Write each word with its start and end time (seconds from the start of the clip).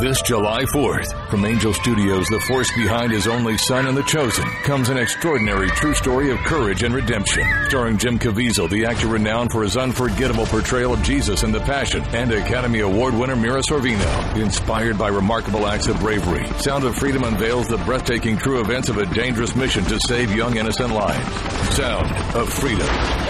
This 0.00 0.20
July 0.22 0.64
4th, 0.64 1.30
from 1.30 1.44
Angel 1.44 1.72
Studios, 1.72 2.26
the 2.26 2.40
force 2.48 2.68
behind 2.74 3.12
his 3.12 3.28
only 3.28 3.56
son 3.56 3.86
and 3.86 3.96
the 3.96 4.02
chosen, 4.02 4.44
comes 4.64 4.88
an 4.88 4.98
extraordinary 4.98 5.68
true 5.68 5.94
story 5.94 6.32
of 6.32 6.38
courage 6.38 6.82
and 6.82 6.92
redemption. 6.92 7.44
Starring 7.68 7.96
Jim 7.96 8.18
Caviezel, 8.18 8.68
the 8.68 8.86
actor 8.86 9.06
renowned 9.06 9.52
for 9.52 9.62
his 9.62 9.76
unforgettable 9.76 10.46
portrayal 10.46 10.94
of 10.94 11.02
Jesus 11.04 11.44
in 11.44 11.52
The 11.52 11.60
Passion, 11.60 12.02
and 12.12 12.32
Academy 12.32 12.80
Award 12.80 13.14
winner 13.14 13.36
Mira 13.36 13.62
Sorvino. 13.62 14.36
Inspired 14.36 14.98
by 14.98 15.08
remarkable 15.08 15.64
acts 15.64 15.86
of 15.86 16.00
bravery, 16.00 16.44
Sound 16.58 16.82
of 16.82 16.96
Freedom 16.96 17.22
unveils 17.22 17.68
the 17.68 17.78
breathtaking 17.78 18.36
true 18.36 18.60
events 18.60 18.88
of 18.88 18.98
a 18.98 19.06
dangerous 19.06 19.54
mission 19.54 19.84
to 19.84 20.00
save 20.08 20.34
young 20.34 20.56
innocent 20.56 20.92
lives. 20.92 21.76
Sound 21.76 22.10
of 22.34 22.52
Freedom. 22.52 22.88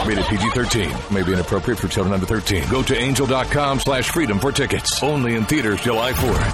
Rated 0.08 0.24
PG-13. 0.24 1.10
May 1.10 1.22
be 1.22 1.34
inappropriate 1.34 1.78
for 1.78 1.88
children 1.88 2.14
under 2.14 2.26
13. 2.26 2.68
Go 2.70 2.82
to 2.82 2.96
angel.com 2.96 3.80
slash 3.80 4.08
freedom 4.08 4.38
for 4.38 4.50
tickets. 4.50 5.02
Only 5.02 5.34
in 5.34 5.44
theaters 5.44 5.80
July 5.82 6.12
4th. 6.12 6.53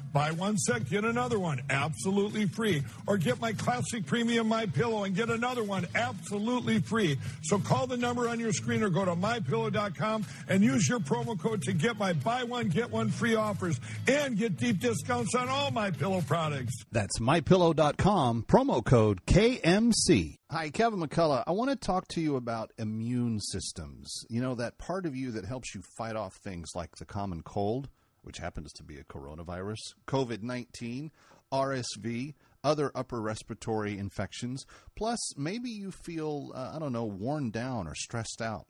Buy 0.13 0.31
one 0.31 0.57
set, 0.57 0.89
get 0.89 1.05
another 1.05 1.39
one 1.39 1.61
absolutely 1.69 2.45
free. 2.47 2.83
Or 3.07 3.17
get 3.17 3.39
my 3.39 3.53
classic 3.53 4.05
premium 4.05 4.47
My 4.47 4.65
Pillow 4.65 5.03
and 5.03 5.15
get 5.15 5.29
another 5.29 5.63
one 5.63 5.87
absolutely 5.95 6.79
free. 6.79 7.17
So 7.43 7.59
call 7.59 7.87
the 7.87 7.97
number 7.97 8.27
on 8.27 8.39
your 8.39 8.53
screen 8.53 8.83
or 8.83 8.89
go 8.89 9.05
to 9.05 9.15
mypillow.com 9.15 10.25
and 10.49 10.63
use 10.63 10.87
your 10.87 10.99
promo 10.99 11.39
code 11.39 11.61
to 11.63 11.73
get 11.73 11.97
my 11.97 12.13
buy 12.13 12.43
one 12.43 12.69
get 12.69 12.91
one 12.91 13.09
free 13.09 13.35
offers 13.35 13.79
and 14.07 14.37
get 14.37 14.57
deep 14.57 14.79
discounts 14.79 15.35
on 15.35 15.49
all 15.49 15.71
my 15.71 15.91
pillow 15.91 16.21
products. 16.21 16.73
That's 16.91 17.19
mypillow.com 17.19 18.45
promo 18.47 18.83
code 18.83 19.25
KMC. 19.25 20.37
Hi, 20.49 20.69
Kevin 20.69 20.99
McCullough. 20.99 21.45
I 21.47 21.51
want 21.51 21.69
to 21.69 21.77
talk 21.77 22.09
to 22.09 22.21
you 22.21 22.35
about 22.35 22.73
immune 22.77 23.39
systems. 23.39 24.25
You 24.29 24.41
know, 24.41 24.55
that 24.55 24.77
part 24.77 25.05
of 25.05 25.15
you 25.15 25.31
that 25.31 25.45
helps 25.45 25.73
you 25.73 25.81
fight 25.97 26.17
off 26.17 26.35
things 26.35 26.71
like 26.75 26.97
the 26.97 27.05
common 27.05 27.41
cold 27.41 27.87
which 28.21 28.37
happens 28.37 28.71
to 28.73 28.83
be 28.83 28.97
a 28.97 29.03
coronavirus, 29.03 29.79
COVID 30.07 30.41
19, 30.43 31.11
RSV, 31.51 32.33
other 32.63 32.91
upper 32.93 33.21
respiratory 33.21 33.97
infections. 33.97 34.65
Plus, 34.95 35.37
maybe 35.37 35.69
you 35.69 35.91
feel, 35.91 36.51
uh, 36.55 36.73
I 36.75 36.79
don't 36.79 36.93
know, 36.93 37.05
worn 37.05 37.49
down 37.49 37.87
or 37.87 37.95
stressed 37.95 38.41
out. 38.41 38.67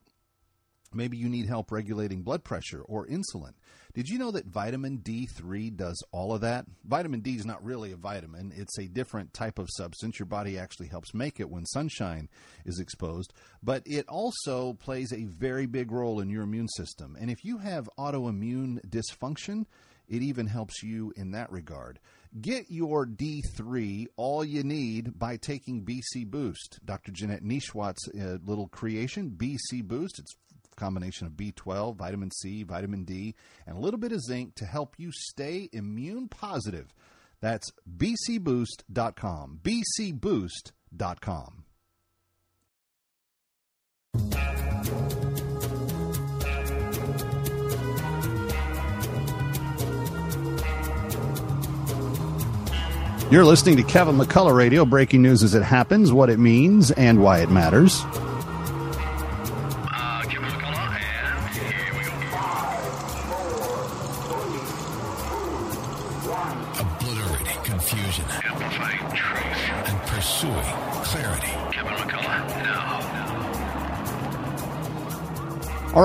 Maybe 0.94 1.18
you 1.18 1.30
need 1.30 1.48
help 1.48 1.72
regulating 1.72 2.22
blood 2.22 2.44
pressure 2.44 2.82
or 2.82 3.08
insulin. 3.08 3.54
Did 3.94 4.08
you 4.08 4.18
know 4.18 4.32
that 4.32 4.46
vitamin 4.46 5.00
D3 5.00 5.76
does 5.76 6.02
all 6.12 6.34
of 6.34 6.42
that? 6.42 6.66
Vitamin 6.86 7.20
D 7.20 7.36
is 7.36 7.46
not 7.46 7.64
really 7.64 7.92
a 7.92 7.98
vitamin, 7.98 8.54
it's 8.56 8.80
a 8.80 8.88
different 8.88 9.34
type 9.34 9.60
of 9.60 9.68
substance. 9.70 10.18
Your 10.18 10.28
body 10.28 10.58
actually 10.58 10.88
helps 10.88 11.14
make 11.14 11.40
it 11.40 11.50
when 11.50 11.66
sunshine 11.66 12.30
is 12.66 12.80
exposed, 12.80 13.34
but 13.62 13.84
it 13.86 14.08
also 14.08 14.74
plays 14.74 15.12
a 15.12 15.26
very 15.26 15.66
big 15.66 15.92
role 15.92 16.22
in 16.22 16.30
your 16.30 16.44
immune 16.44 16.70
system. 16.70 17.18
And 17.20 17.30
if 17.30 17.44
you 17.44 17.58
have 17.58 17.90
autoimmune 18.00 18.80
dysfunction, 18.88 19.66
it 20.08 20.22
even 20.22 20.48
helps 20.48 20.84
you 20.84 21.14
in 21.16 21.32
that 21.32 21.52
regard. 21.52 22.00
Get 22.40 22.70
your 22.70 23.06
D3 23.06 24.08
all 24.16 24.44
you 24.44 24.64
need 24.64 25.18
by 25.20 25.36
taking 25.36 25.84
BC 25.84 26.28
Boost. 26.28 26.80
Dr. 26.86 27.12
Janette 27.12 27.44
Nesheiwat's 27.44 28.08
uh, 28.10 28.38
little 28.46 28.68
creation, 28.68 29.32
BC 29.32 29.84
Boost. 29.84 30.20
It's 30.20 30.36
combination 30.76 31.28
of 31.28 31.34
B12, 31.34 31.96
vitamin 31.96 32.32
C, 32.32 32.64
vitamin 32.64 33.04
D, 33.04 33.36
and 33.66 33.78
a 33.78 33.80
little 33.80 34.00
bit 34.00 34.12
of 34.12 34.22
zinc 34.22 34.56
to 34.56 34.66
help 34.66 34.96
you 34.98 35.12
stay 35.12 35.70
immune 35.72 36.28
positive. 36.28 36.94
That's 37.42 37.72
bcboost.com. 37.98 39.62
bcboost.com. 39.64 41.64
You're 53.32 53.46
listening 53.46 53.78
to 53.78 53.84
Kevin 53.84 54.18
McCullough 54.18 54.54
Radio, 54.54 54.84
breaking 54.84 55.22
news 55.22 55.42
as 55.42 55.56
it 55.56 55.64
happens, 55.64 56.12
what 56.12 56.30
it 56.30 56.38
means, 56.38 56.92
and 56.92 57.24
why 57.24 57.40
it 57.40 57.50
matters. 57.50 58.04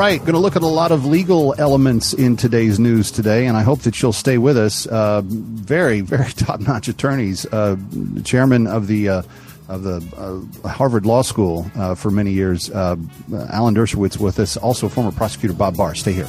Right, 0.06 0.20
going 0.20 0.34
to 0.34 0.38
look 0.38 0.54
at 0.54 0.62
a 0.62 0.66
lot 0.66 0.92
of 0.92 1.04
legal 1.04 1.52
elements 1.58 2.12
in 2.12 2.36
today's 2.36 2.78
news 2.78 3.10
today, 3.10 3.46
and 3.46 3.56
I 3.56 3.62
hope 3.62 3.80
that 3.80 4.00
you'll 4.00 4.12
stay 4.12 4.38
with 4.38 4.56
us. 4.56 4.86
Uh, 4.86 5.22
very, 5.24 6.00
very 6.00 6.30
top-notch 6.36 6.86
attorneys. 6.86 7.44
Uh, 7.46 7.76
chairman 8.22 8.68
of 8.68 8.86
the 8.86 9.08
uh, 9.08 9.22
of 9.68 9.82
the 9.82 9.96
uh, 10.64 10.68
Harvard 10.68 11.06
Law 11.06 11.22
School 11.22 11.68
uh, 11.74 11.96
for 11.96 12.12
many 12.12 12.30
years, 12.30 12.70
uh, 12.70 12.94
Alan 13.50 13.74
Dershowitz, 13.74 14.16
with 14.16 14.38
us. 14.38 14.56
Also, 14.56 14.88
former 14.88 15.10
prosecutor 15.10 15.54
Bob 15.54 15.76
Barr. 15.76 15.96
Stay 15.96 16.12
here. 16.12 16.28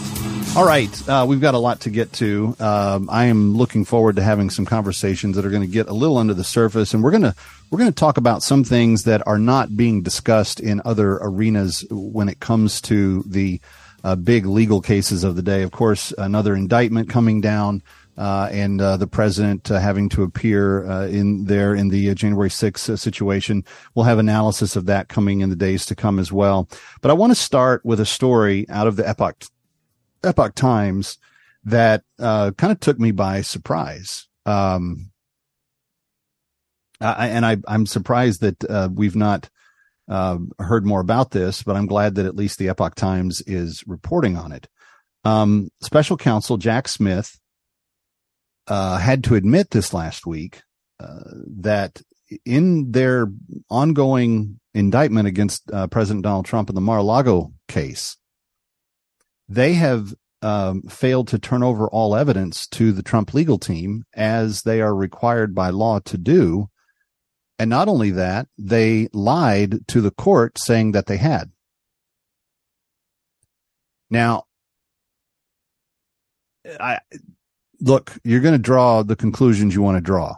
All 0.53 0.65
right, 0.65 1.07
uh, 1.07 1.25
we've 1.25 1.39
got 1.39 1.53
a 1.53 1.59
lot 1.59 1.79
to 1.81 1.89
get 1.89 2.11
to. 2.13 2.57
Um, 2.59 3.09
I 3.09 3.27
am 3.27 3.55
looking 3.55 3.85
forward 3.85 4.17
to 4.17 4.21
having 4.21 4.49
some 4.49 4.65
conversations 4.65 5.37
that 5.37 5.45
are 5.45 5.49
going 5.49 5.61
to 5.61 5.67
get 5.67 5.87
a 5.87 5.93
little 5.93 6.17
under 6.17 6.33
the 6.33 6.43
surface, 6.43 6.93
and 6.93 7.01
we're 7.01 7.11
going 7.11 7.23
to 7.23 7.33
we're 7.69 7.79
going 7.79 7.89
to 7.89 7.95
talk 7.95 8.17
about 8.17 8.43
some 8.43 8.65
things 8.65 9.03
that 9.03 9.25
are 9.25 9.39
not 9.39 9.77
being 9.77 10.01
discussed 10.01 10.59
in 10.59 10.81
other 10.83 11.19
arenas 11.21 11.85
when 11.89 12.27
it 12.27 12.41
comes 12.41 12.81
to 12.81 13.23
the 13.25 13.61
uh, 14.03 14.15
big 14.17 14.45
legal 14.45 14.81
cases 14.81 15.23
of 15.23 15.37
the 15.37 15.41
day. 15.41 15.61
Of 15.61 15.71
course, 15.71 16.13
another 16.17 16.53
indictment 16.53 17.09
coming 17.09 17.39
down. 17.39 17.81
Uh, 18.17 18.49
and 18.51 18.81
uh, 18.81 18.97
the 18.97 19.07
president 19.07 19.71
uh, 19.71 19.79
having 19.79 20.09
to 20.09 20.21
appear 20.21 20.85
uh, 20.85 21.07
in 21.07 21.45
there 21.45 21.73
in 21.73 21.87
the 21.87 22.13
January 22.13 22.49
6th 22.49 22.99
situation. 22.99 23.63
We'll 23.95 24.05
have 24.05 24.19
analysis 24.19 24.75
of 24.75 24.85
that 24.87 25.07
coming 25.07 25.39
in 25.39 25.49
the 25.49 25.55
days 25.55 25.85
to 25.87 25.95
come 25.95 26.19
as 26.19 26.29
well. 26.29 26.67
But 26.99 27.09
I 27.09 27.13
want 27.13 27.31
to 27.31 27.35
start 27.35 27.85
with 27.85 28.01
a 28.01 28.05
story 28.05 28.67
out 28.69 28.85
of 28.85 28.97
the 28.97 29.07
Epoch 29.07 29.45
Epoch 30.23 30.55
Times 30.55 31.17
that 31.63 32.03
uh, 32.19 32.51
kind 32.57 32.71
of 32.71 32.79
took 32.79 32.99
me 32.99 33.11
by 33.11 33.41
surprise. 33.41 34.27
Um, 34.45 35.11
I, 36.99 37.27
and 37.27 37.45
I, 37.45 37.57
am 37.67 37.85
surprised 37.85 38.41
that 38.41 38.63
uh, 38.69 38.89
we've 38.93 39.15
not 39.15 39.49
uh, 40.07 40.37
heard 40.59 40.85
more 40.85 41.01
about 41.01 41.31
this, 41.31 41.63
but 41.63 41.75
I'm 41.75 41.87
glad 41.87 42.15
that 42.15 42.25
at 42.25 42.35
least 42.35 42.59
the 42.59 42.69
Epoch 42.69 42.95
Times 42.95 43.41
is 43.41 43.83
reporting 43.87 44.37
on 44.37 44.51
it. 44.51 44.67
Um, 45.23 45.69
Special 45.81 46.17
Counsel 46.17 46.57
Jack 46.57 46.87
Smith 46.87 47.39
uh, 48.67 48.97
had 48.97 49.23
to 49.25 49.35
admit 49.35 49.71
this 49.71 49.93
last 49.93 50.25
week 50.25 50.61
uh, 50.99 51.19
that 51.59 52.01
in 52.45 52.91
their 52.91 53.27
ongoing 53.69 54.59
indictment 54.73 55.27
against 55.27 55.69
uh, 55.71 55.87
President 55.87 56.23
Donald 56.23 56.45
Trump 56.45 56.69
in 56.69 56.75
the 56.75 56.81
Mar-a-Lago 56.81 57.53
case, 57.67 58.17
they 59.51 59.73
have 59.73 60.13
um, 60.41 60.83
failed 60.83 61.27
to 61.27 61.37
turn 61.37 61.61
over 61.61 61.87
all 61.89 62.15
evidence 62.15 62.65
to 62.67 62.93
the 62.93 63.03
Trump 63.03 63.33
legal 63.33 63.59
team 63.59 64.05
as 64.15 64.61
they 64.61 64.81
are 64.81 64.95
required 64.95 65.53
by 65.53 65.69
law 65.69 65.99
to 65.99 66.17
do. 66.17 66.69
And 67.59 67.69
not 67.69 67.89
only 67.89 68.11
that, 68.11 68.47
they 68.57 69.09
lied 69.13 69.87
to 69.89 69.99
the 69.99 70.11
court 70.11 70.57
saying 70.57 70.93
that 70.93 71.05
they 71.05 71.17
had. 71.17 71.51
Now, 74.09 74.45
I 76.79 76.99
look, 77.81 78.13
you're 78.23 78.39
going 78.39 78.53
to 78.53 78.57
draw 78.57 79.03
the 79.03 79.15
conclusions 79.15 79.75
you 79.75 79.81
want 79.81 79.97
to 79.97 80.01
draw. 80.01 80.35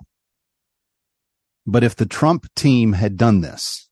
But 1.66 1.84
if 1.84 1.96
the 1.96 2.06
Trump 2.06 2.48
team 2.56 2.94
had 2.94 3.16
done 3.16 3.42
this, 3.42 3.90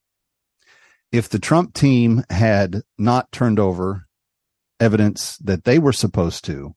if 1.12 1.30
the 1.30 1.40
Trump 1.40 1.74
team 1.74 2.24
had 2.30 2.82
not 2.98 3.32
turned 3.32 3.60
over 3.60 4.08
evidence 4.82 5.38
that 5.38 5.64
they 5.64 5.80
were 5.80 5.94
supposed 5.94 6.44
to 6.46 6.76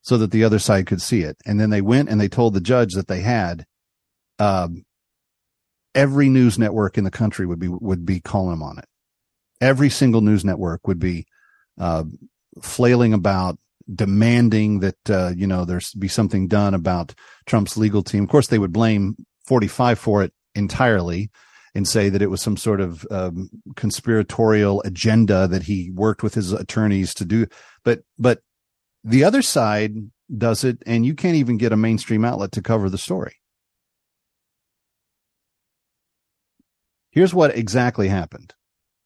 so 0.00 0.16
that 0.18 0.30
the 0.30 0.42
other 0.42 0.58
side 0.58 0.86
could 0.86 1.02
see 1.02 1.20
it. 1.22 1.36
And 1.46 1.60
then 1.60 1.70
they 1.70 1.80
went 1.80 2.08
and 2.08 2.20
they 2.20 2.28
told 2.28 2.54
the 2.54 2.60
judge 2.60 2.94
that 2.94 3.08
they 3.08 3.20
had, 3.20 3.66
um, 4.38 4.84
every 5.94 6.28
news 6.28 6.58
network 6.58 6.98
in 6.98 7.04
the 7.04 7.10
country 7.10 7.46
would 7.46 7.58
be, 7.58 7.68
would 7.68 8.06
be 8.06 8.20
calling 8.20 8.50
them 8.50 8.62
on 8.62 8.78
it. 8.78 8.86
Every 9.60 9.90
single 9.90 10.20
news 10.20 10.44
network 10.44 10.86
would 10.86 10.98
be, 10.98 11.26
uh, 11.78 12.04
flailing 12.62 13.12
about 13.12 13.58
demanding 13.92 14.80
that, 14.80 15.10
uh, 15.10 15.32
you 15.36 15.46
know, 15.46 15.64
there's 15.64 15.92
be 15.94 16.08
something 16.08 16.48
done 16.48 16.74
about 16.74 17.14
Trump's 17.46 17.76
legal 17.76 18.02
team. 18.02 18.24
Of 18.24 18.30
course, 18.30 18.48
they 18.48 18.58
would 18.58 18.72
blame 18.72 19.16
45 19.46 19.98
for 19.98 20.22
it 20.22 20.32
entirely 20.54 21.30
and 21.76 21.86
say 21.86 22.08
that 22.08 22.22
it 22.22 22.30
was 22.30 22.40
some 22.40 22.56
sort 22.56 22.80
of 22.80 23.06
um, 23.10 23.50
conspiratorial 23.76 24.80
agenda 24.86 25.46
that 25.46 25.64
he 25.64 25.90
worked 25.90 26.22
with 26.22 26.32
his 26.32 26.50
attorneys 26.52 27.12
to 27.14 27.24
do. 27.26 27.46
But 27.84 28.00
but 28.18 28.40
the 29.04 29.24
other 29.24 29.42
side 29.42 29.94
does 30.34 30.64
it, 30.64 30.82
and 30.86 31.04
you 31.04 31.14
can't 31.14 31.36
even 31.36 31.58
get 31.58 31.72
a 31.72 31.76
mainstream 31.76 32.24
outlet 32.24 32.52
to 32.52 32.62
cover 32.62 32.88
the 32.88 32.96
story. 32.98 33.36
Here's 37.10 37.34
what 37.34 37.56
exactly 37.56 38.08
happened. 38.08 38.54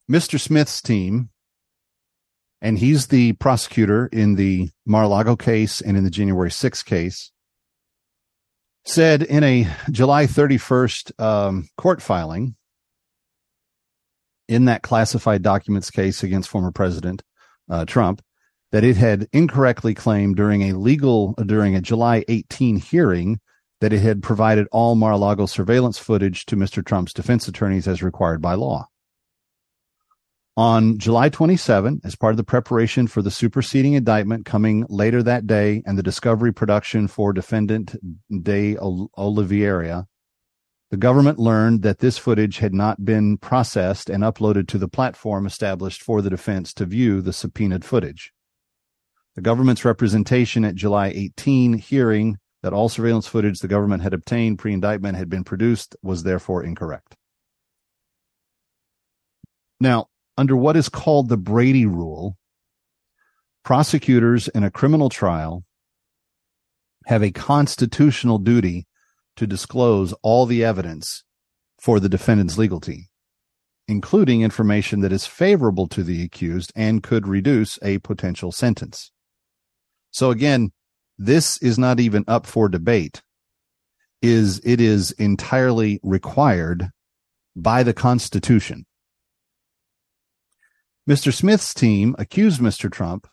Mr. 0.08 0.40
Smith's 0.40 0.80
team, 0.80 1.30
and 2.62 2.78
he's 2.78 3.08
the 3.08 3.32
prosecutor 3.34 4.06
in 4.12 4.36
the 4.36 4.70
Mar-a-Lago 4.86 5.34
case 5.34 5.80
and 5.80 5.96
in 5.96 6.04
the 6.04 6.10
January 6.10 6.50
6th 6.50 6.84
case, 6.84 7.32
said 8.84 9.22
in 9.22 9.42
a 9.42 9.68
July 9.90 10.26
31st 10.26 11.20
um, 11.20 11.68
court 11.76 12.00
filing 12.00 12.56
in 14.50 14.64
that 14.64 14.82
classified 14.82 15.42
documents 15.42 15.90
case 15.90 16.22
against 16.24 16.48
former 16.48 16.72
President 16.72 17.22
uh, 17.70 17.84
Trump 17.84 18.20
that 18.72 18.84
it 18.84 18.96
had 18.96 19.28
incorrectly 19.32 19.94
claimed 19.94 20.36
during 20.36 20.62
a 20.62 20.76
legal 20.76 21.34
during 21.46 21.74
a 21.74 21.80
July 21.80 22.24
18 22.28 22.76
hearing 22.76 23.40
that 23.80 23.92
it 23.92 24.00
had 24.00 24.22
provided 24.22 24.66
all 24.72 24.94
Mar-a-Lago 24.94 25.46
surveillance 25.46 25.98
footage 25.98 26.44
to 26.46 26.56
Mr. 26.56 26.84
Trump's 26.84 27.14
defense 27.14 27.48
attorneys 27.48 27.88
as 27.88 28.02
required 28.02 28.42
by 28.42 28.54
law. 28.54 28.86
On 30.56 30.98
July 30.98 31.28
27, 31.28 32.00
as 32.04 32.16
part 32.16 32.32
of 32.32 32.36
the 32.36 32.44
preparation 32.44 33.06
for 33.06 33.22
the 33.22 33.30
superseding 33.30 33.94
indictment 33.94 34.44
coming 34.44 34.84
later 34.90 35.22
that 35.22 35.46
day 35.46 35.82
and 35.86 35.96
the 35.96 36.02
discovery 36.02 36.52
production 36.52 37.08
for 37.08 37.32
defendant 37.32 37.96
De 38.42 38.76
Oliveira, 38.76 40.06
the 40.90 40.96
government 40.96 41.38
learned 41.38 41.82
that 41.82 42.00
this 42.00 42.18
footage 42.18 42.58
had 42.58 42.74
not 42.74 43.04
been 43.04 43.38
processed 43.38 44.10
and 44.10 44.24
uploaded 44.24 44.66
to 44.68 44.78
the 44.78 44.88
platform 44.88 45.46
established 45.46 46.02
for 46.02 46.20
the 46.20 46.30
defense 46.30 46.74
to 46.74 46.84
view 46.84 47.20
the 47.20 47.32
subpoenaed 47.32 47.84
footage. 47.84 48.32
The 49.36 49.42
government's 49.42 49.84
representation 49.84 50.64
at 50.64 50.74
July 50.74 51.12
18 51.14 51.74
hearing 51.74 52.38
that 52.62 52.72
all 52.72 52.88
surveillance 52.88 53.28
footage 53.28 53.60
the 53.60 53.68
government 53.68 54.02
had 54.02 54.12
obtained 54.12 54.58
pre 54.58 54.72
indictment 54.72 55.16
had 55.16 55.30
been 55.30 55.44
produced 55.44 55.94
was 56.02 56.24
therefore 56.24 56.64
incorrect. 56.64 57.14
Now, 59.78 60.06
under 60.36 60.56
what 60.56 60.76
is 60.76 60.88
called 60.88 61.28
the 61.28 61.36
Brady 61.36 61.86
Rule, 61.86 62.36
prosecutors 63.64 64.48
in 64.48 64.64
a 64.64 64.70
criminal 64.70 65.08
trial 65.08 65.64
have 67.06 67.22
a 67.22 67.30
constitutional 67.30 68.38
duty 68.38 68.86
to 69.36 69.46
disclose 69.46 70.12
all 70.22 70.46
the 70.46 70.64
evidence 70.64 71.24
for 71.80 72.00
the 72.00 72.08
defendant's 72.08 72.58
legal 72.58 72.80
team, 72.80 73.06
including 73.88 74.42
information 74.42 75.00
that 75.00 75.12
is 75.12 75.26
favorable 75.26 75.86
to 75.88 76.02
the 76.02 76.22
accused 76.22 76.72
and 76.76 77.02
could 77.02 77.26
reduce 77.26 77.78
a 77.82 77.98
potential 77.98 78.52
sentence. 78.52 79.10
So 80.10 80.30
again, 80.30 80.72
this 81.18 81.58
is 81.58 81.78
not 81.78 82.00
even 82.00 82.24
up 82.26 82.46
for 82.46 82.68
debate. 82.68 83.22
Is 84.22 84.60
it 84.64 84.80
is 84.80 85.12
entirely 85.12 85.98
required 86.02 86.90
by 87.56 87.82
the 87.82 87.94
Constitution. 87.94 88.86
Mr. 91.08 91.32
Smith's 91.32 91.74
team 91.74 92.14
accused 92.18 92.60
Mr. 92.60 92.90
Trump 92.90 93.26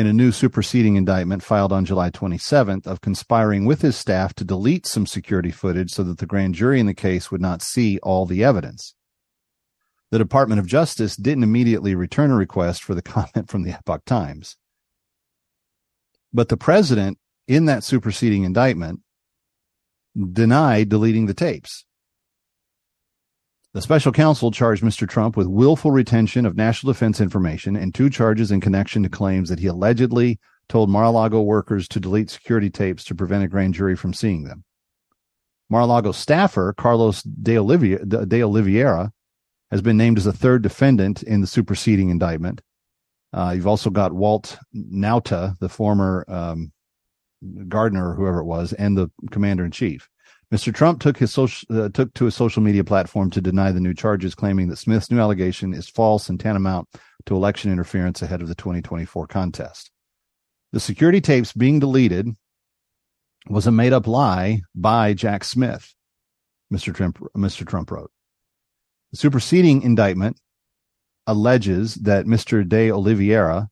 in 0.00 0.06
a 0.06 0.14
new 0.14 0.32
superseding 0.32 0.96
indictment 0.96 1.42
filed 1.42 1.72
on 1.72 1.84
July 1.84 2.08
27th 2.08 2.86
of 2.86 3.02
conspiring 3.02 3.66
with 3.66 3.82
his 3.82 3.96
staff 3.96 4.32
to 4.32 4.44
delete 4.44 4.86
some 4.86 5.04
security 5.04 5.50
footage 5.50 5.90
so 5.90 6.02
that 6.02 6.16
the 6.16 6.26
grand 6.26 6.54
jury 6.54 6.80
in 6.80 6.86
the 6.86 6.94
case 6.94 7.30
would 7.30 7.42
not 7.42 7.60
see 7.60 7.98
all 7.98 8.24
the 8.24 8.42
evidence. 8.42 8.94
The 10.10 10.16
Department 10.16 10.58
of 10.58 10.66
Justice 10.66 11.16
didn't 11.16 11.44
immediately 11.44 11.94
return 11.94 12.30
a 12.30 12.34
request 12.34 12.82
for 12.82 12.94
the 12.94 13.02
comment 13.14 13.50
from 13.50 13.62
the 13.62 13.72
Epoch 13.72 14.06
Times. 14.06 14.56
But 16.32 16.48
the 16.48 16.56
president, 16.56 17.18
in 17.46 17.66
that 17.66 17.84
superseding 17.84 18.44
indictment, 18.44 19.00
denied 20.32 20.88
deleting 20.88 21.26
the 21.26 21.34
tapes. 21.34 21.84
The 23.72 23.82
special 23.82 24.10
counsel 24.10 24.50
charged 24.50 24.82
Mr. 24.82 25.08
Trump 25.08 25.36
with 25.36 25.46
willful 25.46 25.92
retention 25.92 26.44
of 26.44 26.56
national 26.56 26.92
defense 26.92 27.20
information 27.20 27.76
and 27.76 27.94
two 27.94 28.10
charges 28.10 28.50
in 28.50 28.60
connection 28.60 29.04
to 29.04 29.08
claims 29.08 29.48
that 29.48 29.60
he 29.60 29.68
allegedly 29.68 30.40
told 30.68 30.90
Mar-a-Lago 30.90 31.40
workers 31.40 31.86
to 31.88 32.00
delete 32.00 32.30
security 32.30 32.68
tapes 32.68 33.04
to 33.04 33.14
prevent 33.14 33.44
a 33.44 33.48
grand 33.48 33.74
jury 33.74 33.94
from 33.94 34.12
seeing 34.12 34.42
them. 34.42 34.64
Mar-a-Lago 35.68 36.10
staffer 36.10 36.72
Carlos 36.72 37.22
de, 37.22 37.56
Olivia, 37.56 38.04
de 38.04 38.42
Oliveira 38.42 39.12
has 39.70 39.80
been 39.80 39.96
named 39.96 40.18
as 40.18 40.26
a 40.26 40.32
third 40.32 40.62
defendant 40.62 41.22
in 41.22 41.40
the 41.40 41.46
superseding 41.46 42.10
indictment. 42.10 42.60
Uh, 43.32 43.52
you've 43.54 43.68
also 43.68 43.88
got 43.88 44.12
Walt 44.12 44.58
Nauta, 44.74 45.56
the 45.60 45.68
former 45.68 46.24
um, 46.26 46.72
Gardner 47.68 48.10
or 48.10 48.14
whoever 48.14 48.40
it 48.40 48.46
was, 48.46 48.72
and 48.72 48.98
the 48.98 49.12
commander 49.30 49.64
in 49.64 49.70
chief. 49.70 50.08
Mr. 50.52 50.74
Trump 50.74 51.00
took 51.00 51.16
his 51.16 51.32
social 51.32 51.84
uh, 51.84 51.88
took 51.90 52.12
to 52.14 52.26
a 52.26 52.30
social 52.30 52.62
media 52.62 52.82
platform 52.82 53.30
to 53.30 53.40
deny 53.40 53.70
the 53.70 53.80
new 53.80 53.94
charges, 53.94 54.34
claiming 54.34 54.68
that 54.68 54.76
Smith's 54.76 55.10
new 55.10 55.20
allegation 55.20 55.72
is 55.72 55.88
false 55.88 56.28
and 56.28 56.40
tantamount 56.40 56.88
to 57.26 57.36
election 57.36 57.70
interference 57.70 58.20
ahead 58.20 58.42
of 58.42 58.48
the 58.48 58.56
2024 58.56 59.28
contest. 59.28 59.90
The 60.72 60.80
security 60.80 61.20
tapes 61.20 61.52
being 61.52 61.78
deleted 61.78 62.28
was 63.48 63.66
a 63.66 63.72
made-up 63.72 64.06
lie 64.06 64.62
by 64.74 65.14
Jack 65.14 65.44
Smith. 65.44 65.94
Mr. 66.72 66.94
Trump 66.94 67.18
Mr. 67.36 67.66
Trump 67.66 67.90
wrote. 67.90 68.10
The 69.12 69.18
superseding 69.18 69.82
indictment 69.82 70.40
alleges 71.26 71.94
that 71.96 72.26
Mr. 72.26 72.68
De 72.68 72.90
Oliveira 72.90 73.68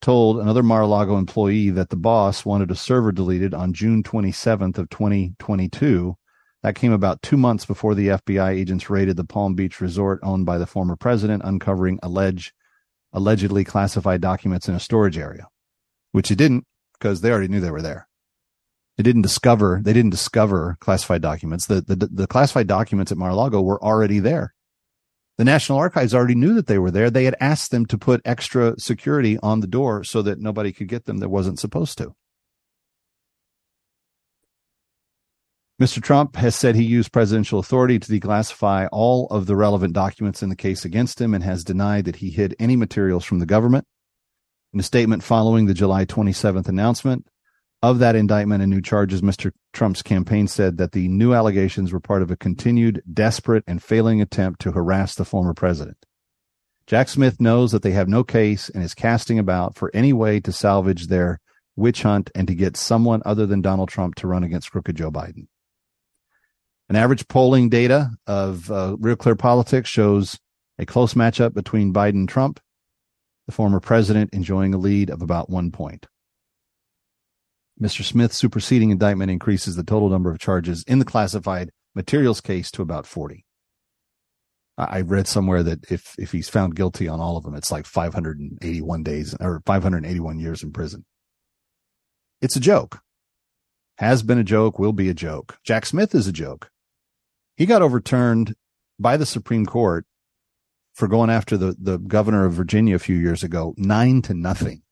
told 0.00 0.38
another 0.38 0.62
Mar-a-Lago 0.62 1.16
employee 1.16 1.70
that 1.70 1.90
the 1.90 1.96
boss 1.96 2.44
wanted 2.44 2.70
a 2.70 2.76
server 2.76 3.12
deleted 3.12 3.54
on 3.54 3.72
June 3.72 4.02
27th 4.02 4.78
of 4.78 4.88
2022. 4.90 6.16
That 6.62 6.74
came 6.74 6.92
about 6.92 7.22
two 7.22 7.36
months 7.36 7.64
before 7.64 7.94
the 7.94 8.08
FBI 8.08 8.50
agents 8.50 8.90
raided 8.90 9.16
the 9.16 9.24
Palm 9.24 9.54
Beach 9.54 9.80
resort 9.80 10.20
owned 10.22 10.46
by 10.46 10.58
the 10.58 10.66
former 10.66 10.96
president, 10.96 11.42
uncovering 11.44 11.98
alleged, 12.02 12.52
allegedly 13.12 13.64
classified 13.64 14.20
documents 14.20 14.68
in 14.68 14.74
a 14.74 14.80
storage 14.80 15.18
area, 15.18 15.46
which 16.12 16.30
it 16.30 16.36
didn't 16.36 16.64
because 16.98 17.20
they 17.20 17.30
already 17.30 17.48
knew 17.48 17.60
they 17.60 17.70
were 17.70 17.82
there. 17.82 18.08
They 18.96 19.04
didn't 19.04 19.22
discover 19.22 19.80
they 19.84 19.92
didn't 19.92 20.10
discover 20.10 20.76
classified 20.80 21.22
documents. 21.22 21.66
The 21.66 21.80
the, 21.80 21.94
the 21.94 22.26
classified 22.26 22.66
documents 22.66 23.12
at 23.12 23.18
Mar-a-Lago 23.18 23.62
were 23.62 23.82
already 23.82 24.18
there. 24.18 24.54
The 25.38 25.44
National 25.44 25.78
Archives 25.78 26.14
already 26.14 26.34
knew 26.34 26.52
that 26.54 26.66
they 26.66 26.78
were 26.78 26.90
there. 26.90 27.10
They 27.10 27.24
had 27.24 27.36
asked 27.40 27.70
them 27.70 27.86
to 27.86 27.96
put 27.96 28.20
extra 28.24 28.74
security 28.78 29.38
on 29.40 29.60
the 29.60 29.68
door 29.68 30.02
so 30.02 30.20
that 30.22 30.40
nobody 30.40 30.72
could 30.72 30.88
get 30.88 31.04
them 31.04 31.18
that 31.18 31.28
wasn't 31.28 31.60
supposed 31.60 31.96
to. 31.98 32.14
Mr. 35.80 36.02
Trump 36.02 36.34
has 36.34 36.56
said 36.56 36.74
he 36.74 36.82
used 36.82 37.12
presidential 37.12 37.60
authority 37.60 38.00
to 38.00 38.10
declassify 38.10 38.88
all 38.90 39.28
of 39.28 39.46
the 39.46 39.54
relevant 39.54 39.92
documents 39.92 40.42
in 40.42 40.48
the 40.48 40.56
case 40.56 40.84
against 40.84 41.20
him 41.20 41.32
and 41.32 41.44
has 41.44 41.62
denied 41.62 42.04
that 42.06 42.16
he 42.16 42.30
hid 42.30 42.56
any 42.58 42.74
materials 42.74 43.24
from 43.24 43.38
the 43.38 43.46
government. 43.46 43.86
In 44.72 44.80
a 44.80 44.82
statement 44.82 45.22
following 45.22 45.66
the 45.66 45.74
July 45.74 46.04
27th 46.04 46.66
announcement, 46.66 47.28
of 47.82 48.00
that 48.00 48.16
indictment 48.16 48.62
and 48.62 48.70
new 48.70 48.80
charges, 48.80 49.22
Mr. 49.22 49.52
Trump's 49.72 50.02
campaign 50.02 50.48
said 50.48 50.78
that 50.78 50.92
the 50.92 51.08
new 51.08 51.32
allegations 51.32 51.92
were 51.92 52.00
part 52.00 52.22
of 52.22 52.30
a 52.30 52.36
continued, 52.36 53.02
desperate, 53.12 53.64
and 53.66 53.82
failing 53.82 54.20
attempt 54.20 54.60
to 54.62 54.72
harass 54.72 55.14
the 55.14 55.24
former 55.24 55.54
president. 55.54 55.96
Jack 56.86 57.08
Smith 57.08 57.40
knows 57.40 57.70
that 57.72 57.82
they 57.82 57.90
have 57.90 58.08
no 58.08 58.24
case 58.24 58.68
and 58.70 58.82
is 58.82 58.94
casting 58.94 59.38
about 59.38 59.76
for 59.76 59.90
any 59.94 60.12
way 60.12 60.40
to 60.40 60.50
salvage 60.50 61.06
their 61.06 61.38
witch 61.76 62.02
hunt 62.02 62.30
and 62.34 62.48
to 62.48 62.54
get 62.54 62.76
someone 62.76 63.22
other 63.24 63.46
than 63.46 63.60
Donald 63.62 63.88
Trump 63.88 64.16
to 64.16 64.26
run 64.26 64.42
against 64.42 64.72
crooked 64.72 64.96
Joe 64.96 65.10
Biden. 65.10 65.46
An 66.88 66.96
average 66.96 67.28
polling 67.28 67.68
data 67.68 68.10
of 68.26 68.70
uh, 68.70 68.96
Real 68.98 69.16
Clear 69.16 69.36
Politics 69.36 69.90
shows 69.90 70.38
a 70.78 70.86
close 70.86 71.14
matchup 71.14 71.52
between 71.52 71.92
Biden 71.92 72.10
and 72.10 72.28
Trump, 72.28 72.58
the 73.46 73.52
former 73.52 73.80
president 73.80 74.30
enjoying 74.32 74.74
a 74.74 74.78
lead 74.78 75.10
of 75.10 75.20
about 75.20 75.50
one 75.50 75.70
point. 75.70 76.06
Mr. 77.80 78.02
Smith's 78.02 78.36
superseding 78.36 78.90
indictment 78.90 79.30
increases 79.30 79.76
the 79.76 79.84
total 79.84 80.08
number 80.08 80.30
of 80.30 80.38
charges 80.38 80.84
in 80.88 80.98
the 80.98 81.04
classified 81.04 81.70
materials 81.94 82.40
case 82.40 82.70
to 82.72 82.82
about 82.82 83.06
40. 83.06 83.44
I 84.76 85.00
read 85.00 85.26
somewhere 85.26 85.64
that 85.64 85.90
if 85.90 86.14
if 86.18 86.30
he's 86.30 86.48
found 86.48 86.76
guilty 86.76 87.08
on 87.08 87.18
all 87.20 87.36
of 87.36 87.42
them, 87.42 87.54
it's 87.54 87.72
like 87.72 87.84
581 87.84 89.02
days 89.02 89.34
or 89.40 89.60
581 89.66 90.38
years 90.38 90.62
in 90.62 90.72
prison. 90.72 91.04
It's 92.40 92.54
a 92.54 92.60
joke. 92.60 93.00
Has 93.96 94.22
been 94.22 94.38
a 94.38 94.44
joke, 94.44 94.78
will 94.78 94.92
be 94.92 95.08
a 95.08 95.14
joke. 95.14 95.58
Jack 95.64 95.84
Smith 95.84 96.14
is 96.14 96.28
a 96.28 96.32
joke. 96.32 96.70
He 97.56 97.66
got 97.66 97.82
overturned 97.82 98.54
by 99.00 99.16
the 99.16 99.26
Supreme 99.26 99.66
Court 99.66 100.06
for 100.94 101.08
going 101.08 101.30
after 101.30 101.56
the, 101.56 101.74
the 101.76 101.98
governor 101.98 102.44
of 102.44 102.52
Virginia 102.52 102.94
a 102.94 103.00
few 103.00 103.16
years 103.16 103.42
ago, 103.42 103.74
nine 103.76 104.22
to 104.22 104.34
nothing. 104.34 104.82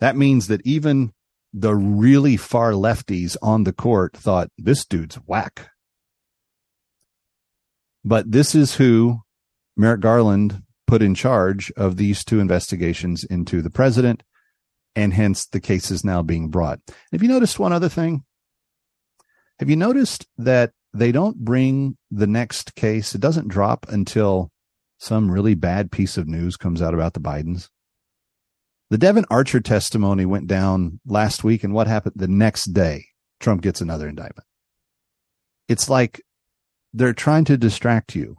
That 0.00 0.16
means 0.16 0.48
that 0.48 0.66
even 0.66 1.12
the 1.52 1.74
really 1.74 2.36
far 2.36 2.72
lefties 2.72 3.36
on 3.42 3.64
the 3.64 3.72
court 3.72 4.16
thought 4.16 4.50
this 4.56 4.84
dude's 4.84 5.16
whack. 5.16 5.70
But 8.04 8.30
this 8.30 8.54
is 8.54 8.76
who 8.76 9.20
Merrick 9.76 10.00
Garland 10.00 10.62
put 10.86 11.02
in 11.02 11.14
charge 11.14 11.70
of 11.76 11.96
these 11.96 12.24
two 12.24 12.40
investigations 12.40 13.24
into 13.24 13.62
the 13.62 13.70
president, 13.70 14.22
and 14.96 15.12
hence 15.12 15.46
the 15.46 15.60
case 15.60 15.90
is 15.90 16.04
now 16.04 16.22
being 16.22 16.48
brought. 16.48 16.80
Have 17.12 17.22
you 17.22 17.28
noticed 17.28 17.58
one 17.58 17.72
other 17.72 17.88
thing? 17.88 18.24
Have 19.58 19.68
you 19.68 19.76
noticed 19.76 20.26
that 20.38 20.72
they 20.94 21.12
don't 21.12 21.44
bring 21.44 21.96
the 22.10 22.26
next 22.26 22.74
case? 22.74 23.14
It 23.14 23.20
doesn't 23.20 23.48
drop 23.48 23.86
until 23.88 24.50
some 24.98 25.30
really 25.30 25.54
bad 25.54 25.92
piece 25.92 26.16
of 26.16 26.26
news 26.26 26.56
comes 26.56 26.82
out 26.82 26.94
about 26.94 27.14
the 27.14 27.20
Bidens. 27.20 27.68
The 28.90 28.98
Devon 28.98 29.24
Archer 29.30 29.60
testimony 29.60 30.26
went 30.26 30.48
down 30.48 30.98
last 31.06 31.44
week, 31.44 31.62
and 31.62 31.72
what 31.72 31.86
happened 31.86 32.14
the 32.16 32.26
next 32.26 32.66
day? 32.66 33.06
Trump 33.38 33.62
gets 33.62 33.80
another 33.80 34.08
indictment. 34.08 34.46
It's 35.68 35.88
like 35.88 36.20
they're 36.92 37.12
trying 37.12 37.44
to 37.44 37.56
distract 37.56 38.16
you 38.16 38.38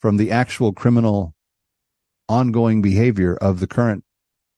from 0.00 0.16
the 0.16 0.30
actual 0.30 0.72
criminal 0.72 1.34
ongoing 2.28 2.82
behavior 2.82 3.34
of 3.34 3.58
the 3.58 3.66
current 3.66 4.04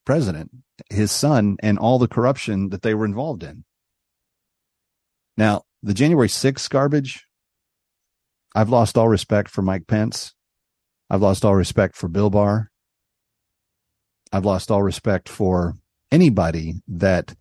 president, 0.04 0.50
his 0.90 1.10
son, 1.10 1.56
and 1.62 1.78
all 1.78 1.98
the 1.98 2.08
corruption 2.08 2.68
that 2.68 2.82
they 2.82 2.94
were 2.94 3.06
involved 3.06 3.42
in. 3.42 3.64
Now, 5.38 5.62
the 5.82 5.94
January 5.94 6.28
6th 6.28 6.68
garbage, 6.68 7.24
I've 8.54 8.70
lost 8.70 8.98
all 8.98 9.08
respect 9.08 9.50
for 9.50 9.62
Mike 9.62 9.86
Pence. 9.86 10.34
I've 11.08 11.22
lost 11.22 11.44
all 11.44 11.54
respect 11.54 11.96
for 11.96 12.08
Bill 12.08 12.28
Barr. 12.28 12.70
I've 14.32 14.44
lost 14.44 14.70
all 14.70 14.82
respect 14.82 15.28
for 15.28 15.76
anybody 16.10 16.74
that 16.88 17.34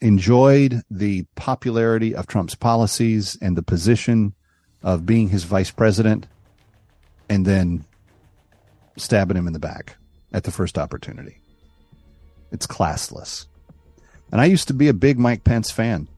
enjoyed 0.00 0.82
the 0.90 1.24
popularity 1.36 2.14
of 2.14 2.26
Trump's 2.26 2.54
policies 2.54 3.36
and 3.40 3.56
the 3.56 3.62
position 3.62 4.34
of 4.82 5.06
being 5.06 5.28
his 5.28 5.44
vice 5.44 5.70
president 5.70 6.26
and 7.28 7.46
then 7.46 7.84
stabbing 8.96 9.36
him 9.36 9.46
in 9.46 9.52
the 9.52 9.58
back 9.58 9.96
at 10.32 10.44
the 10.44 10.50
first 10.50 10.76
opportunity. 10.76 11.40
It's 12.50 12.66
classless. 12.66 13.46
And 14.30 14.40
I 14.40 14.46
used 14.46 14.68
to 14.68 14.74
be 14.74 14.88
a 14.88 14.94
big 14.94 15.18
Mike 15.18 15.44
Pence 15.44 15.70
fan. 15.70 16.08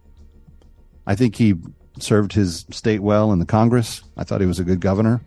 I 1.06 1.14
think 1.14 1.36
he 1.36 1.54
served 1.98 2.32
his 2.32 2.64
state 2.70 3.00
well 3.00 3.32
in 3.32 3.38
the 3.38 3.46
Congress. 3.46 4.02
I 4.16 4.24
thought 4.24 4.40
he 4.40 4.46
was 4.46 4.58
a 4.58 4.64
good 4.64 4.80
governor. 4.80 5.20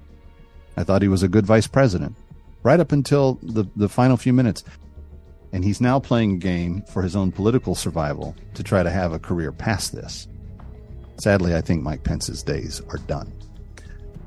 I 0.76 0.84
thought 0.84 1.02
he 1.02 1.08
was 1.08 1.24
a 1.24 1.28
good 1.28 1.46
vice 1.46 1.68
president 1.68 2.16
right 2.68 2.82
up 2.82 2.92
until 2.92 3.40
the, 3.42 3.66
the 3.78 3.88
final 3.88 4.18
few 4.18 4.34
minutes. 4.34 4.62
And 5.54 5.64
he's 5.64 5.80
now 5.80 6.02
playing 6.02 6.34
a 6.34 6.38
game 6.38 6.84
for 6.92 7.02
his 7.02 7.16
own 7.16 7.32
political 7.32 7.76
survival 7.76 8.36
to 8.56 8.62
try 8.62 8.84
to 8.84 8.90
have 8.90 9.14
a 9.14 9.20
career 9.20 9.54
past 9.54 9.94
this. 9.94 10.28
Sadly, 11.18 11.56
I 11.56 11.62
think 11.62 11.82
Mike 11.82 12.04
Pence's 12.04 12.44
days 12.44 12.82
are 12.90 12.98
done. 12.98 13.32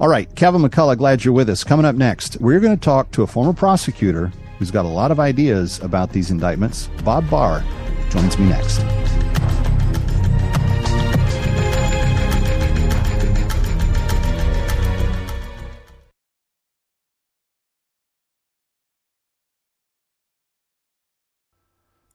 All 0.01 0.09
right, 0.09 0.35
Kevin 0.35 0.63
McCullough, 0.63 0.97
glad 0.97 1.23
you're 1.23 1.35
with 1.35 1.51
us. 1.51 1.63
Coming 1.63 1.85
up 1.85 1.95
next, 1.95 2.41
we're 2.41 2.61
going 2.61 2.77
to 2.77 2.83
talk 2.83 3.11
to 3.13 3.23
a 3.23 3.27
former 3.27 3.53
prosecutor 3.53 4.33
who's 4.59 4.71
got 4.71 4.87
a 4.87 4.89
lot 4.89 5.11
of 5.11 5.21
ideas 5.21 5.79
about 5.81 6.13
these 6.13 6.31
indictments. 6.31 6.89
Bob 7.05 7.29
Barr 7.29 7.63
joins 8.09 8.39
me 8.39 8.49
next. 8.49 8.81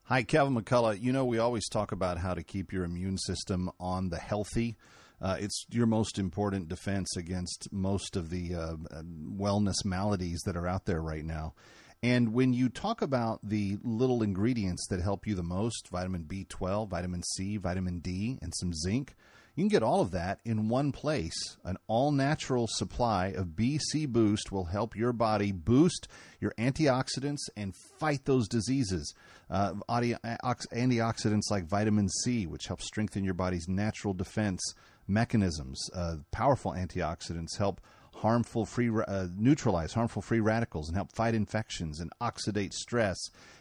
Hi, 0.08 0.22
Kevin 0.22 0.54
McCullough. 0.54 1.02
You 1.02 1.12
know, 1.12 1.26
we 1.26 1.40
always 1.40 1.68
talk 1.68 1.92
about 1.92 2.20
how 2.20 2.36
to 2.36 2.44
keep 2.44 2.72
your 2.72 2.84
immune 2.84 3.18
system 3.18 3.72
on 3.80 4.10
the 4.10 4.20
healthy. 4.20 4.78
Uh, 5.20 5.38
it's 5.40 5.66
your 5.72 5.88
most 5.88 6.20
important 6.20 6.68
defense 6.68 7.18
against 7.18 7.70
most 7.72 8.16
of 8.16 8.30
the 8.30 8.54
uh, 8.54 8.76
wellness 9.36 9.84
maladies 9.84 10.44
that 10.46 10.56
are 10.56 10.68
out 10.68 10.86
there 10.86 11.02
right 11.02 11.26
now. 11.26 11.56
And 12.04 12.34
when 12.34 12.54
you 12.54 12.70
talk 12.70 13.02
about 13.02 13.40
the 13.42 13.80
little 13.82 14.22
ingredients 14.22 14.86
that 14.92 15.02
help 15.02 15.26
you 15.26 15.34
the 15.34 15.42
most 15.42 15.88
vitamin 15.88 16.26
B12, 16.26 16.88
vitamin 16.88 17.24
C, 17.24 17.58
vitamin 17.58 17.98
D, 17.98 18.38
and 18.44 18.54
some 18.56 18.74
zinc 18.76 19.16
you 19.56 19.64
can 19.64 19.70
get 19.70 19.84
all 19.84 20.02
of 20.02 20.12
that 20.12 20.40
in 20.44 20.68
one 20.68 20.92
place. 20.92 21.58
An 21.64 21.78
all 21.88 22.12
natural 22.12 22.68
supply 22.70 23.28
of 23.28 23.56
BC 23.56 24.08
Boost 24.08 24.52
will 24.52 24.66
help 24.66 24.96
your 24.96 25.14
body 25.14 25.52
boost 25.52 26.08
your 26.42 26.54
antioxidants 26.58 27.50
and 27.56 27.74
fight 28.00 28.26
those 28.26 28.48
diseases. 28.48 29.14
Uh, 29.50 29.74
antioxidants 29.90 31.50
like 31.50 31.66
vitamin 31.66 32.10
C, 32.10 32.46
which 32.46 32.66
helps 32.68 32.86
strengthen 32.86 33.24
your 33.24 33.34
body's 33.34 33.68
natural 33.68 34.14
defense 34.14 34.62
mechanisms. 35.08 35.90
Uh, 35.94 36.18
powerful 36.32 36.74
antioxidants 36.74 37.58
help 37.58 37.80
harmful 38.16 38.66
free 38.66 38.90
uh, 39.08 39.28
neutralize 39.38 39.94
harmful 39.94 40.22
free 40.22 40.40
radicals 40.40 40.88
and 40.88 40.96
help 40.96 41.14
fight 41.14 41.36
infections 41.36 42.00
and 42.00 42.12
oxidate 42.22 42.74
stress 42.74 43.18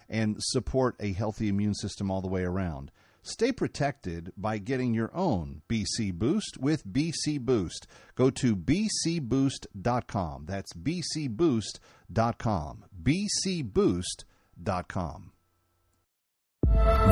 and 0.08 0.36
support 0.38 0.96
a 1.00 1.12
healthy 1.12 1.48
immune 1.48 1.74
system 1.74 2.10
all 2.10 2.20
the 2.20 2.28
way 2.28 2.44
around. 2.44 2.90
Stay 3.26 3.52
protected 3.52 4.35
by 4.37 4.59
getting 4.59 4.93
your 4.93 5.11
own 5.14 5.62
BC 5.66 6.12
Boost 6.12 6.59
with 6.61 6.87
BC 6.87 7.40
Boost. 7.40 7.87
Go 8.14 8.28
to 8.28 8.54
bcboost.com. 8.54 10.45
That's 10.47 10.75
bcboost.com. 10.75 12.85
bcboost.com. 13.02 14.25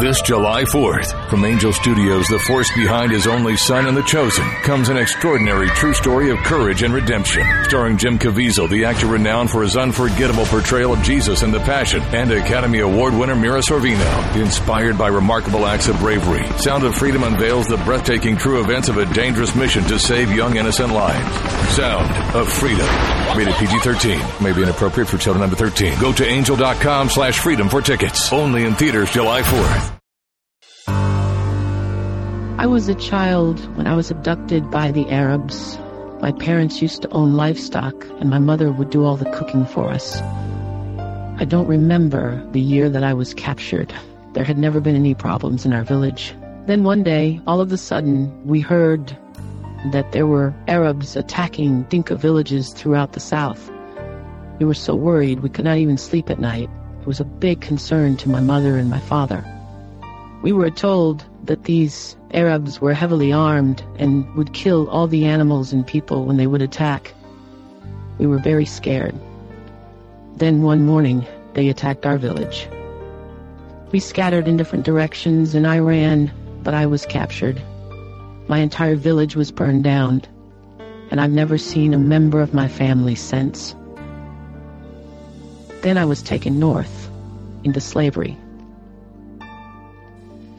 This 0.00 0.21
July 0.23 0.64
4th, 0.64 1.28
from 1.28 1.44
Angel 1.44 1.73
Studios, 1.73 2.26
the 2.26 2.38
force 2.38 2.73
behind 2.75 3.12
his 3.12 3.26
only 3.26 3.56
son 3.56 3.87
and 3.87 3.97
the 3.97 4.02
chosen, 4.02 4.44
comes 4.62 4.88
an 4.88 4.97
extraordinary 4.97 5.68
true 5.68 5.94
story 5.94 6.30
of 6.30 6.38
courage 6.38 6.82
and 6.82 6.92
redemption. 6.92 7.44
Starring 7.64 7.99
Jim 7.99 8.18
Caviezel, 8.18 8.68
the 8.68 8.85
actor 8.85 9.06
renowned 9.06 9.50
for 9.50 9.62
his 9.62 9.76
unforgettable 9.76 10.47
portrayal 10.47 10.94
of 10.94 11.02
Jesus 11.02 11.42
in 11.42 11.52
The 11.52 11.61
Passion, 11.61 12.02
and 12.02 12.32
Academy 12.32 12.80
Award 12.80 13.14
winner 13.14 13.37
Mira 13.37 13.61
Sorvino. 13.61 14.37
Inspired 14.37 14.97
by 14.97 15.09
remarkable 15.09 15.66
acts 15.66 15.88
of 15.88 15.99
bravery, 15.99 16.47
Sound 16.59 16.85
of 16.85 16.97
Freedom 16.97 17.23
unveils 17.23 17.68
the 17.68 17.76
breathtaking 17.78 18.37
true 18.37 18.61
events 18.61 18.88
of 18.88 18.97
a 18.97 19.06
dangerous 19.12 19.54
mission 19.54 19.85
to 19.85 19.99
save 19.99 20.32
young 20.32 20.56
innocent 20.56 20.92
lives. 20.92 21.76
Sound 21.76 22.11
of 22.35 22.50
Freedom. 22.50 22.88
Rated 23.37 23.54
PG-13. 23.54 24.42
May 24.42 24.52
be 24.52 24.62
inappropriate 24.62 25.09
for 25.09 25.18
children 25.18 25.42
under 25.42 25.56
13. 25.56 25.99
Go 26.00 26.12
to 26.12 26.26
angel.com 26.26 27.09
slash 27.09 27.38
freedom 27.38 27.68
for 27.68 27.80
tickets. 27.80 28.32
Only 28.32 28.64
in 28.64 28.75
theaters 28.75 29.11
July 29.11 29.41
4th. 29.42 29.99
I 32.58 32.66
was 32.66 32.88
a 32.88 32.94
child 32.94 33.58
when 33.76 33.87
I 33.87 33.94
was 33.94 34.11
abducted 34.11 34.70
by 34.70 34.92
the 34.92 35.08
Arabs. 35.11 35.78
My 36.20 36.32
parents 36.32 36.80
used 36.80 37.02
to 37.02 37.11
own 37.11 37.34
livestock, 37.34 38.04
and 38.20 38.30
my 38.30 38.38
mother 38.38 38.70
would 38.70 38.90
do 38.90 39.04
all 39.04 39.16
the 39.16 39.30
cooking 39.32 39.66
for 39.66 39.88
us. 39.90 40.20
I 41.40 41.44
don't 41.44 41.66
remember 41.66 42.46
the 42.52 42.61
year 42.61 42.88
that 42.88 43.02
I 43.02 43.14
was 43.14 43.34
captured. 43.34 43.92
There 44.34 44.44
had 44.44 44.58
never 44.58 44.80
been 44.80 44.94
any 44.94 45.14
problems 45.14 45.66
in 45.66 45.72
our 45.72 45.82
village. 45.82 46.34
Then 46.66 46.84
one 46.84 47.02
day, 47.02 47.40
all 47.46 47.61
of 47.61 47.72
a 47.72 47.76
sudden, 47.76 48.46
we 48.46 48.61
heard 48.61 49.16
that 49.90 50.12
there 50.12 50.28
were 50.28 50.54
Arabs 50.68 51.16
attacking 51.16 51.82
Dinka 51.84 52.14
villages 52.14 52.72
throughout 52.72 53.14
the 53.14 53.20
south. 53.20 53.70
We 54.61 54.66
were 54.66 54.75
so 54.75 54.94
worried 54.94 55.40
we 55.40 55.49
could 55.49 55.64
not 55.64 55.78
even 55.78 55.99
sleep 55.99 56.30
at 56.30 56.38
night. 56.38 56.70
Was 57.04 57.21
a 57.21 57.25
big 57.25 57.61
concern 57.61 58.16
to 58.18 58.28
my 58.28 58.40
mother 58.40 58.78
and 58.78 58.88
my 58.88 59.00
father. 59.00 59.44
We 60.42 60.52
were 60.52 60.71
told 60.71 61.25
that 61.44 61.64
these 61.64 62.16
Arabs 62.32 62.80
were 62.80 62.94
heavily 62.94 63.32
armed 63.32 63.82
and 63.99 64.32
would 64.37 64.52
kill 64.52 64.88
all 64.88 65.09
the 65.09 65.25
animals 65.25 65.73
and 65.73 65.87
people 65.87 66.25
when 66.25 66.37
they 66.37 66.47
would 66.47 66.62
attack. 66.62 67.12
We 68.18 68.26
were 68.26 68.38
very 68.38 68.64
scared. 68.64 69.14
Then 70.37 70.62
one 70.62 70.87
morning, 70.87 71.26
they 71.54 71.68
attacked 71.68 72.06
our 72.06 72.18
village. 72.18 72.68
We 73.90 74.00
scattered 74.00 74.49
in 74.49 74.56
different 74.56 74.85
directions 74.85 75.54
and 75.54 75.66
I 75.66 75.80
ran, 75.80 76.32
but 76.62 76.73
I 76.73 76.87
was 76.87 77.04
captured. 77.04 77.61
My 78.49 78.59
entire 78.59 78.97
village 78.97 79.37
was 79.37 79.50
burned 79.50 79.85
down, 79.85 80.23
and 81.11 81.21
I've 81.21 81.30
never 81.30 81.59
seen 81.59 81.94
a 81.94 81.99
member 81.99 82.40
of 82.40 82.54
my 82.54 82.68
family 82.68 83.16
since. 83.16 83.75
Then 85.82 85.98
I 85.98 86.04
was 86.04 86.22
taken 86.22 86.60
north, 86.60 87.10
into 87.64 87.80
slavery. 87.80 88.38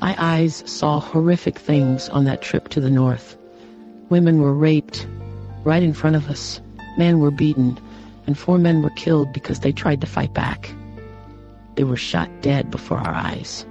My 0.01 0.15
eyes 0.17 0.63
saw 0.65 0.99
horrific 0.99 1.57
things 1.57 2.09
on 2.09 2.25
that 2.25 2.41
trip 2.41 2.67
to 2.69 2.81
the 2.81 2.89
north. 2.89 3.37
Women 4.09 4.41
were 4.41 4.53
raped 4.53 5.07
right 5.63 5.81
in 5.81 5.93
front 5.93 6.17
of 6.17 6.29
us. 6.29 6.59
Men 6.97 7.19
were 7.19 7.31
beaten, 7.31 7.79
and 8.27 8.37
four 8.37 8.57
men 8.57 8.81
were 8.81 8.89
killed 8.89 9.31
because 9.31 9.61
they 9.61 9.71
tried 9.71 10.01
to 10.01 10.07
fight 10.07 10.33
back. 10.33 10.75
They 11.75 11.85
were 11.85 11.95
shot 11.95 12.29
dead 12.41 12.69
before 12.69 12.97
our 12.97 13.13
eyes. 13.13 13.65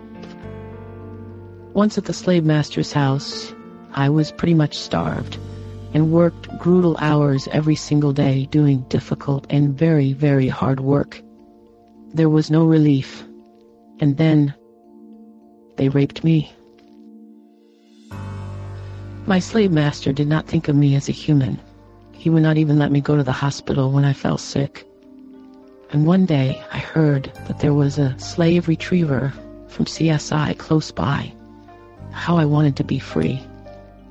Once 1.75 1.99
at 1.99 2.07
the 2.07 2.15
slave 2.15 2.47
master's 2.47 2.95
house, 2.95 3.53
I 3.93 4.09
was 4.09 4.33
pretty 4.33 4.55
much 4.55 4.79
starved 4.79 5.37
and 5.93 6.13
worked 6.13 6.49
brutal 6.61 6.97
hours 6.99 7.47
every 7.53 7.77
single 7.77 8.15
day 8.15 8.47
doing 8.47 8.87
difficult 8.89 9.47
and 9.51 9.77
very, 9.77 10.15
very 10.15 10.49
hard 10.49 10.81
work. 10.81 11.23
There 12.15 12.29
was 12.29 12.51
no 12.51 12.65
relief. 12.65 13.25
And 14.01 14.17
then 14.17 14.55
they 15.77 15.89
raped 15.89 16.25
me. 16.25 16.53
My 19.27 19.39
slave 19.39 19.71
master 19.71 20.13
did 20.13 20.27
not 20.27 20.47
think 20.47 20.69
of 20.69 20.77
me 20.77 20.95
as 20.97 21.09
a 21.09 21.13
human. 21.13 21.61
He 22.13 22.29
would 22.29 22.43
not 22.43 22.59
even 22.59 22.79
let 22.79 22.93
me 22.93 23.01
go 23.01 23.17
to 23.17 23.23
the 23.23 23.33
hospital 23.33 23.91
when 23.93 24.05
I 24.05 24.13
fell 24.13 24.37
sick. 24.37 24.87
And 25.91 26.07
one 26.07 26.27
day 26.27 26.63
I 26.73 26.79
heard 26.79 27.33
that 27.47 27.61
there 27.61 27.75
was 27.75 27.99
a 27.99 28.19
slave 28.19 28.69
retriever 28.69 29.33
from 29.69 29.87
CSI 29.87 30.59
close 30.59 30.91
by. 30.91 31.33
How 32.11 32.37
I 32.37 32.45
wanted 32.45 32.77
to 32.77 32.85
be 32.85 32.99
free. 32.99 33.43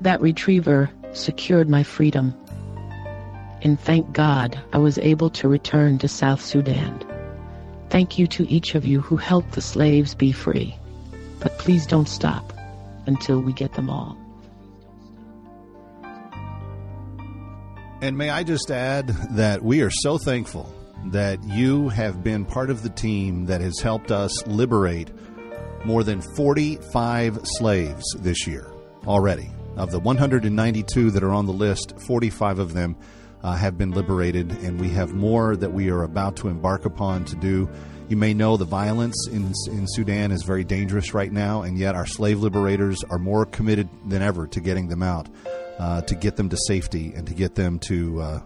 That 0.01 0.21
retriever 0.21 0.89
secured 1.13 1.69
my 1.69 1.83
freedom. 1.83 2.33
And 3.61 3.79
thank 3.79 4.11
God 4.11 4.59
I 4.73 4.77
was 4.79 4.97
able 4.99 5.29
to 5.31 5.47
return 5.47 5.99
to 5.99 6.07
South 6.07 6.41
Sudan. 6.41 7.05
Thank 7.91 8.17
you 8.17 8.25
to 8.27 8.49
each 8.49 8.73
of 8.73 8.85
you 8.85 9.01
who 9.01 9.17
helped 9.17 9.51
the 9.51 9.61
slaves 9.61 10.15
be 10.15 10.31
free. 10.31 10.73
But 11.41 11.59
please 11.59 11.85
don't 11.85 12.07
stop 12.07 12.53
until 13.05 13.41
we 13.41 13.51
get 13.51 13.73
them 13.73 13.89
all. 13.89 14.17
And 18.01 18.17
may 18.17 18.29
I 18.29 18.43
just 18.43 18.71
add 18.71 19.09
that 19.31 19.61
we 19.61 19.81
are 19.81 19.89
so 19.91 20.17
thankful 20.17 20.73
that 21.07 21.43
you 21.43 21.89
have 21.89 22.23
been 22.23 22.45
part 22.45 22.69
of 22.69 22.81
the 22.81 22.89
team 22.89 23.47
that 23.47 23.59
has 23.59 23.79
helped 23.79 24.09
us 24.09 24.47
liberate 24.47 25.09
more 25.83 26.05
than 26.05 26.21
45 26.37 27.39
slaves 27.43 28.05
this 28.19 28.47
year 28.47 28.71
already. 29.05 29.51
Of 29.75 29.91
the 29.91 29.99
192 29.99 31.11
that 31.11 31.23
are 31.23 31.33
on 31.33 31.45
the 31.45 31.51
list, 31.51 31.99
45 32.07 32.59
of 32.59 32.73
them 32.73 32.95
uh, 33.43 33.55
have 33.55 33.77
been 33.77 33.91
liberated, 33.91 34.51
and 34.63 34.79
we 34.79 34.89
have 34.89 35.13
more 35.13 35.55
that 35.55 35.73
we 35.73 35.89
are 35.89 36.03
about 36.03 36.35
to 36.37 36.47
embark 36.47 36.85
upon 36.85 37.25
to 37.25 37.35
do. 37.35 37.69
You 38.09 38.17
may 38.17 38.33
know 38.33 38.57
the 38.57 38.65
violence 38.65 39.27
in, 39.31 39.53
in 39.67 39.85
Sudan 39.87 40.31
is 40.31 40.43
very 40.43 40.65
dangerous 40.65 41.13
right 41.13 41.31
now, 41.31 41.61
and 41.61 41.77
yet 41.77 41.95
our 41.95 42.05
slave 42.05 42.41
liberators 42.41 43.03
are 43.09 43.17
more 43.17 43.45
committed 43.45 43.87
than 44.05 44.21
ever 44.21 44.47
to 44.47 44.59
getting 44.59 44.89
them 44.89 45.01
out, 45.01 45.29
uh, 45.79 46.01
to 46.01 46.15
get 46.15 46.35
them 46.35 46.49
to 46.49 46.57
safety, 46.67 47.13
and 47.15 47.25
to 47.27 47.33
get 47.33 47.55
them 47.55 47.79
to 47.79 48.21
uh, 48.21 48.39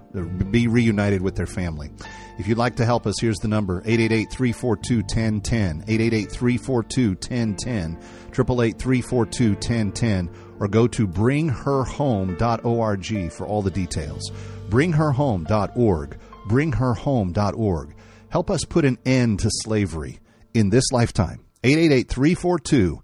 be 0.52 0.68
reunited 0.68 1.22
with 1.22 1.36
their 1.36 1.48
family. 1.48 1.90
If 2.38 2.48
you'd 2.48 2.60
like 2.60 2.76
to 2.76 2.86
help 2.86 3.08
us, 3.08 3.16
here's 3.20 3.38
the 3.38 3.48
number 3.48 3.82
888 3.86 4.30
342 4.30 4.98
1010, 4.98 5.86
888 5.88 6.32
342 6.32 7.08
1010, 7.10 7.98
888 8.28 8.78
342 8.78 9.54
1010, 9.54 10.30
or 10.60 10.68
go 10.68 10.86
to 10.88 11.08
bringherhome.org 11.08 13.32
for 13.32 13.48
all 13.48 13.62
the 13.62 13.72
details. 13.72 14.32
Bringherhome.org, 14.70 16.18
bringherhome.org. 16.48 17.96
Help 18.30 18.50
us 18.52 18.66
put 18.66 18.86
an 18.86 18.98
end 19.06 19.40
to 19.40 19.50
slavery 19.50 20.20
in 20.54 20.70
this 20.70 20.92
lifetime. 20.92 21.46
888 21.64 22.10
342 22.10 22.96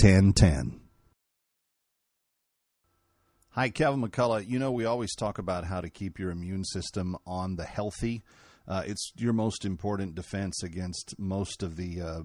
1010. 0.00 0.80
Hi, 3.50 3.70
Kevin 3.70 4.02
McCullough. 4.02 4.46
You 4.46 4.58
know, 4.58 4.70
we 4.70 4.84
always 4.84 5.14
talk 5.14 5.38
about 5.38 5.64
how 5.64 5.80
to 5.80 5.88
keep 5.88 6.18
your 6.18 6.30
immune 6.30 6.64
system 6.64 7.16
on 7.26 7.56
the 7.56 7.64
healthy. 7.64 8.22
Uh, 8.68 8.82
it's 8.84 9.12
your 9.16 9.32
most 9.32 9.64
important 9.64 10.14
defense 10.14 10.62
against 10.62 11.14
most 11.18 11.62
of 11.62 11.76
the 11.76 12.00
uh, 12.02 12.20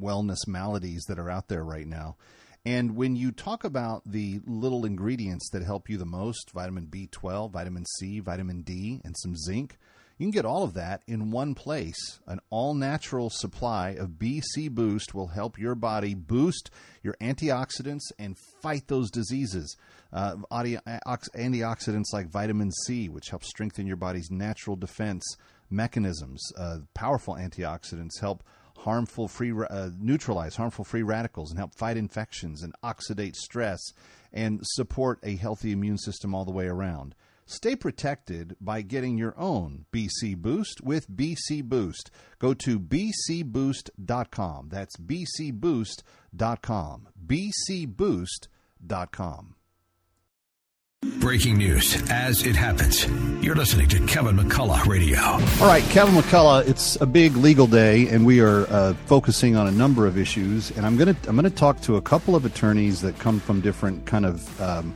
wellness 0.00 0.46
maladies 0.46 1.04
that 1.08 1.18
are 1.18 1.30
out 1.30 1.48
there 1.48 1.64
right 1.64 1.86
now. 1.86 2.16
And 2.64 2.94
when 2.94 3.16
you 3.16 3.32
talk 3.32 3.64
about 3.64 4.02
the 4.06 4.40
little 4.46 4.84
ingredients 4.84 5.50
that 5.50 5.64
help 5.64 5.88
you 5.88 5.96
the 5.96 6.06
most 6.06 6.50
vitamin 6.52 6.86
B12, 6.86 7.50
vitamin 7.50 7.84
C, 7.98 8.20
vitamin 8.20 8.62
D, 8.62 9.00
and 9.04 9.16
some 9.18 9.36
zinc 9.36 9.78
you 10.22 10.26
can 10.26 10.30
get 10.30 10.44
all 10.44 10.62
of 10.62 10.74
that 10.74 11.02
in 11.08 11.32
one 11.32 11.54
place. 11.54 12.20
An 12.28 12.38
all 12.48 12.74
natural 12.74 13.28
supply 13.28 13.90
of 13.90 14.20
BC 14.20 14.70
Boost 14.70 15.14
will 15.14 15.26
help 15.26 15.58
your 15.58 15.74
body 15.74 16.14
boost 16.14 16.70
your 17.02 17.16
antioxidants 17.20 18.12
and 18.20 18.38
fight 18.62 18.86
those 18.86 19.10
diseases. 19.10 19.76
Uh, 20.12 20.36
antioxidants 20.52 22.12
like 22.12 22.28
vitamin 22.28 22.70
C, 22.86 23.08
which 23.08 23.30
helps 23.30 23.48
strengthen 23.48 23.86
your 23.86 23.96
body's 23.96 24.30
natural 24.30 24.76
defense 24.76 25.24
mechanisms. 25.70 26.40
Uh, 26.56 26.78
powerful 26.94 27.34
antioxidants 27.34 28.20
help 28.20 28.44
harmful 28.82 29.28
free 29.28 29.52
uh, 29.52 29.90
neutralize 29.98 30.56
harmful 30.56 30.84
free 30.84 31.02
radicals 31.02 31.50
and 31.50 31.58
help 31.58 31.74
fight 31.74 31.96
infections 31.96 32.62
and 32.62 32.74
oxidate 32.82 33.36
stress 33.36 33.80
and 34.32 34.60
support 34.62 35.18
a 35.22 35.36
healthy 35.36 35.72
immune 35.72 35.98
system 35.98 36.34
all 36.34 36.44
the 36.44 36.50
way 36.50 36.66
around. 36.66 37.14
Stay 37.46 37.76
protected 37.76 38.56
by 38.60 38.82
getting 38.82 39.16
your 39.18 39.38
own 39.38 39.84
BC 39.92 40.36
Boost 40.36 40.80
with 40.80 41.08
BC 41.10 41.62
Boost. 41.64 42.10
Go 42.38 42.54
to 42.54 42.80
bcboost.com. 42.80 44.68
That's 44.70 44.96
bcboost.com. 44.96 47.08
bcboost.com. 47.26 49.54
Breaking 51.18 51.56
news 51.56 52.00
as 52.10 52.46
it 52.46 52.54
happens. 52.54 53.08
You're 53.44 53.56
listening 53.56 53.88
to 53.88 54.06
Kevin 54.06 54.36
McCullough 54.36 54.86
Radio. 54.86 55.18
All 55.20 55.66
right, 55.66 55.82
Kevin 55.90 56.14
McCullough. 56.14 56.68
It's 56.68 57.00
a 57.00 57.06
big 57.06 57.34
legal 57.36 57.66
day, 57.66 58.08
and 58.08 58.24
we 58.24 58.40
are 58.40 58.66
uh, 58.70 58.94
focusing 59.06 59.56
on 59.56 59.66
a 59.66 59.72
number 59.72 60.06
of 60.06 60.16
issues. 60.16 60.70
And 60.76 60.86
I'm 60.86 60.96
gonna 60.96 61.16
I'm 61.26 61.34
gonna 61.34 61.50
talk 61.50 61.80
to 61.82 61.96
a 61.96 62.00
couple 62.02 62.36
of 62.36 62.44
attorneys 62.44 63.00
that 63.00 63.18
come 63.18 63.40
from 63.40 63.60
different 63.60 64.06
kind 64.06 64.24
of 64.24 64.60
um, 64.60 64.94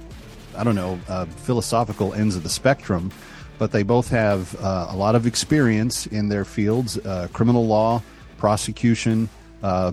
I 0.56 0.62
don't 0.62 0.76
know, 0.76 1.00
uh, 1.08 1.26
philosophical 1.26 2.14
ends 2.14 2.36
of 2.36 2.44
the 2.44 2.50
spectrum, 2.50 3.10
but 3.58 3.72
they 3.72 3.82
both 3.82 4.08
have 4.10 4.54
uh, 4.62 4.86
a 4.90 4.96
lot 4.96 5.16
of 5.16 5.26
experience 5.26 6.06
in 6.06 6.28
their 6.28 6.44
fields 6.44 6.98
uh, 6.98 7.26
criminal 7.32 7.66
law, 7.66 8.00
prosecution, 8.38 9.28
uh, 9.66 9.90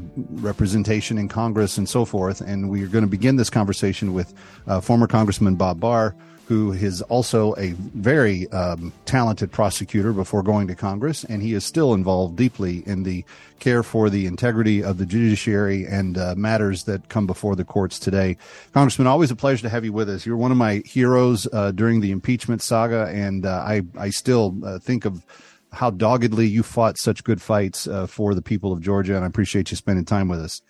representation 0.49 1.17
in 1.17 1.27
Congress 1.27 1.79
and 1.79 1.89
so 1.89 2.05
forth. 2.05 2.41
And 2.41 2.69
we 2.69 2.83
are 2.83 2.87
going 2.87 3.03
to 3.03 3.09
begin 3.09 3.37
this 3.37 3.49
conversation 3.49 4.13
with 4.13 4.31
uh, 4.67 4.81
former 4.81 5.07
Congressman 5.07 5.55
Bob 5.55 5.79
Barr, 5.79 6.15
who 6.45 6.73
is 6.73 7.01
also 7.03 7.55
a 7.55 7.71
very 7.95 8.47
um, 8.51 8.93
talented 9.05 9.51
prosecutor 9.51 10.13
before 10.13 10.43
going 10.43 10.67
to 10.67 10.75
Congress, 10.75 11.23
and 11.23 11.41
he 11.41 11.55
is 11.55 11.65
still 11.65 11.95
involved 11.95 12.35
deeply 12.35 12.83
in 12.85 13.01
the 13.01 13.25
care 13.57 13.81
for 13.81 14.11
the 14.11 14.27
integrity 14.27 14.83
of 14.83 14.99
the 14.99 15.07
judiciary 15.07 15.87
and 15.87 16.19
uh, 16.19 16.35
matters 16.37 16.83
that 16.83 17.09
come 17.09 17.25
before 17.25 17.55
the 17.55 17.65
courts 17.65 17.97
today. 17.97 18.37
Congressman, 18.73 19.07
always 19.07 19.31
a 19.31 19.35
pleasure 19.35 19.63
to 19.63 19.69
have 19.69 19.83
you 19.83 19.93
with 19.93 20.07
us. 20.07 20.23
You're 20.23 20.37
one 20.37 20.51
of 20.51 20.57
my 20.57 20.83
heroes 20.85 21.47
uh, 21.51 21.71
during 21.71 21.99
the 22.01 22.11
impeachment 22.11 22.61
saga, 22.61 23.07
and 23.07 23.43
uh, 23.43 23.63
I 23.65 23.81
I 23.97 24.11
still 24.11 24.53
uh, 24.63 24.77
think 24.77 25.05
of 25.05 25.25
how 25.73 25.89
doggedly 25.89 26.47
you 26.47 26.63
fought 26.63 26.97
such 26.97 27.23
good 27.23 27.41
fights 27.41 27.87
uh, 27.87 28.07
for 28.07 28.33
the 28.33 28.41
people 28.41 28.71
of 28.71 28.81
Georgia, 28.81 29.15
and 29.15 29.25
I 29.25 29.27
appreciate 29.27 29.71
you 29.71 29.77
spending 29.77 30.05
time 30.05 30.27
with 30.27 30.39
us. 30.39 30.61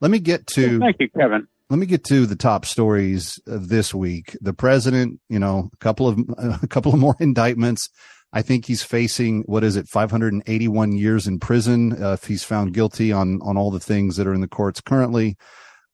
Let 0.00 0.10
me 0.10 0.18
get 0.18 0.46
to. 0.48 0.78
Thank 0.78 0.96
you, 1.00 1.08
Kevin 1.10 1.46
let 1.72 1.78
me 1.78 1.86
get 1.86 2.04
to 2.04 2.26
the 2.26 2.36
top 2.36 2.66
stories 2.66 3.40
of 3.46 3.70
this 3.70 3.94
week. 3.94 4.36
The 4.42 4.52
president, 4.52 5.20
you 5.30 5.38
know, 5.38 5.70
a 5.72 5.76
couple 5.78 6.06
of 6.06 6.18
a 6.62 6.66
couple 6.66 6.92
of 6.92 7.00
more 7.00 7.16
indictments. 7.18 7.88
I 8.30 8.42
think 8.42 8.66
he's 8.66 8.82
facing 8.82 9.42
what 9.46 9.64
is 9.64 9.76
it, 9.76 9.88
581 9.88 10.92
years 10.92 11.26
in 11.26 11.40
prison 11.40 12.02
uh, 12.02 12.12
if 12.12 12.24
he's 12.24 12.44
found 12.44 12.74
guilty 12.74 13.10
on 13.10 13.40
on 13.40 13.56
all 13.56 13.70
the 13.70 13.80
things 13.80 14.16
that 14.16 14.26
are 14.26 14.34
in 14.34 14.42
the 14.42 14.48
courts 14.48 14.82
currently. 14.82 15.36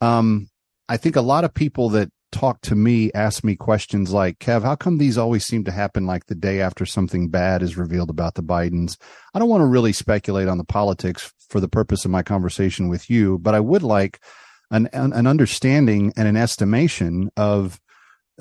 Um, 0.01 0.49
I 0.89 0.97
think 0.97 1.15
a 1.15 1.21
lot 1.21 1.45
of 1.45 1.55
people 1.55 1.91
that 1.91 2.11
talk 2.33 2.61
to 2.63 2.75
me 2.75 3.11
ask 3.13 3.43
me 3.45 3.57
questions 3.57 4.13
like, 4.13 4.39
Kev, 4.39 4.63
how 4.63 4.77
come 4.77 4.99
these 4.99 5.19
always 5.19 5.45
seem 5.45 5.65
to 5.65 5.71
happen 5.71 6.07
like 6.07 6.27
the 6.27 6.35
day 6.35 6.61
after 6.61 6.85
something 6.87 7.29
bad 7.29 7.63
is 7.63 7.77
revealed 7.77 8.11
about 8.11 8.35
the 8.35 8.43
Bidens? 8.43 8.97
I 9.35 9.39
don't 9.39 9.49
want 9.49 9.63
to 9.63 9.67
really 9.67 9.93
speculate 9.93 10.49
on 10.49 10.59
the 10.59 10.65
politics 10.65 11.33
for 11.49 11.61
the 11.61 11.69
purpose 11.69 12.05
of 12.05 12.11
my 12.11 12.23
conversation 12.23 12.89
with 12.89 13.09
you, 13.09 13.39
but 13.39 13.55
I 13.55 13.61
would 13.61 13.83
like 13.83 14.21
an 14.71 14.89
an 14.93 15.27
understanding 15.27 16.13
and 16.17 16.29
an 16.29 16.37
estimation 16.37 17.31
of 17.37 17.81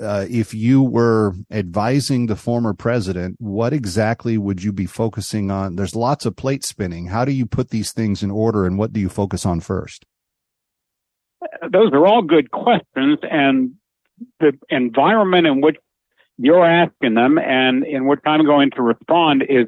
uh, 0.00 0.26
if 0.30 0.54
you 0.54 0.82
were 0.82 1.34
advising 1.50 2.26
the 2.26 2.36
former 2.36 2.72
president, 2.72 3.36
what 3.40 3.72
exactly 3.72 4.38
would 4.38 4.62
you 4.62 4.72
be 4.72 4.86
focusing 4.86 5.50
on? 5.50 5.76
There's 5.76 5.96
lots 5.96 6.24
of 6.24 6.36
plate 6.36 6.64
spinning. 6.64 7.06
How 7.06 7.24
do 7.24 7.32
you 7.32 7.46
put 7.46 7.70
these 7.70 7.92
things 7.92 8.22
in 8.22 8.30
order, 8.30 8.64
and 8.64 8.78
what 8.78 8.92
do 8.92 9.00
you 9.00 9.08
focus 9.08 9.44
on 9.44 9.60
first? 9.60 10.06
Those 11.70 11.92
are 11.92 12.06
all 12.06 12.22
good 12.22 12.50
questions, 12.50 13.18
and 13.30 13.72
the 14.40 14.52
environment 14.68 15.46
in 15.46 15.60
which 15.60 15.76
you're 16.38 16.64
asking 16.64 17.14
them 17.14 17.38
and 17.38 17.84
in 17.84 18.06
which 18.06 18.20
I'm 18.24 18.44
going 18.44 18.70
to 18.72 18.82
respond 18.82 19.44
is 19.48 19.66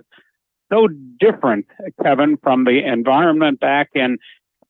so 0.72 0.88
different, 1.18 1.66
Kevin, 2.02 2.37
from 2.37 2.64
the 2.64 2.85
environment 2.85 3.59
back 3.61 3.90
in 3.94 4.18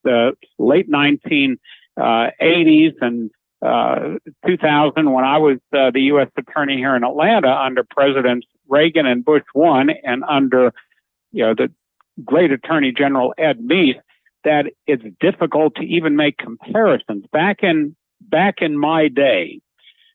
the 0.02 0.32
late 0.58 0.88
19 0.88 1.58
uh, 1.98 2.30
80s 2.40 2.94
and 3.02 3.30
uh, 3.62 4.16
2000 4.46 5.12
when 5.12 5.24
I 5.24 5.36
was 5.36 5.58
uh, 5.76 5.90
the 5.90 6.00
U.S. 6.02 6.28
attorney 6.38 6.78
here 6.78 6.96
in 6.96 7.04
Atlanta 7.04 7.54
under 7.54 7.84
Presidents 7.84 8.46
Reagan 8.68 9.04
and 9.04 9.24
Bush 9.24 9.42
one, 9.52 9.90
and 10.04 10.24
under 10.26 10.72
you 11.32 11.44
know 11.44 11.54
the 11.54 11.70
great 12.24 12.52
Attorney 12.52 12.92
General 12.92 13.34
Ed 13.36 13.58
Meese, 13.58 14.00
that 14.44 14.66
it's 14.86 15.04
difficult 15.20 15.74
to 15.76 15.82
even 15.82 16.16
make 16.16 16.38
comparisons. 16.38 17.24
Back 17.32 17.58
in 17.62 17.96
back 18.20 18.56
in 18.60 18.78
my 18.78 19.08
day, 19.08 19.60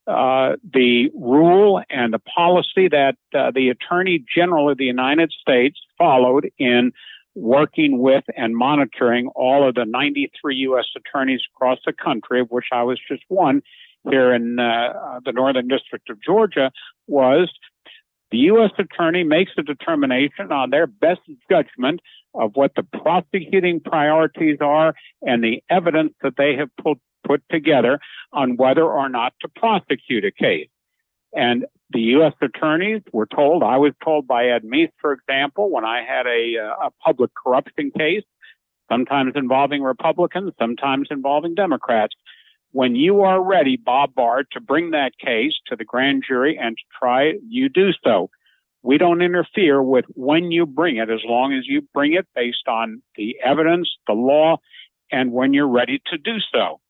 uh, 0.07 0.55
the 0.73 1.09
rule 1.15 1.81
and 1.89 2.13
the 2.13 2.19
policy 2.19 2.87
that 2.89 3.15
uh, 3.33 3.51
the 3.51 3.69
Attorney 3.69 4.23
General 4.33 4.69
of 4.69 4.77
the 4.77 4.85
United 4.85 5.31
States 5.31 5.79
followed 5.97 6.51
in 6.57 6.91
working 7.33 7.99
with 7.99 8.23
and 8.37 8.55
monitoring 8.55 9.27
all 9.35 9.67
of 9.67 9.75
the 9.75 9.85
93 9.85 10.55
U.S. 10.55 10.85
attorneys 10.95 11.41
across 11.53 11.79
the 11.85 11.93
country, 11.93 12.39
of 12.39 12.49
which 12.49 12.67
I 12.71 12.83
was 12.83 12.99
just 13.09 13.23
one 13.27 13.61
here 14.09 14.33
in 14.33 14.59
uh, 14.59 15.19
the 15.25 15.31
Northern 15.31 15.67
District 15.67 16.09
of 16.09 16.21
Georgia, 16.21 16.71
was 17.07 17.51
the 18.35 18.41
U.S. 18.51 18.71
attorney 18.77 19.23
makes 19.23 19.53
a 19.57 19.63
determination 19.63 20.51
on 20.51 20.69
their 20.69 20.87
best 20.87 21.21
judgment 21.49 22.01
of 22.33 22.51
what 22.55 22.73
the 22.75 22.83
prosecuting 22.83 23.79
priorities 23.79 24.57
are 24.59 24.93
and 25.21 25.41
the 25.41 25.63
evidence 25.69 26.11
that 26.21 26.33
they 26.37 26.57
have 26.57 26.69
put, 26.83 26.99
together 27.49 27.99
on 28.33 28.57
whether 28.57 28.83
or 28.83 29.07
not 29.09 29.33
to 29.41 29.47
prosecute 29.47 30.25
a 30.25 30.31
case. 30.31 30.67
And 31.33 31.65
the 31.91 32.01
U.S. 32.01 32.33
attorneys 32.41 33.01
were 33.13 33.25
told, 33.25 33.63
I 33.63 33.77
was 33.77 33.93
told 34.03 34.27
by 34.27 34.47
Ed 34.47 34.63
Meese, 34.63 34.91
for 34.99 35.13
example, 35.13 35.71
when 35.71 35.85
I 35.85 36.03
had 36.03 36.27
a 36.27 36.91
public 37.03 37.31
corruption 37.41 37.91
case, 37.97 38.23
sometimes 38.91 39.31
involving 39.35 39.81
Republicans, 39.81 40.51
sometimes 40.59 41.07
involving 41.09 41.55
Democrats, 41.55 42.13
when 42.75 42.93
you 42.93 43.21
are 43.21 43.41
ready, 43.41 43.77
Bob 43.77 44.13
Barr, 44.13 44.43
to 44.51 44.59
bring 44.59 44.91
that 44.91 45.17
case 45.17 45.53
to 45.67 45.77
the 45.77 45.85
grand 45.85 46.25
jury 46.27 46.59
and 46.61 46.75
to 46.75 46.83
try, 46.99 47.35
you 47.47 47.69
do 47.69 47.91
so. 48.03 48.29
We 48.83 48.97
don't 48.97 49.21
interfere 49.21 49.81
with 49.81 50.03
when 50.09 50.51
you 50.51 50.65
bring 50.65 50.97
it 50.97 51.09
as 51.09 51.21
long 51.23 51.53
as 51.53 51.65
you 51.65 51.87
bring 51.93 52.11
it 52.15 52.27
based 52.35 52.67
on 52.67 53.01
the 53.15 53.37
evidence, 53.41 53.89
the 54.07 54.13
law, 54.13 54.57
and 55.09 55.31
when 55.31 55.53
you're 55.53 55.69
ready 55.69 56.01
to 56.07 56.17
do 56.17 56.39
so. 56.53 56.81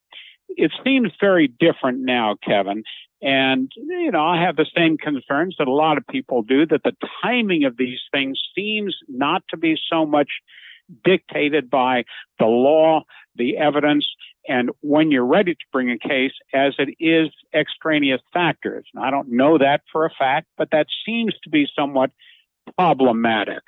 It 0.49 0.71
seems 0.83 1.11
very 1.21 1.47
different 1.47 1.99
now, 1.99 2.35
Kevin. 2.43 2.81
And, 3.21 3.71
you 3.75 4.09
know, 4.09 4.25
I 4.25 4.41
have 4.41 4.55
the 4.55 4.65
same 4.75 4.97
concerns 4.97 5.55
that 5.59 5.67
a 5.67 5.71
lot 5.71 5.99
of 5.99 6.07
people 6.07 6.41
do 6.41 6.65
that 6.65 6.81
the 6.83 6.95
timing 7.21 7.63
of 7.63 7.77
these 7.77 7.99
things 8.11 8.41
seems 8.55 8.95
not 9.07 9.43
to 9.51 9.57
be 9.57 9.77
so 9.87 10.03
much 10.03 10.29
dictated 11.03 11.69
by 11.69 12.03
the 12.39 12.45
law, 12.45 13.03
the 13.35 13.57
evidence, 13.57 14.05
and 14.47 14.69
when 14.81 15.11
you're 15.11 15.25
ready 15.25 15.53
to 15.53 15.65
bring 15.71 15.89
a 15.89 15.97
case 15.97 16.33
as 16.53 16.73
it 16.77 16.95
is 16.99 17.29
extraneous 17.53 18.21
factors. 18.33 18.85
I 18.97 19.09
don't 19.09 19.29
know 19.29 19.57
that 19.57 19.81
for 19.91 20.05
a 20.05 20.11
fact, 20.11 20.47
but 20.57 20.69
that 20.71 20.87
seems 21.05 21.33
to 21.43 21.49
be 21.49 21.67
somewhat 21.75 22.11
problematic. 22.77 23.63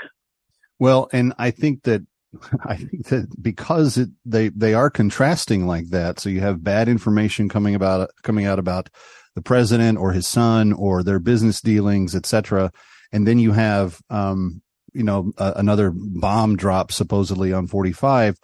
Well, 0.79 1.09
and 1.11 1.33
I 1.37 1.51
think 1.51 1.83
that 1.83 2.05
I 2.65 2.75
think 2.75 3.07
that 3.07 3.41
because 3.41 3.97
it, 3.97 4.09
they 4.25 4.49
they 4.49 4.73
are 4.73 4.89
contrasting 4.89 5.65
like 5.65 5.89
that, 5.89 6.19
so 6.19 6.29
you 6.29 6.41
have 6.41 6.63
bad 6.63 6.87
information 6.87 7.49
coming 7.49 7.73
about 7.73 8.09
coming 8.21 8.45
out 8.45 8.59
about 8.59 8.89
the 9.35 9.41
president 9.41 9.97
or 9.97 10.11
his 10.11 10.27
son 10.27 10.73
or 10.73 11.03
their 11.03 11.19
business 11.19 11.61
dealings, 11.61 12.15
etc. 12.15 12.71
And 13.11 13.27
then 13.27 13.39
you 13.39 13.51
have, 13.51 14.01
um, 14.09 14.61
you 14.93 15.03
know, 15.03 15.31
uh, 15.37 15.53
another 15.55 15.91
bomb 15.93 16.55
drop 16.55 16.91
supposedly 16.91 17.53
on 17.53 17.67
45. 17.67 18.37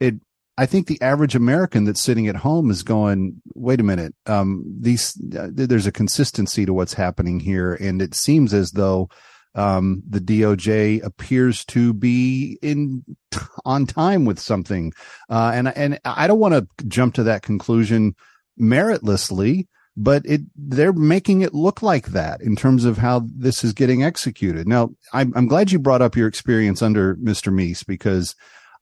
It, 0.00 0.14
I 0.58 0.66
think 0.66 0.86
the 0.86 1.00
average 1.02 1.34
American 1.34 1.84
that's 1.84 2.00
sitting 2.00 2.28
at 2.28 2.36
home 2.36 2.70
is 2.70 2.82
going, 2.82 3.42
wait 3.54 3.80
a 3.80 3.84
minute. 3.84 4.14
Um, 4.26 4.64
these, 4.80 5.18
uh, 5.38 5.48
there's 5.52 5.86
a 5.86 5.92
consistency 5.92 6.64
to 6.64 6.72
what's 6.72 6.94
happening 6.94 7.40
here. 7.40 7.74
And 7.74 8.00
it 8.00 8.14
seems 8.14 8.54
as 8.54 8.70
though, 8.70 9.08
um, 9.54 10.02
the 10.06 10.20
DOJ 10.20 11.02
appears 11.02 11.64
to 11.66 11.94
be 11.94 12.58
in 12.60 13.04
on 13.64 13.86
time 13.86 14.24
with 14.24 14.38
something. 14.38 14.92
Uh, 15.30 15.52
and, 15.54 15.68
and 15.68 15.98
I 16.04 16.26
don't 16.26 16.38
want 16.38 16.54
to 16.54 16.86
jump 16.86 17.14
to 17.14 17.24
that 17.24 17.42
conclusion 17.42 18.14
meritlessly 18.58 19.68
but 19.96 20.22
it 20.26 20.42
they're 20.56 20.92
making 20.92 21.40
it 21.40 21.54
look 21.54 21.82
like 21.82 22.08
that 22.08 22.40
in 22.42 22.54
terms 22.54 22.84
of 22.84 22.98
how 22.98 23.22
this 23.24 23.64
is 23.64 23.72
getting 23.72 24.02
executed. 24.02 24.68
Now, 24.68 24.90
I'm, 25.12 25.32
I'm 25.34 25.48
glad 25.48 25.72
you 25.72 25.78
brought 25.78 26.02
up 26.02 26.16
your 26.16 26.28
experience 26.28 26.82
under 26.82 27.16
Mr. 27.16 27.52
Meese 27.52 27.84
because 27.86 28.34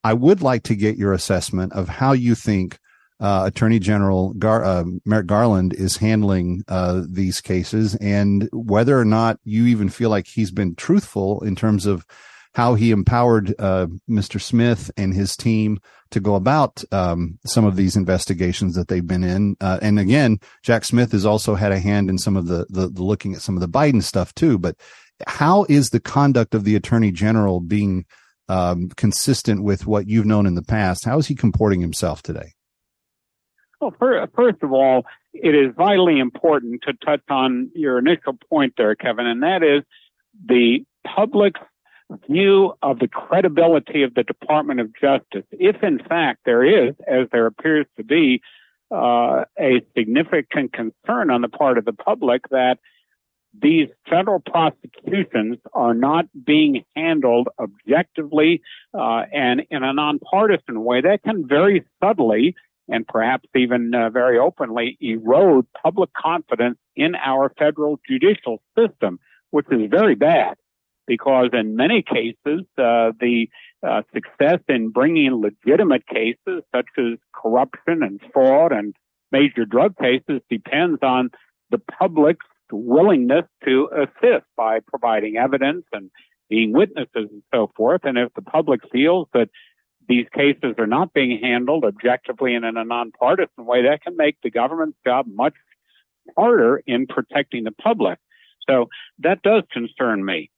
I 0.02 0.12
would 0.12 0.42
like 0.42 0.64
to 0.64 0.74
get 0.74 0.96
your 0.96 1.12
assessment 1.12 1.72
of 1.72 1.88
how 1.88 2.12
you 2.12 2.34
think 2.34 2.78
uh, 3.20 3.44
Attorney 3.46 3.78
General 3.78 4.34
Gar- 4.34 4.64
uh, 4.64 4.84
Merrick 5.04 5.26
Garland 5.26 5.72
is 5.72 5.98
handling 5.98 6.64
uh, 6.68 7.02
these 7.08 7.40
cases 7.40 7.94
and 7.96 8.48
whether 8.52 8.98
or 8.98 9.04
not 9.04 9.38
you 9.44 9.66
even 9.66 9.88
feel 9.88 10.10
like 10.10 10.26
he's 10.26 10.50
been 10.50 10.74
truthful 10.74 11.42
in 11.42 11.54
terms 11.54 11.86
of 11.86 12.04
how 12.54 12.74
he 12.74 12.90
empowered 12.92 13.54
uh, 13.58 13.88
Mr. 14.08 14.40
Smith 14.40 14.90
and 14.96 15.12
his 15.12 15.36
team 15.36 15.78
to 16.10 16.20
go 16.20 16.36
about 16.36 16.84
um, 16.92 17.38
some 17.44 17.64
of 17.64 17.76
these 17.76 17.96
investigations 17.96 18.76
that 18.76 18.88
they've 18.88 19.06
been 19.06 19.24
in. 19.24 19.56
Uh, 19.60 19.78
and 19.82 19.98
again, 19.98 20.38
Jack 20.62 20.84
Smith 20.84 21.12
has 21.12 21.26
also 21.26 21.56
had 21.56 21.72
a 21.72 21.80
hand 21.80 22.08
in 22.08 22.16
some 22.16 22.36
of 22.36 22.46
the, 22.46 22.64
the, 22.68 22.88
the 22.88 23.02
looking 23.02 23.34
at 23.34 23.42
some 23.42 23.56
of 23.56 23.60
the 23.60 23.68
Biden 23.68 24.02
stuff 24.02 24.32
too. 24.34 24.56
But 24.56 24.76
how 25.26 25.66
is 25.68 25.90
the 25.90 26.00
conduct 26.00 26.54
of 26.54 26.64
the 26.64 26.76
Attorney 26.76 27.10
General 27.10 27.60
being 27.60 28.04
um, 28.48 28.88
consistent 28.90 29.64
with 29.64 29.86
what 29.86 30.08
you've 30.08 30.26
known 30.26 30.46
in 30.46 30.54
the 30.54 30.62
past? 30.62 31.04
How 31.04 31.18
is 31.18 31.26
he 31.26 31.34
comporting 31.34 31.80
himself 31.80 32.22
today? 32.22 32.52
Well, 33.80 33.94
first 33.98 34.62
of 34.62 34.72
all, 34.72 35.04
it 35.32 35.54
is 35.54 35.74
vitally 35.76 36.20
important 36.20 36.82
to 36.86 36.92
touch 37.04 37.20
on 37.28 37.70
your 37.74 37.98
initial 37.98 38.38
point 38.48 38.74
there, 38.76 38.94
Kevin, 38.94 39.26
and 39.26 39.42
that 39.42 39.62
is 39.64 39.82
the 40.46 40.84
public's 41.04 41.60
view 42.28 42.74
of 42.82 42.98
the 42.98 43.08
credibility 43.08 44.02
of 44.02 44.14
the 44.14 44.22
Department 44.22 44.80
of 44.80 44.90
Justice, 44.94 45.44
if 45.52 45.82
in 45.82 45.98
fact 45.98 46.40
there 46.44 46.64
is, 46.64 46.94
as 47.06 47.28
there 47.32 47.46
appears 47.46 47.86
to 47.96 48.04
be, 48.04 48.42
uh, 48.90 49.44
a 49.58 49.80
significant 49.96 50.72
concern 50.72 51.30
on 51.30 51.40
the 51.40 51.48
part 51.48 51.78
of 51.78 51.84
the 51.84 51.92
public 51.92 52.42
that 52.50 52.78
these 53.60 53.88
federal 54.08 54.40
prosecutions 54.40 55.58
are 55.72 55.94
not 55.94 56.26
being 56.44 56.84
handled 56.96 57.48
objectively 57.58 58.60
uh, 58.92 59.22
and 59.32 59.62
in 59.70 59.82
a 59.82 59.92
nonpartisan 59.92 60.82
way, 60.84 61.00
that 61.00 61.22
can 61.22 61.46
very 61.46 61.84
subtly 62.02 62.54
and 62.88 63.06
perhaps 63.06 63.48
even 63.54 63.94
uh, 63.94 64.10
very 64.10 64.38
openly 64.38 64.98
erode 65.00 65.66
public 65.82 66.10
confidence 66.12 66.76
in 66.96 67.14
our 67.14 67.50
federal 67.58 67.98
judicial 68.06 68.60
system, 68.76 69.18
which 69.50 69.66
is 69.70 69.88
very 69.90 70.14
bad 70.14 70.56
because 71.06 71.50
in 71.52 71.76
many 71.76 72.02
cases, 72.02 72.62
uh, 72.78 73.12
the 73.20 73.48
uh, 73.86 74.02
success 74.12 74.60
in 74.68 74.90
bringing 74.90 75.40
legitimate 75.40 76.06
cases 76.06 76.62
such 76.74 76.86
as 76.98 77.18
corruption 77.34 78.02
and 78.02 78.20
fraud 78.32 78.72
and 78.72 78.94
major 79.30 79.64
drug 79.64 79.96
cases 79.98 80.40
depends 80.48 80.98
on 81.02 81.30
the 81.70 81.78
public's 81.78 82.46
willingness 82.72 83.44
to 83.64 83.88
assist 83.94 84.46
by 84.56 84.80
providing 84.80 85.36
evidence 85.36 85.84
and 85.92 86.10
being 86.48 86.72
witnesses 86.72 87.08
and 87.14 87.42
so 87.52 87.70
forth. 87.76 88.02
And 88.04 88.18
if 88.18 88.32
the 88.34 88.42
public 88.42 88.80
feels 88.92 89.28
that 89.34 89.48
these 90.08 90.26
cases 90.34 90.74
are 90.78 90.86
not 90.86 91.12
being 91.12 91.38
handled 91.42 91.84
objectively 91.84 92.54
and 92.54 92.64
in 92.64 92.76
a 92.76 92.84
nonpartisan 92.84 93.64
way, 93.64 93.82
that 93.82 94.02
can 94.02 94.16
make 94.16 94.36
the 94.42 94.50
government's 94.50 94.98
job 95.06 95.26
much 95.28 95.54
harder 96.36 96.82
in 96.86 97.06
protecting 97.06 97.64
the 97.64 97.72
public. 97.72 98.18
So 98.68 98.88
that 99.18 99.42
does 99.42 99.62
concern 99.72 100.24
me. 100.24 100.50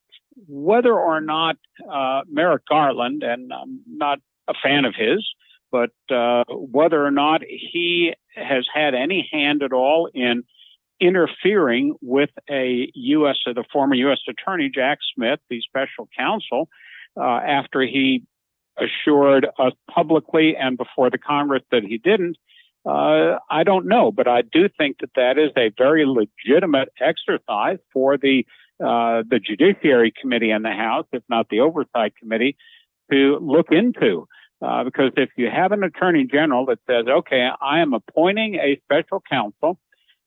Whether 0.48 0.94
or 0.94 1.20
not 1.20 1.56
uh, 1.90 2.22
Merrick 2.28 2.66
Garland, 2.68 3.22
and 3.22 3.52
I'm 3.52 3.80
not 3.86 4.18
a 4.48 4.54
fan 4.62 4.84
of 4.84 4.94
his, 4.94 5.26
but 5.72 5.90
uh, 6.14 6.44
whether 6.50 7.04
or 7.04 7.10
not 7.10 7.42
he 7.42 8.12
has 8.34 8.66
had 8.72 8.94
any 8.94 9.28
hand 9.32 9.62
at 9.62 9.72
all 9.72 10.08
in 10.14 10.44
interfering 11.00 11.94
with 12.00 12.30
a 12.50 12.90
U.S. 12.94 13.36
the 13.46 13.64
former 13.72 13.94
U.S. 13.94 14.18
Attorney 14.28 14.70
Jack 14.72 14.98
Smith, 15.14 15.40
the 15.50 15.60
special 15.60 16.08
counsel, 16.16 16.68
uh, 17.18 17.22
after 17.22 17.82
he 17.82 18.24
assured 18.78 19.46
us 19.58 19.72
publicly 19.90 20.54
and 20.56 20.76
before 20.76 21.10
the 21.10 21.18
Congress 21.18 21.62
that 21.70 21.82
he 21.82 21.98
didn't. 21.98 22.36
Uh, 22.84 23.38
I 23.50 23.64
don't 23.64 23.86
know, 23.86 24.12
but 24.12 24.28
I 24.28 24.42
do 24.42 24.68
think 24.78 24.98
that 25.00 25.10
that 25.16 25.38
is 25.38 25.50
a 25.56 25.72
very 25.76 26.04
legitimate 26.06 26.90
exercise 27.00 27.78
for 27.92 28.16
the 28.16 28.46
uh, 28.80 29.22
the 29.28 29.40
Judiciary 29.44 30.12
Committee 30.20 30.50
in 30.50 30.62
the 30.62 30.72
House, 30.72 31.06
if 31.12 31.22
not 31.28 31.48
the 31.48 31.60
Oversight 31.60 32.14
Committee, 32.16 32.56
to 33.10 33.38
look 33.40 33.68
into. 33.70 34.26
Uh, 34.62 34.84
because 34.84 35.12
if 35.16 35.28
you 35.36 35.50
have 35.50 35.72
an 35.72 35.84
attorney 35.84 36.24
general 36.24 36.64
that 36.66 36.78
says, 36.86 37.04
okay, 37.06 37.48
I 37.60 37.80
am 37.80 37.92
appointing 37.92 38.54
a 38.54 38.80
special 38.84 39.22
counsel 39.30 39.78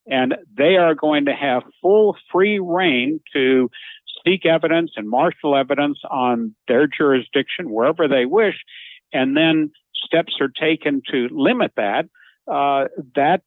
and 0.10 0.36
they 0.56 0.76
are 0.76 0.96
going 0.96 1.26
to 1.26 1.34
have 1.34 1.64
full 1.82 2.18
free 2.32 2.60
rein 2.60 3.20
to 3.34 3.70
seek 4.26 4.46
evidence 4.46 4.92
and 4.96 5.10
marshal 5.10 5.56
evidence 5.56 6.00
on 6.10 6.56
their 6.68 6.88
jurisdiction 6.88 7.70
wherever 7.70 8.08
they 8.08 8.26
wish, 8.26 8.56
and 9.14 9.38
then 9.38 9.72
steps 9.96 10.34
are 10.42 10.50
taken 10.50 11.02
to 11.12 11.28
limit 11.32 11.72
that, 11.78 12.06
uh, 12.52 12.86
that 13.16 13.42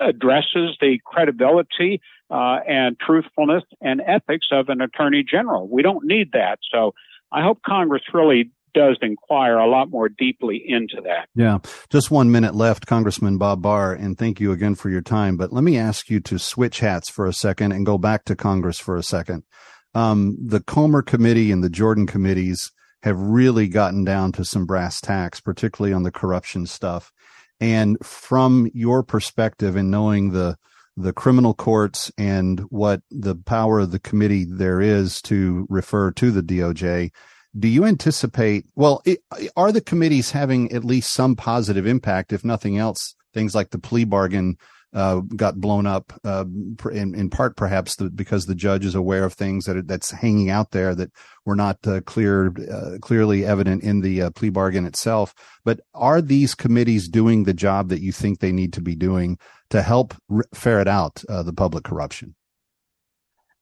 addresses 0.00 0.76
the 0.80 0.98
credibility 1.04 2.00
uh, 2.30 2.58
and 2.66 2.98
truthfulness 2.98 3.64
and 3.80 4.00
ethics 4.06 4.48
of 4.50 4.68
an 4.68 4.80
attorney 4.80 5.24
general. 5.28 5.68
We 5.68 5.82
don't 5.82 6.04
need 6.04 6.32
that. 6.32 6.58
So 6.72 6.94
I 7.32 7.42
hope 7.42 7.60
Congress 7.66 8.02
really 8.12 8.50
does 8.72 8.98
inquire 9.02 9.58
a 9.58 9.68
lot 9.68 9.90
more 9.90 10.08
deeply 10.08 10.62
into 10.64 11.00
that. 11.02 11.28
Yeah. 11.34 11.58
Just 11.90 12.10
one 12.10 12.30
minute 12.30 12.54
left, 12.54 12.86
Congressman 12.86 13.38
Bob 13.38 13.62
Barr, 13.62 13.92
and 13.92 14.16
thank 14.16 14.40
you 14.40 14.52
again 14.52 14.76
for 14.76 14.90
your 14.90 15.00
time. 15.00 15.36
But 15.36 15.52
let 15.52 15.64
me 15.64 15.76
ask 15.76 16.08
you 16.08 16.20
to 16.20 16.38
switch 16.38 16.80
hats 16.80 17.10
for 17.10 17.26
a 17.26 17.32
second 17.32 17.72
and 17.72 17.84
go 17.84 17.98
back 17.98 18.24
to 18.26 18.36
Congress 18.36 18.78
for 18.78 18.96
a 18.96 19.02
second. 19.02 19.42
Um, 19.94 20.36
the 20.40 20.60
Comer 20.60 21.02
Committee 21.02 21.50
and 21.50 21.64
the 21.64 21.68
Jordan 21.70 22.06
committees 22.06 22.70
have 23.02 23.18
really 23.18 23.66
gotten 23.66 24.04
down 24.04 24.30
to 24.32 24.44
some 24.44 24.66
brass 24.66 25.00
tacks, 25.00 25.40
particularly 25.40 25.92
on 25.92 26.02
the 26.02 26.12
corruption 26.12 26.66
stuff. 26.66 27.10
And 27.60 27.98
from 28.02 28.70
your 28.72 29.02
perspective 29.02 29.76
and 29.76 29.90
knowing 29.90 30.30
the 30.30 30.56
the 30.96 31.12
criminal 31.12 31.54
courts 31.54 32.12
and 32.18 32.60
what 32.68 33.00
the 33.10 33.34
power 33.34 33.78
of 33.78 33.90
the 33.90 33.98
committee 33.98 34.44
there 34.44 34.80
is 34.80 35.22
to 35.22 35.66
refer 35.70 36.10
to 36.10 36.30
the 36.30 36.42
DOJ, 36.42 37.10
do 37.58 37.68
you 37.68 37.84
anticipate, 37.84 38.66
well, 38.74 39.00
it, 39.04 39.20
are 39.56 39.72
the 39.72 39.80
committees 39.80 40.32
having 40.32 40.70
at 40.72 40.84
least 40.84 41.12
some 41.12 41.36
positive 41.36 41.86
impact, 41.86 42.32
if 42.32 42.44
nothing 42.44 42.76
else, 42.76 43.14
things 43.32 43.54
like 43.54 43.70
the 43.70 43.78
plea 43.78 44.04
bargain 44.04 44.56
uh, 44.92 45.20
got 45.20 45.60
blown 45.60 45.86
up 45.86 46.12
uh, 46.24 46.44
in, 46.92 47.14
in 47.14 47.30
part 47.30 47.56
perhaps 47.56 47.96
the, 47.96 48.10
because 48.10 48.46
the 48.46 48.54
judge 48.54 48.84
is 48.84 48.94
aware 48.94 49.24
of 49.24 49.32
things 49.32 49.64
that 49.64 49.76
are, 49.76 49.82
that's 49.82 50.10
hanging 50.10 50.50
out 50.50 50.72
there 50.72 50.94
that 50.94 51.10
were 51.44 51.56
not 51.56 51.78
uh, 51.86 52.00
clear 52.02 52.52
uh, 52.70 52.98
clearly 53.00 53.44
evident 53.44 53.82
in 53.82 54.00
the 54.00 54.22
uh, 54.22 54.30
plea 54.30 54.50
bargain 54.50 54.86
itself. 54.86 55.34
But 55.64 55.80
are 55.94 56.20
these 56.20 56.54
committees 56.54 57.08
doing 57.08 57.44
the 57.44 57.54
job 57.54 57.88
that 57.88 58.00
you 58.00 58.12
think 58.12 58.40
they 58.40 58.52
need 58.52 58.72
to 58.74 58.80
be 58.80 58.94
doing 58.94 59.38
to 59.70 59.82
help 59.82 60.14
ferret 60.52 60.88
out 60.88 61.22
the 61.28 61.52
public 61.52 61.84
corruption? 61.84 62.34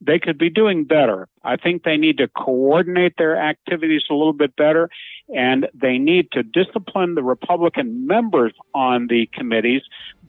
they 0.01 0.19
could 0.19 0.39
be 0.39 0.51
doing 0.51 0.85
better. 0.85 1.29
I 1.43 1.57
think 1.57 1.83
they 1.83 1.97
need 1.97 2.19
to 2.19 2.29
coordinate 2.29 3.15
their 3.19 3.37
activities 3.37 4.05
a 4.11 4.15
little 4.15 4.33
bit 4.33 4.55
better 4.55 4.89
and 5.35 5.69
they 5.75 5.99
need 5.99 6.31
to 6.33 6.43
discipline 6.43 7.15
the 7.15 7.23
Republican 7.23 8.07
members 8.07 8.53
on 8.75 9.07
the 9.09 9.27
committees 9.27 9.83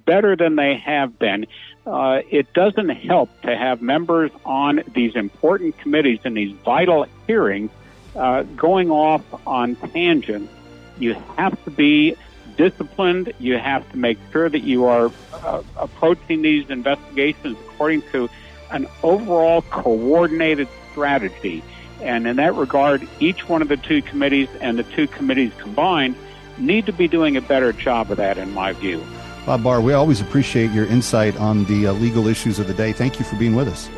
better 0.06 0.36
than 0.36 0.56
they 0.56 0.76
have 0.76 1.18
been. 1.20 1.46
Uh, 1.86 2.22
it 2.30 2.52
doesn't 2.54 2.90
help 2.90 3.30
to 3.42 3.56
have 3.56 3.82
members 3.82 4.32
on 4.46 4.82
these 4.94 5.16
important 5.16 5.78
committees 5.78 6.20
and 6.24 6.36
these 6.36 6.52
vital 6.66 7.06
hearings 7.28 7.72
uh, 8.16 8.44
going 8.44 8.92
off 8.92 9.24
on 9.48 9.76
tangents. 9.76 10.52
You 10.98 11.14
have 11.38 11.64
to 11.64 11.72
be 11.72 12.16
disciplined. 12.58 13.32
You 13.40 13.58
have 13.58 13.90
to 13.92 13.98
make 13.98 14.18
sure 14.32 14.50
that 14.50 14.64
you 14.64 14.86
are 14.86 15.12
uh, 15.34 15.64
approaching 15.78 16.42
these 16.42 16.70
investigations 16.70 17.58
according 17.70 18.02
to 18.12 18.30
an 18.72 18.88
overall 19.02 19.62
coordinated 19.62 20.68
strategy. 20.92 21.64
And 22.02 22.28
in 22.28 22.38
that 22.38 22.56
regard, 22.56 23.08
each 23.20 23.48
one 23.50 23.62
of 23.62 23.68
the 23.68 23.78
two 23.78 24.02
committees 24.02 24.50
and 24.62 24.80
the 24.80 24.84
two 24.84 25.08
committees 25.08 25.52
combined 25.58 26.16
need 26.58 26.86
to 26.86 26.94
be 26.94 27.08
doing 27.08 27.38
a 27.38 27.42
better 27.42 27.74
job 27.74 28.12
of 28.12 28.18
that, 28.18 28.38
in 28.38 28.54
my 28.54 28.74
view. 28.74 29.04
Bob 29.46 29.64
Barr, 29.64 29.82
we 29.82 29.94
always 29.94 30.22
appreciate 30.22 30.72
your 30.72 30.86
insight 30.86 31.36
on 31.38 31.66
the 31.66 31.88
uh, 31.88 31.94
legal 31.94 32.28
issues 32.28 32.60
of 32.60 32.68
the 32.68 32.74
day. 32.74 32.94
Thank 32.94 33.20
you 33.20 33.26
for 33.26 33.36
being 33.36 33.56
with 33.56 33.68
us. 33.68 33.90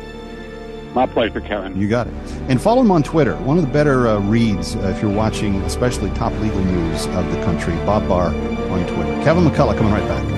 My 0.94 1.06
pleasure, 1.06 1.40
Kevin. 1.40 1.78
You 1.80 1.88
got 1.88 2.06
it. 2.06 2.12
And 2.48 2.60
follow 2.60 2.82
him 2.82 2.90
on 2.90 3.02
Twitter. 3.02 3.34
One 3.36 3.56
of 3.58 3.66
the 3.66 3.72
better 3.72 4.08
uh, 4.08 4.20
reads 4.20 4.76
uh, 4.76 4.92
if 4.94 5.00
you're 5.00 5.10
watching, 5.10 5.56
especially 5.62 6.10
top 6.10 6.32
legal 6.40 6.60
news 6.60 7.06
of 7.06 7.30
the 7.32 7.42
country. 7.44 7.74
Bob 7.86 8.06
Barr 8.08 8.28
on 8.28 8.86
Twitter. 8.86 9.24
Kevin 9.24 9.44
McCullough 9.44 9.76
coming 9.76 9.92
right 9.92 10.06
back. 10.06 10.31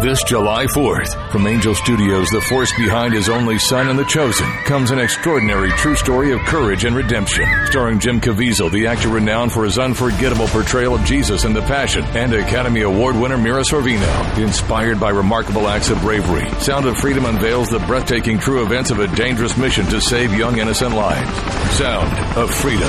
This 0.00 0.22
July 0.24 0.64
4th, 0.64 1.30
from 1.30 1.46
Angel 1.46 1.74
Studios, 1.74 2.26
the 2.30 2.40
force 2.40 2.72
behind 2.74 3.12
his 3.12 3.28
only 3.28 3.58
son 3.58 3.90
and 3.90 3.98
the 3.98 4.04
chosen, 4.04 4.46
comes 4.64 4.90
an 4.90 4.98
extraordinary 4.98 5.70
true 5.72 5.94
story 5.94 6.32
of 6.32 6.40
courage 6.40 6.86
and 6.86 6.96
redemption. 6.96 7.44
Starring 7.66 7.98
Jim 7.98 8.18
Caviezel, 8.18 8.72
the 8.72 8.86
actor 8.86 9.08
renowned 9.10 9.52
for 9.52 9.66
his 9.66 9.78
unforgettable 9.78 10.48
portrayal 10.48 10.94
of 10.94 11.04
Jesus 11.04 11.44
in 11.44 11.52
The 11.52 11.60
Passion, 11.60 12.02
and 12.16 12.32
Academy 12.32 12.80
Award 12.80 13.14
winner 13.14 13.36
Mira 13.36 13.62
Sorvino. 13.62 14.38
Inspired 14.38 14.98
by 14.98 15.10
remarkable 15.10 15.68
acts 15.68 15.90
of 15.90 16.00
bravery, 16.00 16.48
Sound 16.60 16.86
of 16.86 16.96
Freedom 16.96 17.26
unveils 17.26 17.68
the 17.68 17.80
breathtaking 17.80 18.38
true 18.38 18.62
events 18.62 18.90
of 18.90 19.00
a 19.00 19.08
dangerous 19.08 19.58
mission 19.58 19.84
to 19.86 20.00
save 20.00 20.32
young 20.32 20.58
innocent 20.58 20.94
lives. 20.94 21.30
Sound 21.76 22.38
of 22.38 22.50
Freedom. 22.54 22.88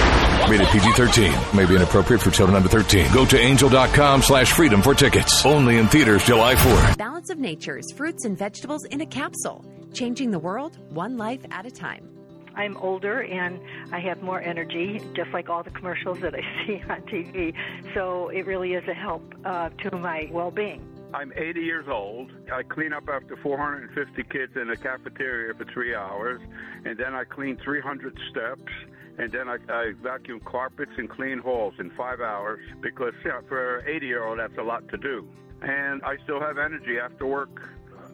Rated 0.50 0.68
PG-13. 0.68 1.54
May 1.56 1.66
be 1.66 1.76
inappropriate 1.76 2.22
for 2.22 2.32
children 2.32 2.56
under 2.56 2.70
13. 2.70 3.12
Go 3.14 3.26
to 3.26 3.38
angel.com 3.38 4.22
slash 4.22 4.54
freedom 4.54 4.82
for 4.82 4.96
tickets. 4.96 5.46
Only 5.46 5.78
in 5.78 5.88
theaters 5.90 6.24
July 6.24 6.56
4th. 6.56 7.01
Balance 7.02 7.32
of 7.32 7.40
Nature's 7.40 7.92
fruits 7.94 8.26
and 8.26 8.38
vegetables 8.38 8.86
in 8.86 9.02
a 9.02 9.08
capsule, 9.08 9.66
changing 9.92 10.30
the 10.30 10.38
world 10.38 10.78
one 10.92 11.18
life 11.18 11.44
at 11.50 11.66
a 11.66 11.72
time. 11.72 12.08
I'm 12.54 12.78
older 12.78 13.24
and 13.24 13.60
I 13.92 14.00
have 14.02 14.22
more 14.22 14.40
energy, 14.40 15.02
just 15.16 15.32
like 15.32 15.50
all 15.50 15.64
the 15.64 15.72
commercials 15.72 16.20
that 16.20 16.36
I 16.36 16.42
see 16.68 16.80
on 16.88 17.02
TV. 17.02 17.56
So 17.96 18.30
it 18.30 18.46
really 18.46 18.76
is 18.76 18.88
a 18.88 18.94
help 18.94 19.34
uh, 19.44 19.70
to 19.70 19.98
my 19.98 20.30
well 20.32 20.52
being. 20.52 20.88
I'm 21.12 21.34
80 21.36 21.62
years 21.62 21.88
old. 21.90 22.34
I 22.54 22.62
clean 22.62 22.94
up 22.94 23.10
after 23.12 23.36
450 23.36 24.24
kids 24.26 24.56
in 24.56 24.70
a 24.70 24.78
cafeteria 24.78 25.56
for 25.56 25.66
three 25.74 25.96
hours, 25.96 26.40
and 26.86 27.00
then 27.00 27.16
I 27.16 27.24
clean 27.24 27.58
300 27.64 28.16
steps, 28.30 28.72
and 29.18 29.32
then 29.32 29.50
I, 29.50 29.58
I 29.70 29.94
vacuum 30.04 30.40
carpets 30.42 30.92
and 31.00 31.10
clean 31.10 31.40
halls 31.40 31.74
in 31.80 31.90
five 31.98 32.22
hours 32.22 32.60
because 32.80 33.16
you 33.26 33.32
know, 33.32 33.42
for 33.50 33.80
an 33.80 33.90
80 33.90 34.06
year 34.06 34.24
old, 34.24 34.38
that's 34.38 34.60
a 34.60 34.64
lot 34.64 34.88
to 34.90 34.98
do. 34.98 35.28
And 35.62 36.02
I 36.04 36.18
still 36.24 36.40
have 36.40 36.58
energy 36.58 36.98
after 36.98 37.26
work. 37.26 37.62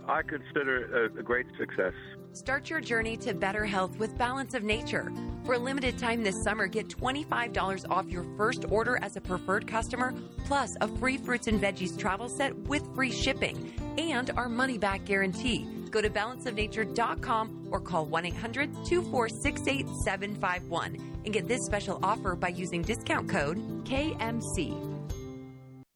I 0.07 0.21
consider 0.21 0.77
it 0.77 1.15
a, 1.15 1.19
a 1.19 1.23
great 1.23 1.47
success. 1.57 1.93
Start 2.33 2.69
your 2.69 2.81
journey 2.81 3.17
to 3.17 3.33
better 3.33 3.65
health 3.65 3.97
with 3.97 4.17
Balance 4.17 4.53
of 4.53 4.63
Nature. 4.63 5.11
For 5.43 5.55
a 5.55 5.59
limited 5.59 5.97
time 5.97 6.23
this 6.23 6.43
summer, 6.43 6.67
get 6.67 6.87
$25 6.87 7.89
off 7.89 8.09
your 8.09 8.25
first 8.37 8.65
order 8.69 8.99
as 9.01 9.15
a 9.15 9.21
preferred 9.21 9.65
customer, 9.65 10.13
plus 10.45 10.75
a 10.81 10.87
free 10.87 11.17
fruits 11.17 11.47
and 11.47 11.59
veggies 11.59 11.97
travel 11.97 12.29
set 12.29 12.55
with 12.67 12.83
free 12.93 13.11
shipping 13.11 13.73
and 13.97 14.29
our 14.37 14.49
money 14.49 14.77
back 14.77 15.05
guarantee. 15.05 15.67
Go 15.89 16.01
to 16.01 16.09
balanceofnature.com 16.09 17.69
or 17.71 17.79
call 17.79 18.05
1 18.05 18.25
800 18.25 18.73
246 18.85 19.61
8751 19.67 21.21
and 21.25 21.33
get 21.33 21.47
this 21.47 21.65
special 21.65 21.99
offer 22.03 22.35
by 22.35 22.49
using 22.49 22.81
discount 22.81 23.29
code 23.29 23.57
KMC. 23.85 24.96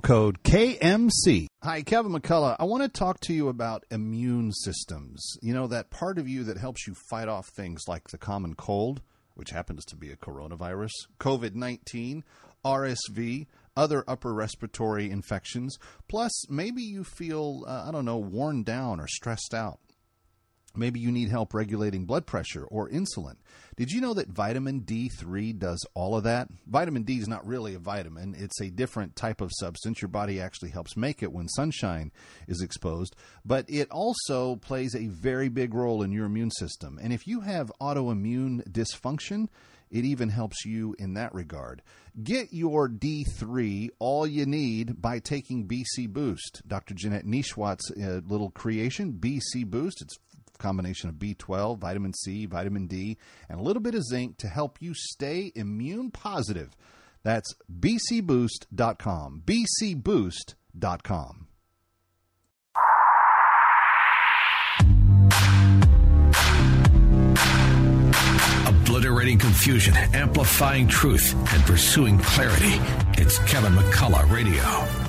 code 0.00 0.42
KMC. 0.42 1.46
Hi, 1.62 1.82
Kevin 1.82 2.12
McCullough. 2.12 2.56
I 2.58 2.64
want 2.64 2.82
to 2.82 2.88
talk 2.88 3.20
to 3.20 3.32
you 3.32 3.48
about 3.48 3.84
immune 3.90 4.52
systems. 4.52 5.36
You 5.42 5.54
know, 5.54 5.66
that 5.68 5.90
part 5.90 6.18
of 6.18 6.28
you 6.28 6.44
that 6.44 6.58
helps 6.58 6.86
you 6.86 6.94
fight 7.08 7.28
off 7.28 7.48
things 7.48 7.82
like 7.86 8.08
the 8.08 8.18
common 8.18 8.54
cold, 8.54 9.02
which 9.34 9.50
happens 9.50 9.84
to 9.86 9.96
be 9.96 10.10
a 10.10 10.16
coronavirus, 10.16 10.92
COVID 11.20 11.54
19, 11.54 12.24
RSV, 12.64 13.46
other 13.76 14.04
upper 14.08 14.32
respiratory 14.32 15.10
infections. 15.10 15.78
Plus, 16.08 16.48
maybe 16.50 16.82
you 16.82 17.04
feel, 17.04 17.64
uh, 17.66 17.84
I 17.86 17.90
don't 17.90 18.04
know, 18.04 18.18
worn 18.18 18.62
down 18.62 19.00
or 19.00 19.06
stressed 19.06 19.54
out. 19.54 19.78
Maybe 20.76 21.00
you 21.00 21.10
need 21.10 21.30
help 21.30 21.54
regulating 21.54 22.04
blood 22.04 22.26
pressure 22.26 22.64
or 22.64 22.88
insulin. 22.88 23.36
Did 23.76 23.90
you 23.90 24.00
know 24.00 24.14
that 24.14 24.28
vitamin 24.28 24.82
D3 24.82 25.58
does 25.58 25.84
all 25.94 26.16
of 26.16 26.24
that? 26.24 26.48
Vitamin 26.66 27.02
D 27.02 27.18
is 27.18 27.28
not 27.28 27.46
really 27.46 27.74
a 27.74 27.78
vitamin, 27.78 28.34
it's 28.38 28.60
a 28.60 28.70
different 28.70 29.16
type 29.16 29.40
of 29.40 29.52
substance. 29.54 30.00
Your 30.00 30.08
body 30.08 30.40
actually 30.40 30.70
helps 30.70 30.96
make 30.96 31.22
it 31.22 31.32
when 31.32 31.48
sunshine 31.48 32.12
is 32.48 32.62
exposed, 32.62 33.16
but 33.44 33.64
it 33.68 33.90
also 33.90 34.56
plays 34.56 34.94
a 34.94 35.08
very 35.08 35.48
big 35.48 35.74
role 35.74 36.02
in 36.02 36.12
your 36.12 36.26
immune 36.26 36.50
system. 36.50 36.98
And 37.02 37.12
if 37.12 37.26
you 37.26 37.40
have 37.40 37.72
autoimmune 37.80 38.66
dysfunction, 38.70 39.48
it 39.90 40.04
even 40.04 40.28
helps 40.28 40.64
you 40.64 40.96
in 40.98 41.14
that 41.14 41.34
regard. 41.34 41.82
Get 42.22 42.52
your 42.52 42.88
D3 42.88 43.90
all 43.98 44.26
you 44.26 44.46
need 44.46 45.00
by 45.00 45.18
taking 45.18 45.68
BC 45.68 46.08
Boost. 46.08 46.62
Dr. 46.66 46.94
Janette 46.94 47.26
Nesheiwat's 47.26 47.90
uh, 47.92 48.20
little 48.26 48.50
creation, 48.50 49.12
BC 49.12 49.66
Boost. 49.66 50.02
It's 50.02 50.18
combination 50.58 51.08
of 51.08 51.16
B12, 51.16 51.78
vitamin 51.78 52.12
C, 52.14 52.46
vitamin 52.46 52.86
D, 52.86 53.16
and 53.48 53.58
a 53.58 53.62
little 53.62 53.82
bit 53.82 53.94
of 53.94 54.04
zinc 54.04 54.38
to 54.38 54.48
help 54.48 54.78
you 54.80 54.92
stay 54.94 55.52
immune 55.54 56.10
positive. 56.10 56.70
That's 57.22 57.54
bcboost.com. 57.80 59.42
bcboost.com. 59.46 61.46
Obliterating 68.96 69.36
confusion, 69.36 69.94
amplifying 70.14 70.88
truth, 70.88 71.34
and 71.52 71.62
pursuing 71.64 72.18
clarity. 72.18 72.80
It's 73.20 73.38
Kevin 73.40 73.74
McCullough 73.74 74.30
Radio. 74.30 74.62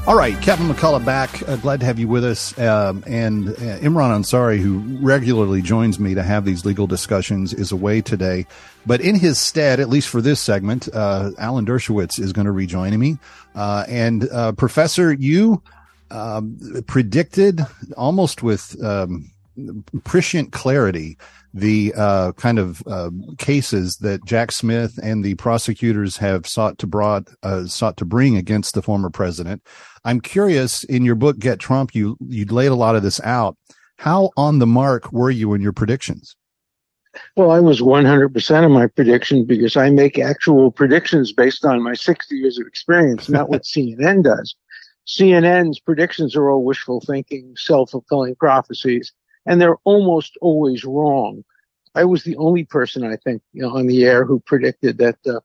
All 0.06 0.18
right, 0.18 0.36
Kevin 0.42 0.68
McCullough 0.68 1.06
back. 1.06 1.48
Uh, 1.48 1.56
glad 1.56 1.80
to 1.80 1.86
have 1.86 1.98
you 1.98 2.10
with 2.10 2.26
us. 2.26 2.58
Um, 2.60 3.02
and 3.08 3.48
uh, 3.48 3.80
Imran 3.80 4.12
Ansari, 4.12 4.60
who 4.60 4.80
regularly 5.00 5.62
joins 5.62 6.02
me 6.02 6.16
to 6.16 6.22
have 6.22 6.44
these 6.44 6.66
legal 6.66 6.86
discussions, 6.86 7.54
is 7.54 7.72
away 7.72 8.02
today. 8.02 8.46
But 8.86 9.00
in 9.00 9.16
his 9.16 9.40
stead, 9.40 9.80
at 9.80 9.88
least 9.88 10.10
for 10.10 10.20
this 10.20 10.42
segment, 10.42 10.90
uh, 10.94 11.32
Alan 11.38 11.66
Dershowitz 11.66 12.20
is 12.20 12.34
going 12.34 12.44
to 12.44 12.52
rejoin 12.52 13.00
me. 13.00 13.18
Uh, 13.56 13.86
and 13.88 14.28
uh, 14.32 14.52
Professor, 14.52 15.14
you 15.14 15.64
um, 16.12 16.84
predicted 16.88 17.62
almost 17.96 18.44
with 18.44 18.76
um, 18.84 19.32
prescient 20.04 20.52
clarity 20.52 21.18
the 21.54 21.94
uh, 21.96 22.32
kind 22.34 22.60
of 22.60 22.84
uh, 22.88 23.10
cases 23.38 23.98
that 23.98 24.26
Jack 24.26 24.52
Smith 24.52 25.00
and 25.02 25.24
the 25.24 25.36
prosecutors 25.36 26.18
have 26.18 26.48
sought 26.48 26.78
to 26.80 26.88
brought 26.88 27.30
uh, 27.44 27.66
sought 27.66 27.98
to 27.98 28.06
bring 28.06 28.38
against 28.38 28.74
the 28.74 28.82
former 28.82 29.10
president. 29.10 29.64
I'm 30.06 30.22
curious. 30.22 30.84
In 30.84 31.06
your 31.06 31.16
book, 31.16 31.40
Get 31.40 31.60
Trump, 31.60 31.96
you 31.96 32.18
you 32.28 32.46
laid 32.46 32.68
a 32.68 32.76
lot 32.76 32.96
of 32.96 33.04
this 33.04 33.20
out. 33.22 33.58
How 33.98 34.32
on 34.38 34.60
the 34.60 34.68
mark 34.68 35.12
were 35.12 35.32
you 35.32 35.54
in 35.54 35.62
your 35.62 35.74
predictions? 35.74 36.36
Well, 37.36 37.50
I 37.50 37.60
was 37.60 37.82
100% 37.82 38.66
of 38.66 38.72
my 38.72 38.86
prediction 38.88 39.46
because 39.46 39.76
I 39.76 39.90
make 39.90 40.20
actual 40.20 40.72
predictions 40.72 41.32
based 41.32 41.66
on 41.66 41.82
my 41.82 41.96
60 41.96 42.36
years 42.36 42.60
of 42.60 42.68
experience, 42.68 43.28
not 43.28 43.50
what 43.50 43.64
CNN 43.64 44.24
does. 44.24 44.56
CNN's 45.08 45.80
predictions 45.80 46.36
are 46.36 46.50
all 46.50 46.64
wishful 46.64 47.02
thinking, 47.02 47.56
self 47.58 47.92
fulfilling 47.92 48.36
prophecies 48.36 49.14
and 49.48 49.60
they're 49.60 49.78
almost 49.84 50.38
always 50.42 50.84
wrong. 50.84 51.44
I 51.96 52.06
was 52.06 52.24
the 52.24 52.38
only 52.38 52.64
person, 52.66 53.04
I 53.04 53.16
think, 53.16 53.42
you 53.54 53.64
know, 53.64 53.76
on 53.76 53.88
the 53.88 54.04
air 54.04 54.24
who 54.24 54.40
predicted 54.40 55.00
that 55.00 55.18
uh, 55.26 55.40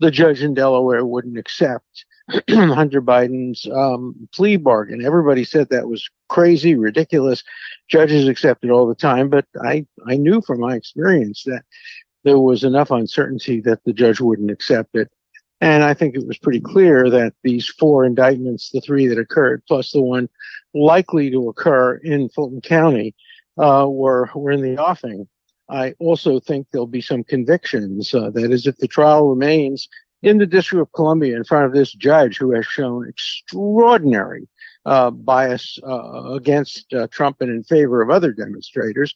the 0.00 0.10
judge 0.10 0.42
in 0.42 0.54
Delaware 0.54 1.04
wouldn't 1.04 1.36
accept 1.36 2.06
Hunter 2.50 3.02
Biden's 3.02 3.66
um, 3.72 4.14
plea 4.32 4.56
bargain. 4.56 5.04
Everybody 5.04 5.44
said 5.44 5.68
that 5.68 5.88
was 5.88 6.08
crazy, 6.28 6.74
ridiculous. 6.74 7.42
Judges 7.88 8.28
accept 8.28 8.64
it 8.64 8.70
all 8.70 8.86
the 8.86 8.94
time, 8.94 9.28
but 9.28 9.44
I, 9.62 9.86
I 10.06 10.16
knew 10.16 10.40
from 10.40 10.60
my 10.60 10.74
experience 10.74 11.42
that 11.44 11.62
there 12.24 12.38
was 12.38 12.64
enough 12.64 12.90
uncertainty 12.90 13.60
that 13.62 13.84
the 13.84 13.92
judge 13.92 14.20
wouldn't 14.20 14.50
accept 14.50 14.94
it. 14.94 15.10
And 15.60 15.82
I 15.82 15.94
think 15.94 16.14
it 16.14 16.26
was 16.26 16.38
pretty 16.38 16.60
clear 16.60 17.10
that 17.10 17.34
these 17.42 17.66
four 17.66 18.04
indictments, 18.04 18.70
the 18.70 18.80
three 18.80 19.08
that 19.08 19.18
occurred, 19.18 19.62
plus 19.66 19.90
the 19.90 20.02
one 20.02 20.28
likely 20.72 21.30
to 21.30 21.48
occur 21.48 21.96
in 21.96 22.28
Fulton 22.28 22.60
County, 22.60 23.14
uh, 23.58 23.86
were 23.88 24.30
were 24.34 24.52
in 24.52 24.62
the 24.62 24.78
offing. 24.78 25.28
I 25.68 25.94
also 25.98 26.40
think 26.40 26.68
there'll 26.70 26.86
be 26.86 27.02
some 27.02 27.24
convictions. 27.24 28.14
Uh, 28.14 28.30
that 28.30 28.50
is, 28.50 28.66
if 28.66 28.76
the 28.78 28.88
trial 28.88 29.28
remains 29.28 29.88
in 30.22 30.38
the 30.38 30.46
District 30.46 30.80
of 30.80 30.92
Columbia 30.92 31.36
in 31.36 31.44
front 31.44 31.66
of 31.66 31.72
this 31.72 31.92
judge 31.92 32.38
who 32.38 32.52
has 32.52 32.66
shown 32.66 33.06
extraordinary 33.08 34.48
uh, 34.86 35.10
bias 35.10 35.78
uh, 35.86 36.32
against 36.32 36.92
uh, 36.94 37.06
Trump 37.08 37.40
and 37.40 37.50
in 37.50 37.62
favor 37.62 38.00
of 38.00 38.10
other 38.10 38.32
demonstrators, 38.32 39.14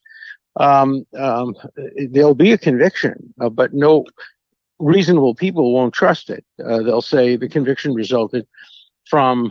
um, 0.56 1.06
um, 1.18 1.54
there'll 2.10 2.34
be 2.34 2.52
a 2.52 2.58
conviction, 2.58 3.32
uh, 3.40 3.48
but 3.48 3.72
no 3.72 4.04
reasonable 4.78 5.34
people 5.34 5.72
won't 5.72 5.94
trust 5.94 6.28
it. 6.28 6.44
they'll 6.58 7.00
say 7.00 7.36
the 7.36 7.48
conviction 7.48 7.94
resulted 7.94 8.46
from 9.08 9.50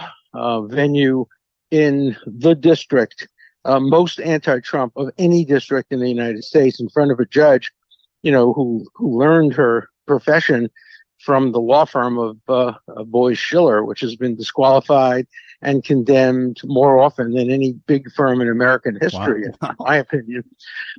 venue 0.67 1.25
in 1.71 2.15
the 2.25 2.53
district 2.53 3.27
uh, 3.65 3.79
most 3.79 4.19
anti-Trump 4.19 4.93
of 4.95 5.11
any 5.17 5.45
district 5.45 5.91
in 5.91 5.99
the 5.99 6.09
United 6.09 6.43
States 6.43 6.79
in 6.79 6.89
front 6.89 7.11
of 7.11 7.19
a 7.19 7.25
judge, 7.25 7.71
you 8.23 8.31
know, 8.31 8.53
who 8.53 8.85
who 8.95 9.17
learned 9.19 9.53
her 9.53 9.89
profession 10.07 10.69
from 11.19 11.51
the 11.51 11.59
law 11.59 11.85
firm 11.85 12.17
of 12.17 12.37
uh, 12.49 12.73
Boies 13.05 13.37
Schiller, 13.37 13.85
which 13.85 13.99
has 14.01 14.15
been 14.15 14.35
disqualified 14.35 15.27
and 15.61 15.83
condemned 15.83 16.59
more 16.63 16.97
often 16.97 17.33
than 17.33 17.51
any 17.51 17.73
big 17.85 18.11
firm 18.11 18.41
in 18.41 18.49
American 18.49 18.97
history, 18.99 19.45
wow. 19.61 19.69
in 19.69 19.75
my 19.79 19.97
opinion. 19.97 20.43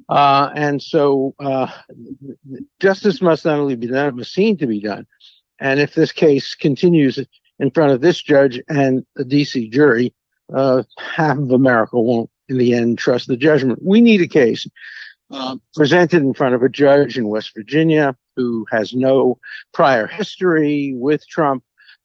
Uh, 0.09 0.51
and 0.55 0.81
so 0.81 1.35
uh, 1.41 1.67
justice 2.81 3.21
must 3.21 3.45
not 3.45 3.59
only 3.59 3.75
be 3.75 3.89
done, 3.89 4.09
it 4.09 4.15
must 4.15 4.33
seem 4.33 4.57
to 4.59 4.67
be 4.67 4.81
done. 4.81 5.07
And 5.59 5.81
if 5.81 5.95
this 5.95 6.13
case 6.13 6.55
continues 6.55 7.19
in 7.59 7.71
front 7.71 7.93
of 7.93 8.01
this 8.01 8.23
judge 8.23 8.61
and 8.69 9.05
the 9.17 9.25
DC 9.25 9.71
jury, 9.73 10.15
uh, 10.55 10.83
half 10.99 11.39
of 11.39 11.51
America 11.51 12.01
won't 12.01 12.31
in 12.53 12.59
the 12.59 12.75
end 12.75 12.99
trust 12.99 13.27
the 13.27 13.37
judgment. 13.37 13.81
We 13.83 14.01
need 14.01 14.21
a 14.21 14.29
case 14.29 14.67
uh, 15.33 15.57
presented 15.75 16.23
in 16.23 16.35
front 16.35 16.55
of 16.55 16.63
a 16.63 16.69
judge 16.69 17.19
in 17.19 17.29
West 17.29 17.53
Virginia 17.57 18.17
who 18.37 18.67
has 18.71 18.95
no 18.95 19.39
prior 19.73 20.07
history 20.07 20.93
with 20.95 21.27
Trump. 21.27 21.65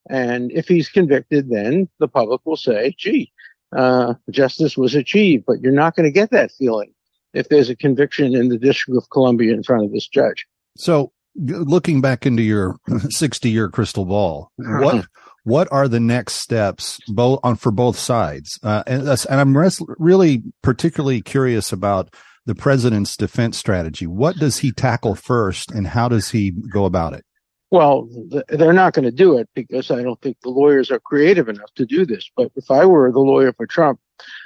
And 0.10 0.52
if 0.52 0.68
he's 0.68 0.90
convicted, 0.90 1.50
then 1.50 1.90
the 2.00 2.08
public 2.08 2.42
will 2.46 2.58
say, 2.58 2.96
gee, 2.98 3.32
uh, 3.76 4.14
justice 4.32 4.78
was 4.78 4.96
achieved. 4.96 5.44
But 5.46 5.60
you're 5.62 5.74
not 5.74 5.96
going 5.96 6.06
to 6.06 6.12
get 6.12 6.32
that 6.32 6.52
feeling 6.52 6.94
if 7.34 7.50
there's 7.50 7.70
a 7.70 7.76
conviction 7.76 8.34
in 8.34 8.48
the 8.48 8.58
District 8.58 8.98
of 8.98 9.10
Columbia 9.10 9.54
in 9.54 9.64
front 9.64 9.84
of 9.84 9.92
this 9.92 10.08
judge. 10.08 10.48
So, 10.78 11.12
looking 11.36 12.02
back 12.02 12.26
into 12.26 12.44
your 12.44 12.78
60 13.10 13.50
year 13.50 13.70
crystal 13.70 14.06
ball, 14.06 14.52
what 14.56 15.06
what 15.48 15.72
are 15.72 15.88
the 15.88 16.00
next 16.02 16.34
steps 16.34 17.00
both 17.08 17.40
on 17.42 17.56
for 17.56 17.72
both 17.72 17.98
sides? 17.98 18.60
Uh, 18.64 18.84
and, 18.86 19.08
and, 19.08 19.40
I'm 19.40 19.58
res- 19.58 19.82
really 19.98 20.44
particularly 20.62 21.22
curious 21.22 21.72
about 21.72 22.14
the 22.46 22.54
president's 22.54 23.16
defense 23.16 23.58
strategy. 23.58 24.06
What 24.06 24.36
does 24.36 24.58
he 24.58 24.74
tackle 24.74 25.16
first, 25.16 25.72
and 25.72 25.88
how 25.88 26.10
does 26.10 26.32
he 26.32 26.52
go 26.52 26.84
about 26.84 27.14
it? 27.14 27.24
Well, 27.72 28.10
they're 28.50 28.74
not 28.74 28.92
going 28.92 29.06
to 29.06 29.12
do 29.12 29.38
it 29.38 29.48
because 29.54 29.90
I 29.90 30.04
don't 30.04 30.22
think 30.22 30.36
the 30.42 30.50
lawyers 30.50 30.92
are 30.92 31.00
creative 31.00 31.48
enough 31.48 31.74
to 31.76 31.86
do 31.86 32.06
this. 32.06 32.30
But 32.36 32.52
if 32.58 32.70
I 32.70 32.86
were 32.86 33.10
the 33.14 33.20
lawyer 33.20 33.54
for 33.54 33.66
Trump, 33.66 34.02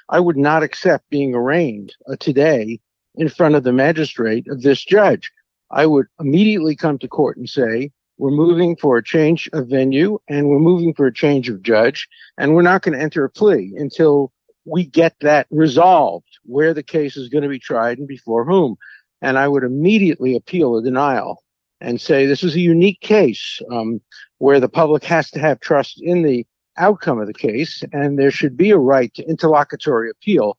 I 0.10 0.20
would 0.20 0.38
not 0.38 0.62
accept 0.62 1.10
being 1.10 1.34
arraigned 1.34 1.96
uh, 2.08 2.16
today 2.20 2.80
in 3.16 3.28
front 3.28 3.56
of 3.56 3.64
the 3.64 3.74
magistrate 3.74 4.48
of 4.50 4.62
this 4.62 4.86
judge. 4.86 5.32
I 5.72 5.88
would 5.88 6.06
immediately 6.20 6.76
come 6.76 7.00
to 7.00 7.08
court 7.08 7.38
and 7.38 7.50
say, 7.50 7.90
we're 8.18 8.32
moving 8.32 8.76
for 8.76 8.98
a 8.98 9.04
change 9.04 9.50
of 9.54 9.68
venue 9.68 10.20
and 10.28 10.48
we're 10.48 10.60
moving 10.60 10.94
for 10.94 11.08
a 11.08 11.14
change 11.14 11.50
of 11.50 11.64
judge. 11.64 12.08
And 12.38 12.54
we're 12.54 12.62
not 12.62 12.84
going 12.84 12.98
to 12.98 13.04
enter 13.04 13.24
a 13.26 13.30
plea 13.30 13.74
until 13.78 14.32
we 14.66 14.86
get 14.86 15.16
that 15.22 15.48
resolved 15.50 16.28
where 16.44 16.74
the 16.74 16.84
case 16.84 17.18
is 17.18 17.30
going 17.30 17.44
to 17.44 17.50
be 17.50 17.60
tried 17.60 17.98
and 17.98 18.08
before 18.08 18.46
whom. 18.46 18.76
And 19.22 19.38
I 19.38 19.48
would 19.48 19.64
immediately 19.64 20.36
appeal 20.36 20.78
a 20.78 20.84
denial 20.84 21.44
and 21.80 22.00
say 22.00 22.26
this 22.26 22.44
is 22.44 22.56
a 22.56 22.60
unique 22.60 23.02
case 23.02 23.60
um, 23.72 24.02
where 24.38 24.60
the 24.60 24.70
public 24.70 25.04
has 25.04 25.32
to 25.32 25.40
have 25.40 25.60
trust 25.60 26.00
in 26.02 26.22
the 26.22 26.46
outcome 26.78 27.20
of 27.20 27.28
the 27.28 27.34
case, 27.34 27.84
and 27.92 28.18
there 28.18 28.32
should 28.32 28.56
be 28.56 28.72
a 28.72 28.78
right 28.78 29.14
to 29.16 29.24
interlocutory 29.28 30.10
appeal 30.10 30.58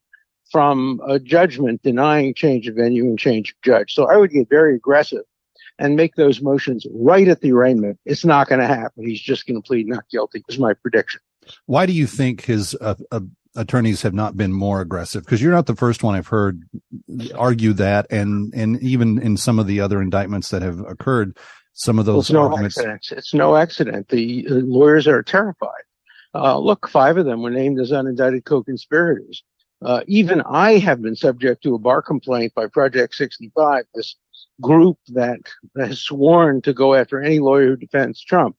from 0.50 1.00
a 1.06 1.18
judgment 1.18 1.82
denying 1.82 2.34
change 2.34 2.68
of 2.68 2.74
venue 2.74 3.04
and 3.04 3.18
change 3.18 3.50
of 3.50 3.60
judge. 3.62 3.94
So 3.94 4.10
I 4.10 4.16
would 4.16 4.30
get 4.30 4.50
very 4.50 4.74
aggressive 4.74 5.22
and 5.78 5.96
make 5.96 6.14
those 6.14 6.40
motions 6.40 6.86
right 6.92 7.28
at 7.28 7.40
the 7.40 7.52
arraignment. 7.52 7.98
It's 8.04 8.24
not 8.24 8.48
going 8.48 8.60
to 8.60 8.66
happen. 8.66 9.06
He's 9.06 9.20
just 9.20 9.46
going 9.46 9.60
to 9.60 9.66
plead 9.66 9.86
not 9.86 10.08
guilty. 10.10 10.44
Is 10.48 10.58
my 10.58 10.74
prediction. 10.74 11.20
Why 11.66 11.86
do 11.86 11.92
you 11.92 12.06
think 12.06 12.44
his 12.44 12.74
uh, 12.80 12.94
uh, 13.10 13.20
attorneys 13.56 14.02
have 14.02 14.14
not 14.14 14.36
been 14.36 14.52
more 14.52 14.80
aggressive? 14.80 15.24
Because 15.24 15.42
you're 15.42 15.52
not 15.52 15.66
the 15.66 15.76
first 15.76 16.02
one 16.02 16.14
I've 16.14 16.28
heard 16.28 16.62
argue 17.34 17.72
that, 17.74 18.06
and 18.10 18.52
and 18.54 18.80
even 18.82 19.20
in 19.20 19.36
some 19.36 19.58
of 19.58 19.66
the 19.66 19.80
other 19.80 20.00
indictments 20.00 20.50
that 20.50 20.62
have 20.62 20.80
occurred, 20.80 21.36
some 21.72 21.98
of 21.98 22.06
those 22.06 22.30
well, 22.30 22.46
it's 22.46 22.52
arguments. 22.52 22.76
No 22.78 22.84
accident. 22.84 23.18
It's 23.18 23.34
no 23.34 23.56
accident. 23.56 24.08
The 24.08 24.46
uh, 24.48 24.54
lawyers 24.54 25.06
are 25.08 25.22
terrified. 25.22 25.82
Uh, 26.34 26.58
look, 26.58 26.88
five 26.88 27.18
of 27.18 27.26
them 27.26 27.42
were 27.42 27.50
named 27.50 27.78
as 27.78 27.90
unindicted 27.90 28.44
co-conspirators. 28.44 29.42
Uh, 29.84 30.02
even 30.06 30.40
I 30.42 30.78
have 30.78 31.02
been 31.02 31.16
subject 31.16 31.62
to 31.64 31.74
a 31.74 31.78
bar 31.78 32.02
complaint 32.02 32.54
by 32.54 32.68
Project 32.68 33.14
65, 33.14 33.84
this 33.94 34.16
group 34.60 34.98
that 35.08 35.40
has 35.76 36.00
sworn 36.00 36.62
to 36.62 36.72
go 36.72 36.94
after 36.94 37.20
any 37.20 37.38
lawyer 37.38 37.68
who 37.68 37.76
defends 37.76 38.22
Trump. 38.22 38.56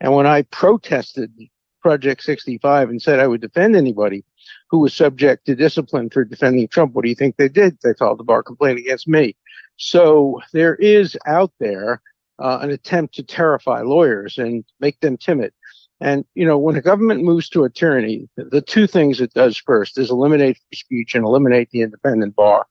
And 0.00 0.14
when 0.14 0.26
I 0.26 0.42
protested 0.42 1.32
Project 1.80 2.22
65 2.22 2.90
and 2.90 3.00
said 3.00 3.20
I 3.20 3.26
would 3.26 3.40
defend 3.40 3.76
anybody 3.76 4.24
who 4.70 4.80
was 4.80 4.94
subject 4.94 5.46
to 5.46 5.54
discipline 5.54 6.10
for 6.10 6.24
defending 6.24 6.68
Trump, 6.68 6.94
what 6.94 7.02
do 7.02 7.08
you 7.08 7.14
think 7.14 7.36
they 7.36 7.48
did? 7.48 7.78
They 7.82 7.94
filed 7.94 8.20
a 8.20 8.24
bar 8.24 8.42
complaint 8.42 8.78
against 8.78 9.08
me. 9.08 9.36
So 9.76 10.40
there 10.52 10.74
is 10.74 11.16
out 11.26 11.52
there 11.60 12.02
uh, 12.38 12.58
an 12.60 12.70
attempt 12.70 13.14
to 13.14 13.22
terrify 13.22 13.82
lawyers 13.82 14.38
and 14.38 14.64
make 14.80 15.00
them 15.00 15.16
timid. 15.16 15.52
And, 16.00 16.24
you 16.34 16.44
know, 16.44 16.58
when 16.58 16.76
a 16.76 16.82
government 16.82 17.22
moves 17.22 17.48
to 17.50 17.64
a 17.64 17.70
tyranny, 17.70 18.28
the 18.36 18.60
two 18.60 18.86
things 18.86 19.20
it 19.20 19.32
does 19.32 19.56
first 19.56 19.98
is 19.98 20.10
eliminate 20.10 20.58
free 20.58 20.76
speech 20.76 21.14
and 21.14 21.24
eliminate 21.24 21.70
the 21.70 21.80
independent 21.80 22.36
bar. 22.36 22.66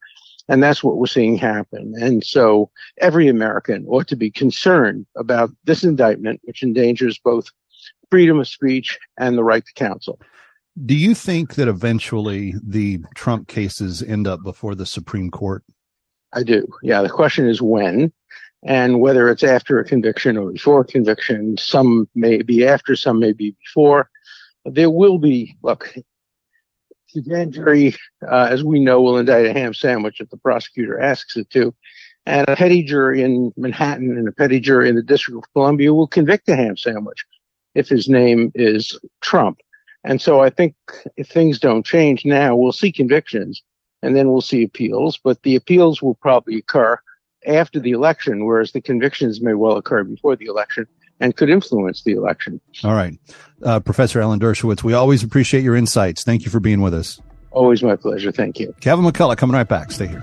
And 0.48 0.62
that's 0.62 0.84
what 0.84 0.98
we're 0.98 1.08
seeing 1.08 1.38
happen. 1.38 1.94
And 2.00 2.24
so 2.24 2.70
every 3.00 3.28
American 3.28 3.86
ought 3.88 4.08
to 4.10 4.16
be 4.16 4.30
concerned 4.30 5.06
about 5.16 5.52
this 5.64 5.84
indictment, 5.84 6.42
which 6.44 6.62
endangers 6.62 7.18
both 7.18 7.50
freedom 8.12 8.40
of 8.40 8.48
speech 8.48 9.00
and 9.18 9.38
the 9.38 9.44
right 9.44 9.66
to 9.66 9.74
counsel. 9.74 10.20
Do 10.86 10.96
you 10.96 11.16
think 11.16 11.56
that 11.56 11.68
eventually 11.68 12.54
the 12.62 13.00
Trump 13.16 13.48
cases 13.48 14.04
end 14.04 14.28
up 14.28 14.44
before 14.44 14.76
the 14.76 14.86
Supreme 14.86 15.32
Court? 15.32 15.64
I 16.34 16.44
do. 16.44 16.68
Yeah. 16.84 17.02
The 17.02 17.10
question 17.10 17.48
is 17.48 17.62
when 17.62 18.12
and 18.64 19.00
whether 19.00 19.30
it's 19.30 19.44
after 19.44 19.80
a 19.80 19.86
conviction 19.86 20.38
or 20.38 20.52
before 20.52 20.82
a 20.82 20.86
conviction, 20.86 21.56
some 21.58 22.10
may 22.14 22.42
be 22.42 22.66
after, 22.66 22.96
some 22.96 23.20
may 23.20 23.32
be 23.32 23.56
before. 23.64 24.10
There 24.66 24.90
will 24.90 25.18
be, 25.18 25.56
look, 25.62 25.96
the 27.16 27.22
grand 27.22 27.54
jury, 27.54 27.96
uh, 28.30 28.48
as 28.52 28.64
we 28.64 28.80
know, 28.80 29.02
will 29.02 29.18
indict 29.18 29.46
a 29.46 29.54
ham 29.54 29.74
sandwich 29.74 30.22
if 30.22 30.30
the 30.30 30.38
prosecutor 30.38 31.00
asks 31.02 31.36
it 31.36 31.50
to. 31.52 31.74
And 32.28 32.48
a 32.48 32.56
petit 32.56 32.84
jury 32.84 33.24
in 33.24 33.52
Manhattan 33.58 34.18
and 34.18 34.28
a 34.28 34.32
petit 34.32 34.60
jury 34.60 34.90
in 34.90 34.96
the 34.96 35.04
District 35.04 35.38
of 35.38 35.54
Columbia 35.54 35.94
will 35.94 36.08
convict 36.08 36.50
a 36.50 36.56
ham 36.56 36.78
sandwich 36.78 37.26
if 37.74 37.88
his 37.88 38.08
name 38.08 38.52
is 38.56 39.00
Trump. 39.22 39.60
And 40.04 40.22
so 40.22 40.42
I 40.42 40.50
think 40.50 40.76
if 41.18 41.28
things 41.28 41.60
don't 41.60 41.86
change 41.86 42.26
now, 42.26 42.56
we'll 42.56 42.72
see 42.72 42.92
convictions 42.92 43.64
and 44.02 44.16
then 44.16 44.32
we'll 44.32 44.42
see 44.42 44.64
appeals, 44.64 45.18
but 45.18 45.42
the 45.42 45.56
appeals 45.56 46.02
will 46.02 46.16
probably 46.16 46.58
occur 46.58 47.00
after 47.48 47.80
the 47.80 47.92
election, 47.92 48.46
whereas 48.46 48.72
the 48.72 48.82
convictions 48.82 49.42
may 49.42 49.54
well 49.54 49.78
occur 49.78 50.04
before 50.04 50.36
the 50.36 50.46
election 50.46 50.88
and 51.20 51.36
could 51.36 51.50
influence 51.50 52.04
the 52.04 52.14
election. 52.14 52.60
All 52.84 52.94
right. 52.94 53.18
Uh, 53.64 53.80
Professor 53.80 54.22
Alan 54.22 54.40
Dershowitz, 54.40 54.84
we 54.84 54.94
always 54.94 55.24
appreciate 55.24 55.64
your 55.64 55.76
insights. 55.76 56.24
Thank 56.24 56.44
you 56.44 56.52
for 56.52 56.60
being 56.60 56.82
with 56.82 56.94
us. 56.94 57.22
Always 57.52 57.82
my 57.82 57.96
pleasure. 57.96 58.32
Thank 58.32 58.60
you. 58.60 58.76
Kevin 58.82 59.06
McCullough 59.06 59.38
coming 59.38 59.56
right 59.56 59.68
back. 59.68 59.92
Stay 59.92 60.08
here. 60.08 60.22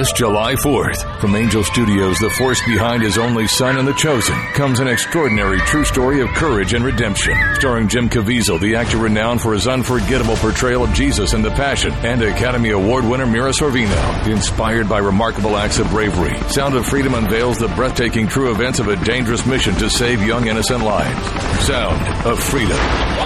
This 0.00 0.12
July 0.12 0.54
4th, 0.54 1.20
from 1.20 1.36
Angel 1.36 1.62
Studios, 1.62 2.16
the 2.20 2.30
force 2.30 2.58
behind 2.64 3.02
his 3.02 3.18
only 3.18 3.46
son 3.46 3.76
and 3.76 3.86
the 3.86 3.92
chosen, 3.92 4.34
comes 4.54 4.80
an 4.80 4.88
extraordinary 4.88 5.58
true 5.58 5.84
story 5.84 6.22
of 6.22 6.28
courage 6.28 6.72
and 6.72 6.82
redemption. 6.82 7.36
Starring 7.56 7.86
Jim 7.86 8.08
Caviezel, 8.08 8.58
the 8.58 8.76
actor 8.76 8.96
renowned 8.96 9.42
for 9.42 9.52
his 9.52 9.68
unforgettable 9.68 10.36
portrayal 10.36 10.84
of 10.84 10.94
Jesus 10.94 11.34
in 11.34 11.42
The 11.42 11.50
Passion, 11.50 11.92
and 11.92 12.22
Academy 12.22 12.70
Award 12.70 13.04
winner 13.04 13.26
Mira 13.26 13.50
Sorvino. 13.50 14.26
Inspired 14.26 14.88
by 14.88 15.00
remarkable 15.00 15.54
acts 15.54 15.78
of 15.78 15.90
bravery, 15.90 16.34
Sound 16.48 16.76
of 16.76 16.86
Freedom 16.86 17.12
unveils 17.12 17.58
the 17.58 17.68
breathtaking 17.68 18.26
true 18.26 18.52
events 18.52 18.78
of 18.78 18.88
a 18.88 18.96
dangerous 19.04 19.44
mission 19.44 19.74
to 19.74 19.90
save 19.90 20.22
young 20.22 20.46
innocent 20.46 20.82
lives. 20.82 21.66
Sound 21.66 22.26
of 22.26 22.42
Freedom. 22.42 22.78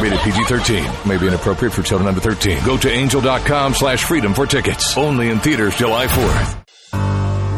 Rated 0.03 0.19
PG-13. 0.19 1.07
May 1.07 1.19
be 1.19 1.29
inappropriate 1.29 1.73
for 1.73 1.83
children 1.83 2.09
under 2.09 2.21
13. 2.21 2.65
Go 2.65 2.77
to 2.77 2.91
angel.com 2.91 3.75
slash 3.75 4.03
freedom 4.03 4.35
for 4.35 4.45
tickets. 4.45 4.97
Only 4.97 5.31
in 5.31 5.39
theaters 5.39 5.77
July 5.77 6.09
4th. 6.09 6.64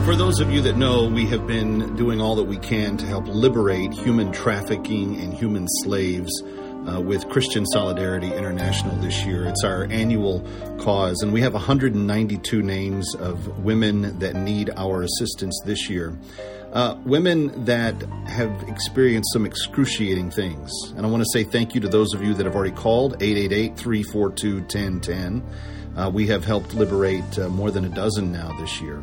For 0.07 0.15
those 0.15 0.39
of 0.39 0.53
you 0.53 0.61
that 0.61 0.77
know, 0.77 1.09
we 1.09 1.27
have 1.27 1.49
been 1.49 1.97
doing 1.97 2.21
all 2.21 2.37
that 2.37 2.45
we 2.45 2.59
can 2.59 2.97
to 2.99 3.07
help 3.07 3.27
liberate 3.27 3.93
human 3.93 4.31
trafficking 4.31 5.21
and 5.21 5.35
human 5.35 5.67
slaves 5.83 6.31
uh, 6.89 7.01
with 7.01 7.29
Christian 7.29 7.67
Solidarity 7.67 8.33
International 8.33 8.95
this 8.99 9.27
year. 9.27 9.47
It's 9.47 9.65
our 9.65 9.89
annual 9.91 10.49
cause, 10.79 11.23
and 11.23 11.33
we 11.33 11.41
have 11.41 11.55
192 11.55 12.63
names 12.63 13.17
of 13.17 13.65
women 13.65 14.17
that 14.21 14.37
need 14.37 14.71
our 14.77 15.03
assistance 15.03 15.61
this 15.65 15.91
year. 15.91 16.17
Uh, 16.73 16.97
women 17.05 17.65
that 17.65 18.01
have 18.29 18.63
experienced 18.69 19.33
some 19.33 19.45
excruciating 19.45 20.31
things. 20.31 20.71
And 20.97 21.05
I 21.05 21.11
want 21.11 21.25
to 21.25 21.29
say 21.33 21.43
thank 21.43 21.75
you 21.75 21.81
to 21.81 21.89
those 21.89 22.15
of 22.15 22.23
you 22.23 22.33
that 22.35 22.47
have 22.47 22.55
already 22.55 22.77
called 22.77 23.21
888 23.21 23.77
342 23.77 24.55
1010. 24.59 25.43
Uh, 25.97 26.11
we 26.11 26.29
have 26.29 26.45
helped 26.45 26.75
liberate 26.75 27.39
uh, 27.41 27.49
more 27.49 27.73
than 27.73 27.85
a 27.85 27.89
dozen 27.89 28.31
now 28.31 28.57
this 28.61 28.81
year. 28.81 29.03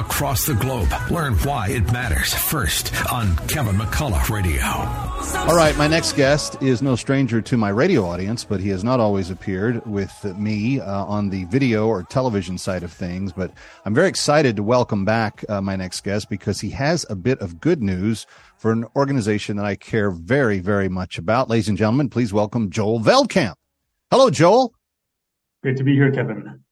across 0.00 0.46
the 0.46 0.54
globe, 0.54 0.88
learn 1.10 1.34
why 1.38 1.68
it 1.68 1.92
matters 1.92 2.32
first 2.34 2.92
on 3.12 3.36
Kevin 3.46 3.76
McCullough 3.76 4.30
Radio. 4.30 4.64
All 5.46 5.54
right, 5.54 5.76
my 5.76 5.86
next 5.86 6.14
guest 6.14 6.60
is 6.62 6.80
no 6.80 6.96
stranger 6.96 7.42
to 7.42 7.56
my 7.56 7.68
radio 7.68 8.04
audience, 8.04 8.42
but 8.42 8.60
he 8.60 8.70
has 8.70 8.82
not 8.82 8.98
always 8.98 9.30
appeared 9.30 9.84
with 9.86 10.24
me 10.36 10.80
uh, 10.80 11.04
on 11.04 11.28
the 11.28 11.44
video 11.44 11.86
or 11.86 12.02
television 12.02 12.56
side 12.56 12.82
of 12.82 12.92
things. 12.92 13.32
But 13.32 13.52
I'm 13.84 13.94
very 13.94 14.08
excited 14.08 14.56
to 14.56 14.62
welcome 14.62 15.04
back 15.04 15.44
uh, 15.48 15.60
my 15.60 15.76
next 15.76 16.02
guest 16.02 16.30
because 16.30 16.60
he 16.60 16.70
has 16.70 17.04
a 17.10 17.14
bit 17.14 17.38
of 17.40 17.60
good 17.60 17.82
news 17.82 18.26
for 18.56 18.72
an 18.72 18.86
organization 18.96 19.56
that 19.58 19.66
I 19.66 19.76
care 19.76 20.10
very, 20.10 20.58
very 20.58 20.88
much 20.88 21.18
about. 21.18 21.50
Ladies 21.50 21.68
and 21.68 21.78
gentlemen, 21.78 22.08
please 22.08 22.32
welcome 22.32 22.70
Joel 22.70 23.00
Veldkamp. 23.00 23.54
Hello, 24.10 24.30
Joel. 24.30 24.74
Great 25.62 25.76
to 25.76 25.84
be 25.84 25.94
here, 25.94 26.10
Kevin. 26.10 26.64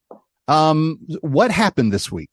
Um, 0.49 1.07
what 1.21 1.51
happened 1.51 1.93
this 1.93 2.11
week? 2.11 2.31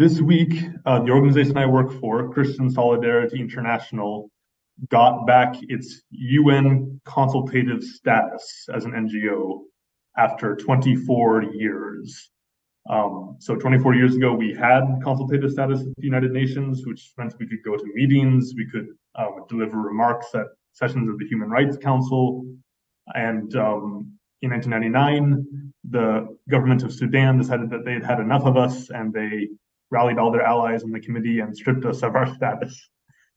This 0.00 0.18
week, 0.18 0.64
uh, 0.86 1.00
the 1.00 1.10
organization 1.10 1.58
I 1.58 1.66
work 1.66 1.92
for, 2.00 2.32
Christian 2.32 2.70
Solidarity 2.70 3.38
International, 3.38 4.30
got 4.88 5.26
back 5.26 5.56
its 5.68 6.00
UN 6.08 6.98
consultative 7.04 7.84
status 7.84 8.66
as 8.74 8.86
an 8.86 8.92
NGO 8.92 9.64
after 10.16 10.56
24 10.56 11.42
years. 11.52 12.30
Um, 12.88 13.36
so 13.40 13.54
24 13.56 13.94
years 13.94 14.16
ago, 14.16 14.32
we 14.32 14.54
had 14.54 14.84
consultative 15.04 15.52
status 15.52 15.80
with 15.80 15.94
the 15.96 16.06
United 16.06 16.32
Nations, 16.32 16.86
which 16.86 17.12
meant 17.18 17.34
we 17.38 17.46
could 17.46 17.62
go 17.62 17.76
to 17.76 17.84
meetings, 17.92 18.54
we 18.56 18.66
could 18.72 18.86
um, 19.16 19.44
deliver 19.50 19.82
remarks 19.82 20.28
at 20.32 20.46
sessions 20.72 21.10
of 21.10 21.18
the 21.18 21.26
Human 21.26 21.50
Rights 21.50 21.76
Council. 21.76 22.46
And 23.08 23.54
um, 23.54 24.14
in 24.40 24.48
1999, 24.48 25.72
the 25.90 26.38
government 26.48 26.84
of 26.84 26.94
Sudan 26.94 27.36
decided 27.36 27.68
that 27.68 27.84
they 27.84 27.92
had 27.92 28.04
had 28.04 28.20
enough 28.20 28.46
of 28.46 28.56
us 28.56 28.88
and 28.88 29.12
they 29.12 29.50
rallied 29.90 30.18
all 30.18 30.30
their 30.30 30.42
allies 30.42 30.82
in 30.82 30.90
the 30.90 31.00
committee 31.00 31.40
and 31.40 31.56
stripped 31.56 31.84
us 31.84 32.02
of 32.02 32.14
our 32.16 32.32
status. 32.34 32.88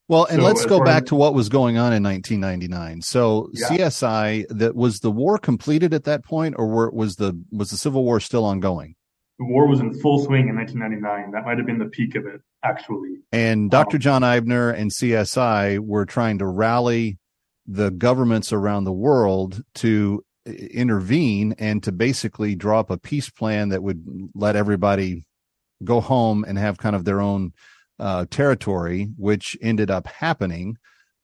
Well, 0.07 0.25
and 0.25 0.41
So 0.41 0.45
let's 0.45 0.65
uh, 0.65 0.67
go 0.67 0.83
back 0.83 1.03
as- 1.03 1.09
to 1.09 1.15
what 1.15 1.33
was 1.33 1.49
going 1.49 1.77
on 1.77 1.93
in 1.93 2.03
1999. 2.03 3.01
So 3.01 3.49
Yeah. 3.53 3.67
CSI, 3.69 4.45
that 4.49 4.75
was 4.75 4.99
the 4.99 5.11
war 5.11 5.37
completed 5.37 5.93
at 5.93 6.03
that 6.03 6.23
point, 6.23 6.55
or 6.57 6.67
were, 6.67 6.91
was 6.91 7.15
the 7.15 7.39
was 7.51 7.71
the 7.71 7.77
Civil 7.77 8.03
War 8.03 8.19
still 8.19 8.45
ongoing? 8.45 8.95
The 9.39 9.45
war 9.45 9.67
was 9.67 9.79
in 9.79 9.93
full 9.99 10.19
swing 10.23 10.47
in 10.49 10.55
1999. 10.55 11.31
That 11.31 11.45
might 11.45 11.57
have 11.57 11.65
been 11.65 11.79
the 11.79 11.85
peak 11.89 12.15
of 12.15 12.25
it, 12.27 12.41
actually. 12.63 13.17
And 13.31 13.63
um, 13.63 13.69
Dr. 13.69 13.97
John 13.97 14.21
Eibner 14.21 14.73
and 14.77 14.91
CSI 14.91 15.79
were 15.79 16.05
trying 16.05 16.37
to 16.39 16.45
rally 16.45 17.17
the 17.65 17.89
governments 17.89 18.53
around 18.53 18.83
the 18.83 18.93
world 18.93 19.63
to 19.75 20.23
intervene 20.45 21.55
and 21.57 21.81
to 21.83 21.91
basically 21.91 22.55
draw 22.55 22.81
up 22.81 22.89
a 22.91 22.97
peace 22.97 23.29
plan 23.29 23.69
that 23.69 23.81
would 23.81 24.05
let 24.35 24.55
everybody 24.55 25.25
go 25.83 26.01
home 26.01 26.43
and 26.47 26.57
have 26.57 26.77
kind 26.77 26.95
of 26.95 27.05
their 27.05 27.21
own 27.21 27.53
uh, 27.99 28.25
territory, 28.29 29.09
which 29.17 29.57
ended 29.61 29.89
up 29.91 30.07
happening. 30.07 30.77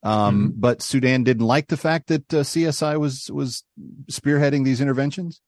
Um, 0.03 0.53
But 0.55 0.81
Sudan 0.81 1.23
didn't 1.23 1.45
like 1.45 1.67
the 1.67 1.77
fact 1.77 2.07
that 2.07 2.33
uh, 2.33 2.37
CSI 2.43 2.99
was 2.99 3.29
was 3.31 3.63
spearheading 4.11 4.63
these 4.63 4.81
interventions. 4.81 5.41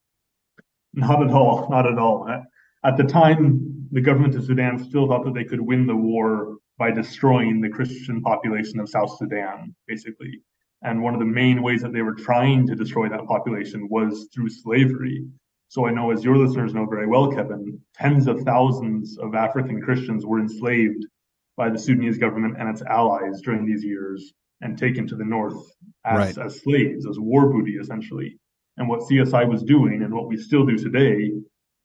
Not 0.93 1.23
at 1.23 1.31
all. 1.31 1.69
Not 1.69 1.85
at 1.91 1.97
all. 1.97 2.27
At- 2.27 2.43
At 2.83 2.97
the 2.97 3.03
time, 3.03 3.87
the 3.91 4.01
government 4.01 4.35
of 4.35 4.43
Sudan 4.43 4.79
still 4.79 5.07
thought 5.07 5.23
that 5.25 5.35
they 5.35 5.43
could 5.45 5.61
win 5.61 5.85
the 5.87 5.95
war 5.95 6.57
by 6.77 6.89
destroying 6.91 7.61
the 7.61 7.69
Christian 7.69 8.21
population 8.23 8.79
of 8.79 8.89
South 8.89 9.15
Sudan, 9.19 9.75
basically. 9.87 10.41
And 10.81 11.03
one 11.03 11.13
of 11.13 11.19
the 11.19 11.27
main 11.41 11.61
ways 11.61 11.81
that 11.83 11.93
they 11.93 12.01
were 12.01 12.15
trying 12.15 12.65
to 12.67 12.75
destroy 12.75 13.07
that 13.09 13.27
population 13.27 13.87
was 13.89 14.27
through 14.33 14.49
slavery. 14.49 15.27
So 15.71 15.85
I 15.85 15.91
know, 15.91 16.11
as 16.11 16.21
your 16.21 16.35
listeners 16.35 16.73
know 16.73 16.85
very 16.85 17.07
well, 17.07 17.31
Kevin, 17.31 17.79
tens 17.93 18.27
of 18.27 18.41
thousands 18.41 19.17
of 19.17 19.35
African 19.35 19.81
Christians 19.81 20.25
were 20.25 20.41
enslaved 20.41 21.05
by 21.55 21.69
the 21.69 21.79
Sudanese 21.79 22.17
government 22.17 22.57
and 22.59 22.67
its 22.67 22.81
allies 22.81 23.39
during 23.39 23.65
these 23.65 23.81
years 23.81 24.33
and 24.59 24.77
taken 24.77 25.07
to 25.07 25.15
the 25.15 25.23
north 25.23 25.73
as, 26.03 26.35
Right. 26.35 26.45
as 26.45 26.59
slaves, 26.59 27.07
as 27.07 27.21
war 27.21 27.49
booty, 27.49 27.77
essentially. 27.77 28.37
And 28.75 28.89
what 28.89 29.03
CSI 29.03 29.47
was 29.47 29.63
doing, 29.63 30.03
and 30.03 30.13
what 30.13 30.27
we 30.27 30.35
still 30.35 30.65
do 30.65 30.77
today, 30.77 31.31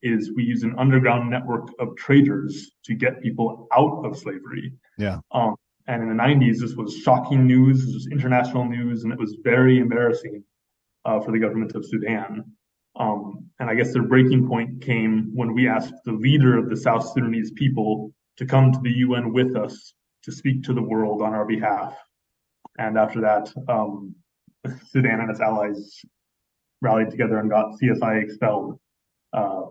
is 0.03 0.33
we 0.35 0.43
use 0.43 0.65
an 0.65 0.75
underground 0.77 1.31
network 1.31 1.69
of 1.79 1.95
traders 1.95 2.73
to 2.87 2.95
get 2.97 3.23
people 3.23 3.69
out 3.73 4.05
of 4.05 4.19
slavery. 4.19 4.73
Yeah. 4.99 5.21
Um, 5.31 5.55
and 5.87 6.03
in 6.03 6.09
the 6.09 6.21
90s, 6.21 6.59
this 6.59 6.75
was 6.75 6.97
shocking 6.97 7.47
news, 7.47 7.87
this 7.87 7.95
was 7.95 8.09
international 8.11 8.65
news, 8.65 9.05
and 9.05 9.13
it 9.13 9.19
was 9.21 9.37
very 9.45 9.79
embarrassing 9.79 10.43
uh, 11.05 11.21
for 11.21 11.31
the 11.31 11.39
government 11.39 11.77
of 11.77 11.87
Sudan. 11.87 12.51
Um, 12.99 13.51
and 13.59 13.69
I 13.71 13.75
guess 13.75 13.93
their 13.93 14.03
breaking 14.03 14.49
point 14.49 14.83
came 14.83 15.31
when 15.35 15.55
we 15.55 15.69
asked 15.69 15.95
the 16.05 16.13
leader 16.13 16.59
of 16.59 16.71
the 16.71 16.77
South 16.77 17.09
Sudanese 17.13 17.51
people 17.53 18.13
to 18.37 18.47
come 18.47 18.73
to 18.73 18.79
the 18.81 18.91
UN 18.91 19.33
with 19.33 19.57
us 19.57 19.95
to 20.25 20.33
speak 20.33 20.63
to 20.65 20.75
the 20.75 20.83
world 20.83 21.23
on 21.23 21.35
our 21.35 21.47
behalf. 21.47 21.95
And 22.79 22.99
after 22.99 23.21
that, 23.23 23.53
um, 23.69 24.15
Sudan 24.91 25.21
and 25.21 25.31
its 25.31 25.41
allies 25.41 26.01
rallied 26.83 27.11
together 27.11 27.39
and 27.39 27.49
got 27.49 27.73
CSI 27.81 28.23
expelled 28.23 28.79
uh, 29.33 29.63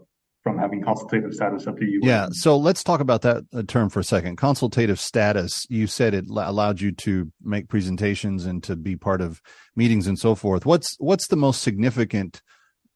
from 0.43 0.57
having 0.57 0.82
consultative 0.82 1.34
status 1.34 1.67
at 1.67 1.76
the 1.76 1.86
UN. 1.86 2.03
Yeah. 2.03 2.28
So 2.32 2.57
let's 2.57 2.84
talk 2.84 2.99
about 2.99 3.21
that 3.23 3.43
uh, 3.53 3.63
term 3.67 3.89
for 3.89 3.99
a 3.99 4.03
second. 4.03 4.38
Consultative 4.38 4.99
status. 4.99 5.65
You 5.69 5.88
said 5.88 6.13
it 6.13 6.26
allowed 6.30 6.82
you 6.82 6.91
to 6.91 7.32
make 7.43 7.67
presentations 7.67 8.45
and 8.45 8.63
to 8.63 8.76
be 8.76 8.95
part 8.95 9.21
of 9.21 9.41
meetings 9.76 10.07
and 10.07 10.17
so 10.17 10.36
forth. 10.36 10.65
What's 10.65 10.95
what's 10.99 11.28
the 11.28 11.36
most 11.36 11.61
significant 11.61 12.41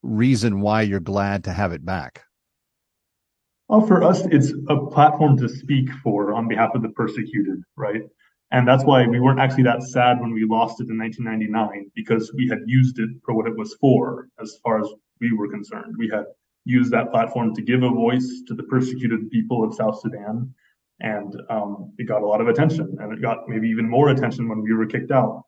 reason 0.01 0.61
why 0.61 0.83
you're 0.83 0.99
glad 0.99 1.43
to 1.45 1.51
have 1.51 1.71
it 1.71 1.85
back? 1.85 2.23
Well, 3.67 3.85
for 3.85 4.03
us, 4.03 4.25
it's 4.31 4.51
a 4.69 4.77
platform 4.87 5.37
to 5.37 5.47
speak 5.47 5.91
for 6.03 6.33
on 6.33 6.47
behalf 6.47 6.71
of 6.73 6.81
the 6.81 6.89
persecuted, 6.89 7.61
right? 7.75 8.01
And 8.51 8.67
that's 8.67 8.83
why 8.83 9.05
we 9.05 9.19
weren't 9.19 9.39
actually 9.39 9.63
that 9.63 9.83
sad 9.83 10.19
when 10.19 10.33
we 10.33 10.43
lost 10.43 10.81
it 10.81 10.89
in 10.89 10.97
1999 10.97 11.91
because 11.93 12.33
we 12.33 12.47
had 12.47 12.59
used 12.65 12.97
it 12.97 13.09
for 13.23 13.35
what 13.35 13.45
it 13.45 13.55
was 13.55 13.75
for, 13.79 14.27
as 14.41 14.57
far 14.63 14.79
as 14.79 14.87
we 15.21 15.33
were 15.33 15.47
concerned. 15.47 15.95
We 15.99 16.09
had 16.09 16.25
used 16.65 16.91
that 16.91 17.11
platform 17.11 17.53
to 17.55 17.61
give 17.61 17.83
a 17.83 17.89
voice 17.89 18.41
to 18.47 18.55
the 18.55 18.63
persecuted 18.63 19.29
people 19.29 19.63
of 19.63 19.75
South 19.75 19.99
Sudan. 20.01 20.53
And 21.01 21.39
um, 21.49 21.93
it 21.97 22.05
got 22.05 22.23
a 22.23 22.25
lot 22.25 22.41
of 22.41 22.47
attention, 22.47 22.97
and 22.99 23.13
it 23.13 23.21
got 23.21 23.47
maybe 23.47 23.69
even 23.69 23.87
more 23.87 24.09
attention 24.09 24.49
when 24.49 24.61
we 24.61 24.73
were 24.73 24.85
kicked 24.85 25.11
out. 25.11 25.43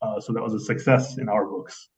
Uh, 0.00 0.20
so 0.20 0.32
that 0.32 0.42
was 0.42 0.54
a 0.54 0.60
success 0.60 1.18
in 1.18 1.28
our 1.28 1.46
books. 1.46 1.88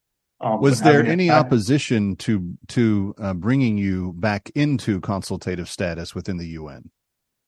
Um, 0.45 0.61
was 0.61 0.83
there 0.83 1.03
any 1.05 1.31
opposition 1.31 2.17
to 2.17 2.55
to 2.69 3.15
uh, 3.19 3.33
bringing 3.33 3.79
you 3.79 4.13
back 4.13 4.51
into 4.55 5.01
consultative 5.01 5.71
status 5.71 6.15
within 6.15 6.37
the 6.37 6.49
UN? 6.49 6.91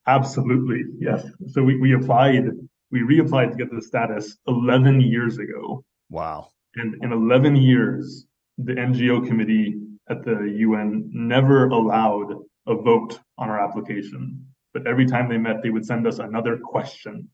Absolutely, 0.06 0.84
yes. 0.98 1.26
So 1.48 1.62
we, 1.62 1.78
we 1.78 1.94
applied, 1.94 2.44
we 2.90 3.00
reapplied 3.00 3.50
to 3.50 3.56
get 3.56 3.70
the 3.70 3.82
status 3.82 4.38
11 4.46 5.00
years 5.00 5.38
ago. 5.38 5.84
Wow. 6.08 6.50
And 6.76 7.02
in 7.02 7.12
11 7.12 7.56
years, 7.56 8.26
the 8.56 8.72
NGO 8.72 9.26
committee 9.26 9.74
at 10.08 10.24
the 10.24 10.54
UN 10.58 11.10
never 11.12 11.68
allowed 11.68 12.32
a 12.66 12.76
vote 12.76 13.18
on 13.36 13.50
our 13.50 13.60
application. 13.60 14.46
But 14.72 14.86
every 14.86 15.06
time 15.06 15.28
they 15.28 15.38
met, 15.38 15.62
they 15.62 15.70
would 15.70 15.84
send 15.84 16.06
us 16.06 16.18
another 16.18 16.56
question 16.56 17.28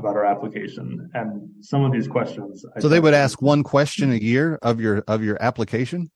about 0.00 0.16
our 0.16 0.24
application. 0.24 1.08
And 1.14 1.48
some 1.60 1.84
of 1.84 1.92
these 1.92 2.08
questions. 2.08 2.64
So 2.80 2.88
they 2.88 2.98
would 2.98 3.14
ask 3.14 3.40
one 3.40 3.62
question 3.62 4.10
a 4.12 4.16
year 4.16 4.58
of 4.62 4.80
your 4.80 5.04
of 5.06 5.22
your 5.22 5.40
application. 5.40 6.10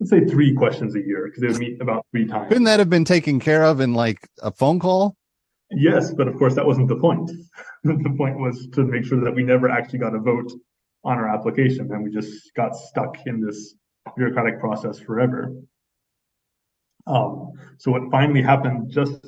Let's 0.00 0.10
say 0.10 0.24
three 0.26 0.54
questions 0.54 0.94
a 0.94 1.00
year 1.00 1.26
because 1.26 1.40
they 1.40 1.48
would 1.48 1.58
meet 1.58 1.80
about 1.80 2.06
three 2.12 2.26
times. 2.26 2.48
Couldn't 2.48 2.64
that 2.64 2.78
have 2.78 2.90
been 2.90 3.04
taken 3.04 3.40
care 3.40 3.64
of 3.64 3.80
in 3.80 3.94
like 3.94 4.28
a 4.42 4.52
phone 4.52 4.78
call? 4.78 5.16
Yes, 5.70 6.14
but 6.14 6.28
of 6.28 6.36
course 6.36 6.54
that 6.54 6.66
wasn't 6.66 6.88
the 6.88 6.96
point. 6.96 7.30
the 7.84 8.14
point 8.16 8.38
was 8.38 8.68
to 8.74 8.84
make 8.84 9.04
sure 9.04 9.20
that 9.24 9.34
we 9.34 9.42
never 9.42 9.68
actually 9.68 9.98
got 9.98 10.14
a 10.14 10.18
vote 10.18 10.52
on 11.04 11.16
our 11.16 11.28
application, 11.28 11.90
and 11.92 12.04
we 12.04 12.10
just 12.10 12.52
got 12.54 12.76
stuck 12.76 13.16
in 13.26 13.40
this 13.44 13.74
bureaucratic 14.16 14.60
process 14.60 14.98
forever. 14.98 15.54
Um, 17.06 17.52
so 17.78 17.90
what 17.90 18.10
finally 18.10 18.42
happened 18.42 18.90
just 18.90 19.26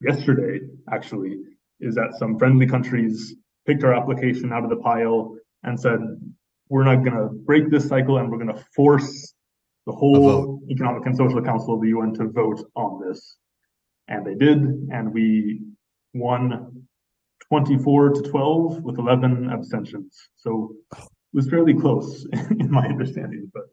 yesterday, 0.00 0.60
actually, 0.90 1.38
is 1.80 1.94
that 1.94 2.14
some 2.18 2.38
friendly 2.38 2.66
countries 2.66 3.34
picked 3.66 3.84
our 3.84 3.94
application 3.94 4.52
out 4.52 4.64
of 4.64 4.70
the 4.70 4.76
pile 4.76 5.36
and 5.62 5.78
said, 5.78 5.98
we're 6.68 6.84
not 6.84 7.04
going 7.04 7.16
to 7.16 7.28
break 7.44 7.70
this 7.70 7.88
cycle 7.88 8.18
and 8.18 8.30
we're 8.30 8.38
going 8.38 8.54
to 8.54 8.64
force 8.74 9.34
the 9.86 9.92
whole 9.92 10.60
Economic 10.68 11.04
and 11.06 11.16
Social 11.16 11.42
Council 11.42 11.74
of 11.74 11.80
the 11.80 11.88
UN 11.88 12.14
to 12.14 12.28
vote 12.28 12.64
on 12.76 13.00
this. 13.06 13.36
And 14.08 14.26
they 14.26 14.34
did, 14.34 14.58
and 14.58 15.12
we 15.12 15.62
won 16.14 16.86
24 17.48 18.10
to 18.10 18.22
12 18.22 18.82
with 18.82 18.98
11 18.98 19.50
abstentions. 19.50 20.16
So 20.36 20.74
it 20.92 20.98
was 21.32 21.48
fairly 21.48 21.74
close 21.74 22.26
in 22.50 22.70
my 22.70 22.86
understanding, 22.86 23.50
but 23.52 23.64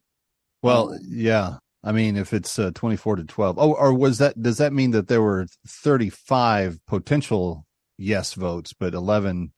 well, 0.63 0.97
yeah. 1.07 1.57
I 1.83 1.91
mean, 1.91 2.17
if 2.17 2.33
it's 2.33 2.57
uh, 2.57 2.71
24 2.73 3.17
to 3.17 3.23
12. 3.23 3.59
Oh, 3.59 3.73
or 3.73 3.93
was 3.93 4.17
that, 4.17 4.41
does 4.41 4.57
that 4.57 4.73
mean 4.73 4.91
that 4.91 5.07
there 5.07 5.21
were 5.21 5.47
35 5.67 6.79
potential 6.87 7.66
yes 7.97 8.33
votes, 8.33 8.73
but 8.73 8.93
11 8.93 9.51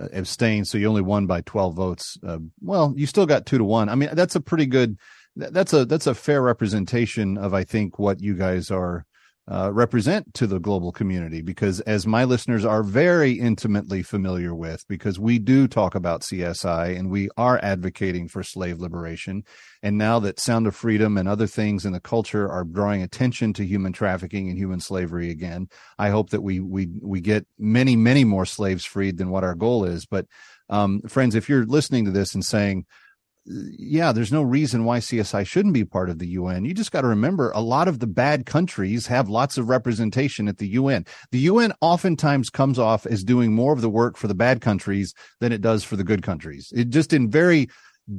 uh, 0.00 0.08
abstained? 0.12 0.68
So 0.68 0.78
you 0.78 0.88
only 0.88 1.02
won 1.02 1.26
by 1.26 1.42
12 1.42 1.74
votes. 1.74 2.18
Uh, 2.26 2.38
well, 2.60 2.94
you 2.96 3.06
still 3.06 3.26
got 3.26 3.46
two 3.46 3.58
to 3.58 3.64
one. 3.64 3.88
I 3.88 3.94
mean, 3.94 4.10
that's 4.12 4.36
a 4.36 4.40
pretty 4.40 4.66
good, 4.66 4.98
that's 5.36 5.72
a, 5.72 5.84
that's 5.84 6.06
a 6.06 6.14
fair 6.14 6.42
representation 6.42 7.38
of, 7.38 7.54
I 7.54 7.64
think, 7.64 7.98
what 7.98 8.20
you 8.20 8.34
guys 8.34 8.70
are 8.70 9.04
uh, 9.48 9.70
represent 9.72 10.34
to 10.34 10.46
the 10.46 10.58
global 10.58 10.92
community 10.92 11.40
because 11.40 11.80
as 11.80 12.06
my 12.06 12.24
listeners 12.24 12.64
are 12.64 12.82
very 12.82 13.32
intimately 13.32 14.02
familiar 14.02 14.54
with 14.54 14.84
because 14.88 15.18
we 15.18 15.38
do 15.38 15.68
talk 15.68 15.94
about 15.94 16.22
CSI 16.22 16.98
and 16.98 17.10
we 17.10 17.28
are 17.36 17.60
advocating 17.62 18.28
for 18.28 18.42
slave 18.42 18.78
liberation. 18.78 19.44
And 19.82 19.96
now 19.96 20.18
that 20.20 20.40
sound 20.40 20.66
of 20.66 20.74
freedom 20.74 21.16
and 21.16 21.28
other 21.28 21.46
things 21.46 21.84
in 21.84 21.92
the 21.92 22.00
culture 22.00 22.50
are 22.50 22.64
drawing 22.64 23.02
attention 23.02 23.52
to 23.54 23.64
human 23.64 23.92
trafficking 23.92 24.48
and 24.48 24.58
human 24.58 24.80
slavery 24.80 25.30
again 25.30 25.68
I 25.98 26.10
hope 26.10 26.30
that 26.30 26.42
we 26.42 26.60
we 26.60 26.88
we 27.00 27.20
get 27.20 27.46
many 27.58 27.96
many 27.96 28.24
more 28.24 28.46
slaves 28.46 28.84
freed 28.84 29.18
than 29.18 29.30
what 29.30 29.44
our 29.44 29.54
goal 29.54 29.84
is. 29.84 30.06
But 30.06 30.26
um, 30.68 31.00
friends 31.02 31.34
if 31.34 31.48
you're 31.48 31.64
listening 31.64 32.04
to 32.06 32.10
this 32.10 32.34
and 32.34 32.44
saying 32.44 32.86
yeah, 33.46 34.12
there's 34.12 34.32
no 34.32 34.42
reason 34.42 34.84
why 34.84 34.98
CSI 34.98 35.46
shouldn't 35.46 35.74
be 35.74 35.84
part 35.84 36.10
of 36.10 36.18
the 36.18 36.26
UN. 36.28 36.64
You 36.64 36.74
just 36.74 36.90
got 36.90 37.02
to 37.02 37.06
remember 37.06 37.52
a 37.52 37.60
lot 37.60 37.86
of 37.86 38.00
the 38.00 38.06
bad 38.06 38.44
countries 38.44 39.06
have 39.06 39.28
lots 39.28 39.56
of 39.56 39.68
representation 39.68 40.48
at 40.48 40.58
the 40.58 40.68
UN. 40.68 41.06
The 41.30 41.38
UN 41.40 41.72
oftentimes 41.80 42.50
comes 42.50 42.78
off 42.78 43.06
as 43.06 43.22
doing 43.22 43.52
more 43.52 43.72
of 43.72 43.82
the 43.82 43.90
work 43.90 44.16
for 44.16 44.26
the 44.26 44.34
bad 44.34 44.60
countries 44.60 45.14
than 45.40 45.52
it 45.52 45.60
does 45.60 45.84
for 45.84 45.96
the 45.96 46.04
good 46.04 46.22
countries. 46.22 46.72
It 46.74 46.90
just 46.90 47.12
in 47.12 47.30
very 47.30 47.68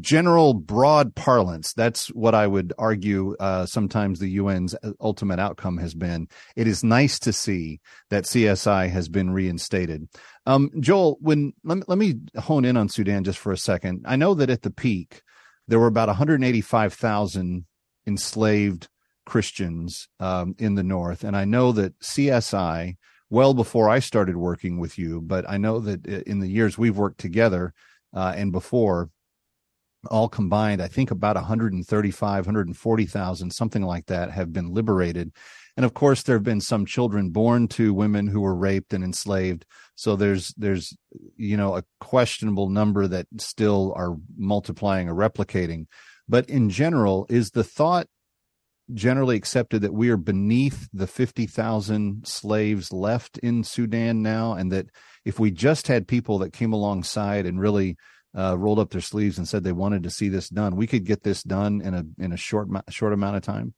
general 0.01 0.53
broad 0.53 1.15
parlance. 1.15 1.73
That's 1.73 2.07
what 2.07 2.35
i 2.35 2.45
would 2.45 2.73
argue 2.77 3.35
uh, 3.39 3.65
sometimes 3.65 4.19
the 4.19 4.29
un's 4.39 4.75
ultimate 4.99 5.39
outcome 5.39 5.77
has 5.77 5.93
been. 5.93 6.27
It 6.55 6.67
is 6.67 6.83
nice 6.83 7.19
to 7.19 7.31
see 7.31 7.79
that 8.09 8.25
csi 8.25 8.89
has 8.89 9.07
been 9.07 9.31
reinstated. 9.31 10.07
Um, 10.45 10.69
joel 10.79 11.17
when 11.21 11.53
let 11.63 11.77
me, 11.77 11.83
let 11.87 11.97
me 11.97 12.15
hone 12.37 12.65
in 12.65 12.77
on 12.77 12.89
sudan 12.89 13.23
just 13.23 13.39
for 13.39 13.51
a 13.51 13.57
second. 13.57 14.05
I 14.05 14.17
know 14.17 14.33
that 14.33 14.49
at 14.49 14.61
the 14.61 14.71
peak 14.71 15.21
there 15.67 15.79
were 15.79 15.87
about 15.87 16.09
185000 16.09 17.65
enslaved 18.05 18.87
christians 19.25 20.07
um, 20.19 20.55
in 20.57 20.75
the 20.75 20.83
north. 20.83 21.23
And 21.23 21.35
i 21.37 21.45
know 21.45 21.71
that 21.71 21.97
csi 21.99 22.97
well 23.29 23.53
before 23.53 23.89
i 23.89 23.99
started 23.99 24.35
working 24.35 24.79
with 24.79 24.97
you 24.97 25.21
but 25.21 25.49
i 25.49 25.57
know 25.57 25.79
that 25.79 26.05
in 26.05 26.39
the 26.39 26.49
years 26.49 26.77
we've 26.77 26.97
worked 26.97 27.19
together 27.19 27.73
uh, 28.13 28.33
and 28.35 28.51
before 28.51 29.09
all 30.07 30.29
combined, 30.29 30.81
I 30.81 30.87
think 30.87 31.11
about 31.11 31.35
135, 31.35 32.45
140,000, 32.45 33.51
something 33.51 33.83
like 33.83 34.07
that, 34.07 34.31
have 34.31 34.51
been 34.51 34.73
liberated. 34.73 35.31
And 35.75 35.85
of 35.85 35.93
course, 35.93 36.23
there 36.23 36.35
have 36.35 36.43
been 36.43 36.61
some 36.61 36.85
children 36.85 37.29
born 37.29 37.67
to 37.69 37.93
women 37.93 38.27
who 38.27 38.41
were 38.41 38.55
raped 38.55 38.93
and 38.93 39.03
enslaved. 39.03 39.65
So 39.95 40.15
there's, 40.15 40.53
there's, 40.57 40.97
you 41.35 41.55
know, 41.55 41.75
a 41.75 41.83
questionable 41.99 42.69
number 42.69 43.07
that 43.07 43.27
still 43.37 43.93
are 43.95 44.15
multiplying 44.35 45.07
or 45.07 45.13
replicating. 45.13 45.85
But 46.27 46.49
in 46.49 46.69
general, 46.69 47.27
is 47.29 47.51
the 47.51 47.63
thought 47.63 48.07
generally 48.93 49.35
accepted 49.35 49.81
that 49.81 49.93
we 49.93 50.09
are 50.09 50.17
beneath 50.17 50.89
the 50.93 51.07
50,000 51.07 52.25
slaves 52.25 52.91
left 52.91 53.37
in 53.39 53.63
Sudan 53.63 54.23
now? 54.23 54.53
And 54.53 54.71
that 54.71 54.87
if 55.25 55.39
we 55.39 55.51
just 55.51 55.87
had 55.87 56.07
people 56.07 56.39
that 56.39 56.53
came 56.53 56.73
alongside 56.73 57.45
and 57.45 57.59
really 57.59 57.97
uh, 58.37 58.55
rolled 58.57 58.79
up 58.79 58.91
their 58.91 59.01
sleeves 59.01 59.37
and 59.37 59.47
said 59.47 59.63
they 59.63 59.71
wanted 59.71 60.03
to 60.03 60.09
see 60.09 60.29
this 60.29 60.47
done. 60.47 60.75
We 60.75 60.87
could 60.87 61.03
get 61.03 61.23
this 61.23 61.41
done 61.41 61.81
in 61.81 61.93
a 61.93 62.05
in 62.19 62.31
a 62.31 62.37
short 62.37 62.69
short 62.89 63.13
amount 63.13 63.35
of 63.35 63.41
time. 63.41 63.73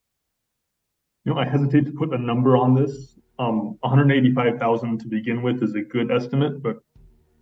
You 1.25 1.33
know, 1.33 1.39
I 1.39 1.45
hesitate 1.45 1.85
to 1.85 1.91
put 1.91 2.13
a 2.13 2.17
number 2.17 2.57
on 2.57 2.75
this. 2.75 3.15
Um, 3.39 3.77
185,000 3.81 4.99
to 4.99 5.07
begin 5.07 5.41
with 5.41 5.63
is 5.63 5.75
a 5.75 5.81
good 5.81 6.11
estimate, 6.11 6.61
but 6.61 6.77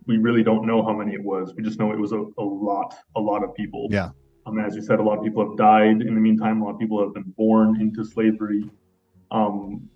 we 0.06 0.16
really 0.16 0.44
don't 0.44 0.64
know 0.64 0.82
how 0.82 0.92
many 0.92 1.14
it 1.14 1.22
was. 1.22 1.52
We 1.56 1.62
just 1.62 1.78
know 1.78 1.92
it 1.92 1.98
was 1.98 2.12
a, 2.12 2.24
a 2.38 2.42
lot, 2.42 2.94
a 3.16 3.20
lot 3.20 3.42
of 3.42 3.54
people. 3.54 3.88
Yeah. 3.90 4.10
Um, 4.46 4.58
as 4.58 4.76
you 4.76 4.82
said, 4.82 5.00
a 5.00 5.02
lot 5.02 5.18
of 5.18 5.24
people 5.24 5.46
have 5.46 5.58
died 5.58 6.02
in 6.02 6.14
the 6.14 6.20
meantime. 6.20 6.62
A 6.62 6.64
lot 6.64 6.74
of 6.74 6.78
people 6.78 7.02
have 7.02 7.14
been 7.14 7.34
born 7.36 7.80
into 7.80 8.04
slavery. 8.04 8.64
Um, 9.30 9.88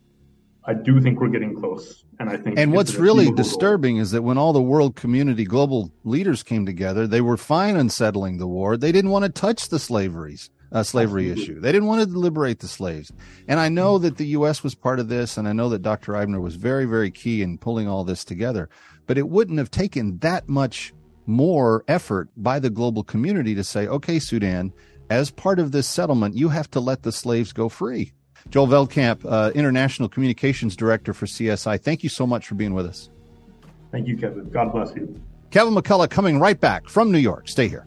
I 0.65 0.75
do 0.75 1.01
think 1.01 1.21
we're 1.21 1.29
getting 1.29 1.57
close. 1.59 2.05
And 2.21 2.31
I 2.31 2.37
think 2.37 2.59
And 2.59 2.73
what's 2.73 2.95
really 2.95 3.33
disturbing 3.33 3.97
Joel. 3.97 4.03
is 4.03 4.11
that 4.13 4.23
when 4.23 4.39
all 4.39 4.53
the 4.53 4.63
world 4.63 4.95
community 4.95 5.45
global 5.45 5.93
leaders 6.05 6.43
came 6.43 6.65
together, 6.67 7.07
they 7.07 7.21
were 7.21 7.37
fine 7.37 7.77
unsettling 7.77 8.39
the 8.39 8.47
war. 8.47 8.77
They 8.77 8.93
didn't 8.93 9.11
want 9.11 9.25
to 9.25 9.29
touch 9.29 9.69
the 9.69 9.79
slaveries. 9.79 10.51
Uh, 10.71 10.83
slavery 10.83 11.31
Absolutely. 11.31 11.43
issue. 11.43 11.61
They 11.61 11.71
didn't 11.71 11.89
want 11.89 12.03
to 12.11 12.19
liberate 12.19 12.61
the 12.61 12.69
slaves. 12.69 13.13
And 13.47 13.61
I 13.61 13.69
know 13.69 13.99
that 13.99 14.17
the 14.17 14.29
U.S. 14.29 14.63
was 14.65 14.75
part 14.75 15.01
of 15.01 15.09
this, 15.09 15.37
and 15.37 15.47
I 15.47 15.53
know 15.53 15.69
that 15.69 15.83
Dr. 15.83 16.15
Eibner 16.15 16.41
was 16.41 16.55
very, 16.57 16.87
very 16.87 17.11
key 17.11 17.43
in 17.43 17.59
pulling 17.59 17.89
all 17.89 18.05
this 18.05 18.25
together. 18.25 18.71
But 19.07 19.19
it 19.19 19.29
wouldn't 19.29 19.59
have 19.59 19.71
taken 19.71 20.17
that 20.21 20.49
much 20.49 20.95
more 21.27 21.85
effort 21.89 22.31
by 22.39 22.59
the 22.59 22.71
global 22.71 23.05
community 23.05 23.55
to 23.55 23.63
say, 23.63 23.87
okay, 23.87 24.19
Sudan, 24.19 24.73
as 25.11 25.31
part 25.31 25.59
of 25.59 25.73
this 25.73 25.87
settlement, 25.87 26.37
you 26.37 26.49
have 26.49 26.71
to 26.71 26.81
let 26.81 27.03
the 27.03 27.13
slaves 27.13 27.53
go 27.53 27.69
free. 27.69 28.15
Joel 28.51 28.67
Veldkamp, 28.67 29.25
uh, 29.25 29.51
International 29.55 30.09
Communications 30.09 30.77
Director 30.77 31.13
for 31.13 31.27
CSI, 31.27 31.81
thank 31.81 32.03
you 32.03 32.09
so 32.09 32.27
much 32.27 32.47
for 32.47 32.55
being 32.55 32.75
with 32.75 32.87
us. 32.87 33.11
Thank 33.91 34.09
you, 34.09 34.17
Kevin. 34.17 34.49
God 34.51 34.73
bless 34.73 34.95
you. 34.97 35.21
Kevin 35.51 35.75
McCullough 35.75 36.09
coming 36.09 36.41
right 36.41 36.59
back 36.59 36.89
from 36.89 37.13
New 37.13 37.19
York. 37.19 37.49
Stay 37.49 37.69
here. 37.69 37.87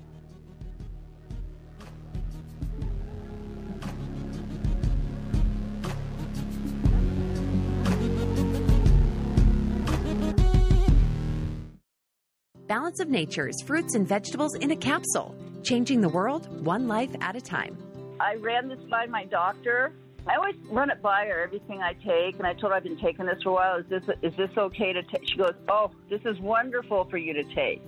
Balance 12.67 12.99
of 12.99 13.09
Nature's 13.09 13.61
fruits 13.61 13.95
and 13.95 14.07
vegetables 14.07 14.53
in 14.55 14.71
a 14.71 14.75
capsule, 14.75 15.35
changing 15.63 16.01
the 16.01 16.09
world 16.09 16.63
one 16.63 16.87
life 16.87 17.09
at 17.21 17.35
a 17.35 17.41
time. 17.41 17.77
I 18.19 18.35
ran 18.35 18.67
this 18.67 18.79
by 18.89 19.05
my 19.07 19.25
doctor 19.25 19.93
I 20.27 20.35
always 20.35 20.55
run 20.71 20.89
it 20.89 21.01
by 21.01 21.25
her 21.25 21.41
everything 21.41 21.81
I 21.81 21.93
take, 21.93 22.37
and 22.37 22.47
I 22.47 22.53
told 22.53 22.71
her 22.71 22.73
I've 22.73 22.83
been 22.83 22.99
taking 22.99 23.25
this 23.25 23.41
for 23.43 23.49
a 23.49 23.53
while. 23.53 23.77
Is 23.77 23.85
this 23.89 24.03
is 24.23 24.35
this 24.35 24.49
okay 24.57 24.91
to 24.93 25.03
take? 25.03 25.27
She 25.27 25.37
goes, 25.37 25.53
"Oh, 25.69 25.91
this 26.09 26.21
is 26.25 26.39
wonderful 26.39 27.05
for 27.05 27.17
you 27.17 27.33
to 27.33 27.43
take. 27.55 27.81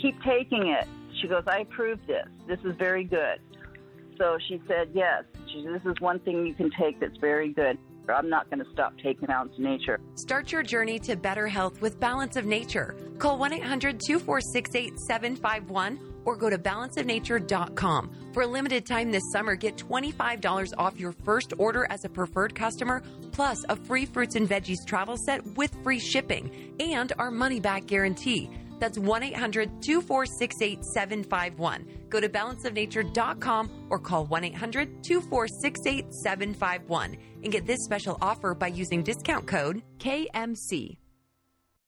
Keep 0.00 0.22
taking 0.22 0.68
it." 0.68 0.86
She 1.20 1.28
goes, 1.28 1.42
"I 1.46 1.60
approve 1.60 1.98
this. 2.06 2.26
This 2.46 2.60
is 2.64 2.76
very 2.76 3.04
good." 3.04 3.40
So 4.16 4.38
she 4.48 4.62
said, 4.68 4.90
"Yes, 4.94 5.24
she, 5.48 5.62
this 5.62 5.84
is 5.84 6.00
one 6.00 6.20
thing 6.20 6.46
you 6.46 6.54
can 6.54 6.70
take 6.70 7.00
that's 7.00 7.18
very 7.18 7.52
good." 7.52 7.78
I'm 8.08 8.28
not 8.28 8.50
going 8.50 8.64
to 8.64 8.70
stop 8.72 8.94
taking 8.98 9.30
of 9.30 9.58
Nature. 9.58 10.00
Start 10.16 10.50
your 10.50 10.62
journey 10.62 10.98
to 11.00 11.16
better 11.16 11.46
health 11.46 11.80
with 11.80 12.00
Balance 12.00 12.36
of 12.36 12.46
Nature. 12.46 12.96
Call 13.18 13.38
1 13.38 13.52
800 13.52 14.00
246 14.00 14.74
8751 14.74 16.11
or 16.24 16.36
go 16.36 16.48
to 16.50 16.58
balanceofnature.com. 16.58 18.10
For 18.32 18.42
a 18.42 18.46
limited 18.46 18.86
time 18.86 19.10
this 19.10 19.30
summer, 19.32 19.54
get 19.54 19.76
$25 19.76 20.72
off 20.78 20.98
your 20.98 21.12
first 21.12 21.52
order 21.58 21.86
as 21.90 22.04
a 22.04 22.08
preferred 22.08 22.54
customer, 22.54 23.02
plus 23.32 23.64
a 23.68 23.76
free 23.76 24.06
fruits 24.06 24.36
and 24.36 24.48
veggies 24.48 24.86
travel 24.86 25.16
set 25.16 25.44
with 25.56 25.74
free 25.82 25.98
shipping 25.98 26.74
and 26.80 27.12
our 27.18 27.30
money 27.30 27.60
back 27.60 27.86
guarantee. 27.86 28.50
That's 28.78 28.98
1 28.98 29.22
800 29.22 29.82
246 29.82 30.56
8751. 30.60 31.86
Go 32.08 32.20
to 32.20 32.28
balanceofnature.com 32.28 33.86
or 33.90 33.98
call 34.00 34.26
1 34.26 34.44
800 34.44 35.04
246 35.04 35.80
8751 35.86 37.16
and 37.44 37.52
get 37.52 37.64
this 37.64 37.84
special 37.84 38.18
offer 38.20 38.54
by 38.54 38.66
using 38.66 39.04
discount 39.04 39.46
code 39.46 39.82
KMC. 39.98 41.01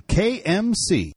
KMC. 0.00 1.12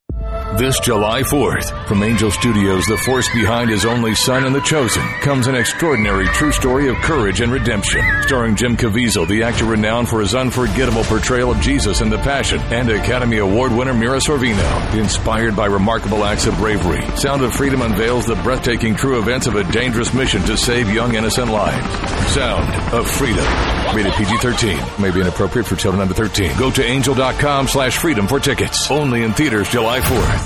This 0.57 0.79
July 0.79 1.21
4th, 1.21 1.85
from 1.85 2.01
Angel 2.01 2.31
Studios, 2.31 2.85
the 2.85 2.97
force 2.99 3.27
behind 3.33 3.69
his 3.69 3.83
only 3.83 4.15
son 4.15 4.45
and 4.45 4.55
the 4.55 4.61
chosen, 4.61 5.03
comes 5.19 5.47
an 5.47 5.55
extraordinary 5.55 6.27
true 6.27 6.53
story 6.53 6.87
of 6.87 6.95
courage 6.97 7.41
and 7.41 7.51
redemption. 7.51 8.01
Starring 8.21 8.55
Jim 8.55 8.77
Caviezel, 8.77 9.27
the 9.27 9.43
actor 9.43 9.65
renowned 9.65 10.07
for 10.07 10.21
his 10.21 10.33
unforgettable 10.33 11.03
portrayal 11.03 11.51
of 11.51 11.59
Jesus 11.59 11.99
in 11.99 12.09
The 12.09 12.19
Passion, 12.19 12.61
and 12.71 12.89
Academy 12.89 13.39
Award 13.39 13.73
winner 13.73 13.93
Mira 13.93 14.19
Sorvino. 14.19 14.95
Inspired 14.97 15.57
by 15.57 15.65
remarkable 15.65 16.23
acts 16.23 16.45
of 16.45 16.55
bravery, 16.55 17.05
Sound 17.17 17.41
of 17.41 17.53
Freedom 17.53 17.81
unveils 17.81 18.25
the 18.25 18.35
breathtaking 18.35 18.95
true 18.95 19.19
events 19.19 19.47
of 19.47 19.55
a 19.55 19.69
dangerous 19.73 20.13
mission 20.13 20.41
to 20.43 20.55
save 20.55 20.89
young 20.89 21.15
innocent 21.15 21.51
lives. 21.51 21.85
Sound 22.31 22.93
of 22.93 23.09
Freedom. 23.11 23.45
Rated 23.93 24.13
PG-13. 24.13 24.99
May 25.01 25.11
be 25.11 25.19
inappropriate 25.19 25.67
for 25.67 25.75
children 25.75 26.01
under 26.01 26.13
13. 26.13 26.57
Go 26.57 26.71
to 26.71 26.83
angel.com 26.83 27.67
slash 27.67 27.97
freedom 27.97 28.27
for 28.27 28.39
tickets. 28.39 28.89
Only 28.89 29.23
in 29.23 29.33
theaters 29.33 29.69
July 29.69 29.99
4th. 29.99 30.44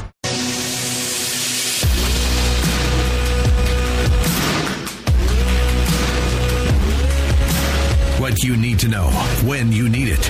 You 8.41 8.55
need 8.55 8.79
to 8.79 8.87
know 8.87 9.07
when 9.43 9.73
you 9.73 9.89
need 9.89 10.07
it. 10.07 10.29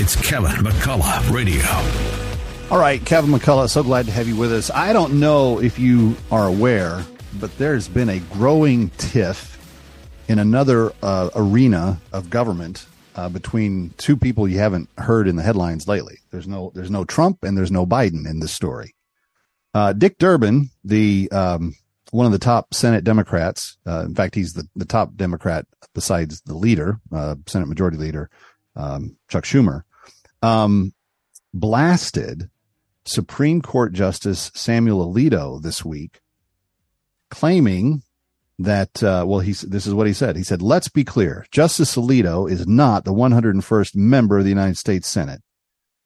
It's 0.00 0.16
Kevin 0.16 0.50
McCullough 0.50 1.32
Radio. 1.32 1.62
All 2.68 2.80
right, 2.80 3.04
Kevin 3.04 3.30
McCullough, 3.30 3.70
so 3.70 3.84
glad 3.84 4.06
to 4.06 4.12
have 4.12 4.26
you 4.26 4.34
with 4.34 4.52
us. 4.52 4.72
I 4.72 4.92
don't 4.92 5.20
know 5.20 5.60
if 5.60 5.78
you 5.78 6.16
are 6.32 6.48
aware, 6.48 7.04
but 7.38 7.56
there's 7.56 7.86
been 7.86 8.08
a 8.08 8.18
growing 8.18 8.90
tiff 8.98 9.56
in 10.26 10.40
another 10.40 10.92
uh, 11.00 11.30
arena 11.36 12.00
of 12.12 12.28
government 12.28 12.86
uh, 13.14 13.28
between 13.28 13.94
two 13.98 14.16
people 14.16 14.48
you 14.48 14.58
haven't 14.58 14.88
heard 14.98 15.28
in 15.28 15.36
the 15.36 15.42
headlines 15.44 15.86
lately. 15.86 16.18
There's 16.32 16.48
no 16.48 16.72
there's 16.74 16.90
no 16.90 17.04
Trump 17.04 17.44
and 17.44 17.56
there's 17.56 17.70
no 17.70 17.86
Biden 17.86 18.28
in 18.28 18.40
this 18.40 18.52
story. 18.52 18.96
Uh, 19.74 19.92
Dick 19.92 20.18
Durbin, 20.18 20.70
the 20.82 21.30
um, 21.30 21.76
one 22.14 22.26
of 22.26 22.32
the 22.32 22.38
top 22.38 22.72
Senate 22.72 23.02
Democrats, 23.02 23.76
uh, 23.88 24.04
in 24.04 24.14
fact, 24.14 24.36
he's 24.36 24.52
the, 24.52 24.68
the 24.76 24.84
top 24.84 25.16
Democrat 25.16 25.66
besides 25.94 26.42
the 26.42 26.54
leader, 26.54 27.00
uh, 27.10 27.34
Senate 27.48 27.66
Majority 27.66 27.96
Leader 27.96 28.30
um, 28.76 29.16
Chuck 29.28 29.42
Schumer, 29.42 29.82
um, 30.40 30.94
blasted 31.52 32.50
Supreme 33.04 33.60
Court 33.60 33.92
Justice 33.92 34.52
Samuel 34.54 35.12
Alito 35.12 35.60
this 35.60 35.84
week, 35.84 36.20
claiming 37.30 38.04
that 38.60 39.02
uh, 39.02 39.24
well 39.26 39.40
he's 39.40 39.62
this 39.62 39.84
is 39.84 39.92
what 39.92 40.06
he 40.06 40.12
said. 40.12 40.36
He 40.36 40.44
said 40.44 40.62
let's 40.62 40.88
be 40.88 41.02
clear. 41.02 41.44
Justice 41.50 41.96
alito 41.96 42.48
is 42.48 42.64
not 42.64 43.04
the 43.04 43.12
101st 43.12 43.96
member 43.96 44.38
of 44.38 44.44
the 44.44 44.50
united 44.50 44.76
states 44.76 45.08
senate. 45.08 45.42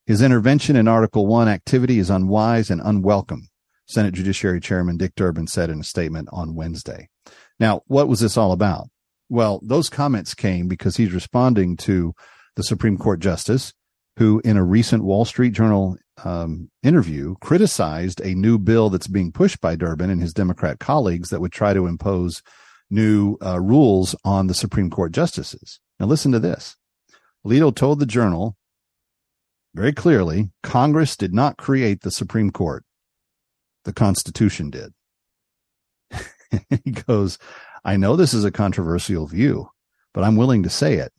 His 0.06 0.22
intervention 0.22 0.74
in 0.74 0.88
article 0.88 1.26
1 1.26 1.48
activity 1.48 1.98
is 1.98 2.08
unwise 2.08 2.70
and 2.70 2.80
unwelcome 2.82 3.50
senate 3.88 4.14
judiciary 4.14 4.60
chairman 4.60 4.96
dick 4.96 5.14
durbin 5.16 5.46
said 5.46 5.70
in 5.70 5.80
a 5.80 5.84
statement 5.84 6.28
on 6.32 6.54
wednesday 6.54 7.08
now 7.58 7.82
what 7.86 8.08
was 8.08 8.20
this 8.20 8.36
all 8.36 8.52
about 8.52 8.88
well 9.28 9.60
those 9.62 9.90
comments 9.90 10.34
came 10.34 10.68
because 10.68 10.96
he's 10.96 11.12
responding 11.12 11.76
to 11.76 12.12
the 12.56 12.62
supreme 12.62 12.98
court 12.98 13.20
justice 13.20 13.72
who 14.18 14.40
in 14.44 14.56
a 14.56 14.64
recent 14.64 15.04
wall 15.04 15.24
street 15.24 15.52
journal 15.52 15.96
um, 16.24 16.70
interview 16.82 17.36
criticized 17.40 18.20
a 18.20 18.34
new 18.34 18.58
bill 18.58 18.90
that's 18.90 19.06
being 19.06 19.32
pushed 19.32 19.60
by 19.60 19.76
Durbin 19.76 20.10
and 20.10 20.20
his 20.20 20.34
Democrat 20.34 20.80
colleagues 20.80 21.30
that 21.30 21.40
would 21.40 21.52
try 21.52 21.72
to 21.72 21.86
impose 21.86 22.42
new 22.90 23.36
uh, 23.44 23.60
rules 23.60 24.16
on 24.24 24.46
the 24.46 24.54
Supreme 24.54 24.90
Court 24.90 25.12
justices. 25.12 25.80
Now, 26.00 26.06
listen 26.06 26.32
to 26.32 26.38
this. 26.38 26.76
Alito 27.46 27.74
told 27.74 28.00
the 28.00 28.06
journal 28.06 28.56
very 29.74 29.92
clearly 29.92 30.50
Congress 30.62 31.16
did 31.16 31.34
not 31.34 31.56
create 31.56 32.00
the 32.00 32.10
Supreme 32.10 32.50
Court, 32.50 32.84
the 33.88 33.94
Constitution 33.94 34.68
did. 34.68 34.92
he 36.84 36.90
goes, 36.90 37.38
I 37.86 37.96
know 37.96 38.16
this 38.16 38.34
is 38.34 38.44
a 38.44 38.50
controversial 38.50 39.26
view, 39.26 39.70
but 40.12 40.22
I'm 40.22 40.36
willing 40.36 40.62
to 40.64 40.68
say 40.68 40.96
it. 40.96 41.10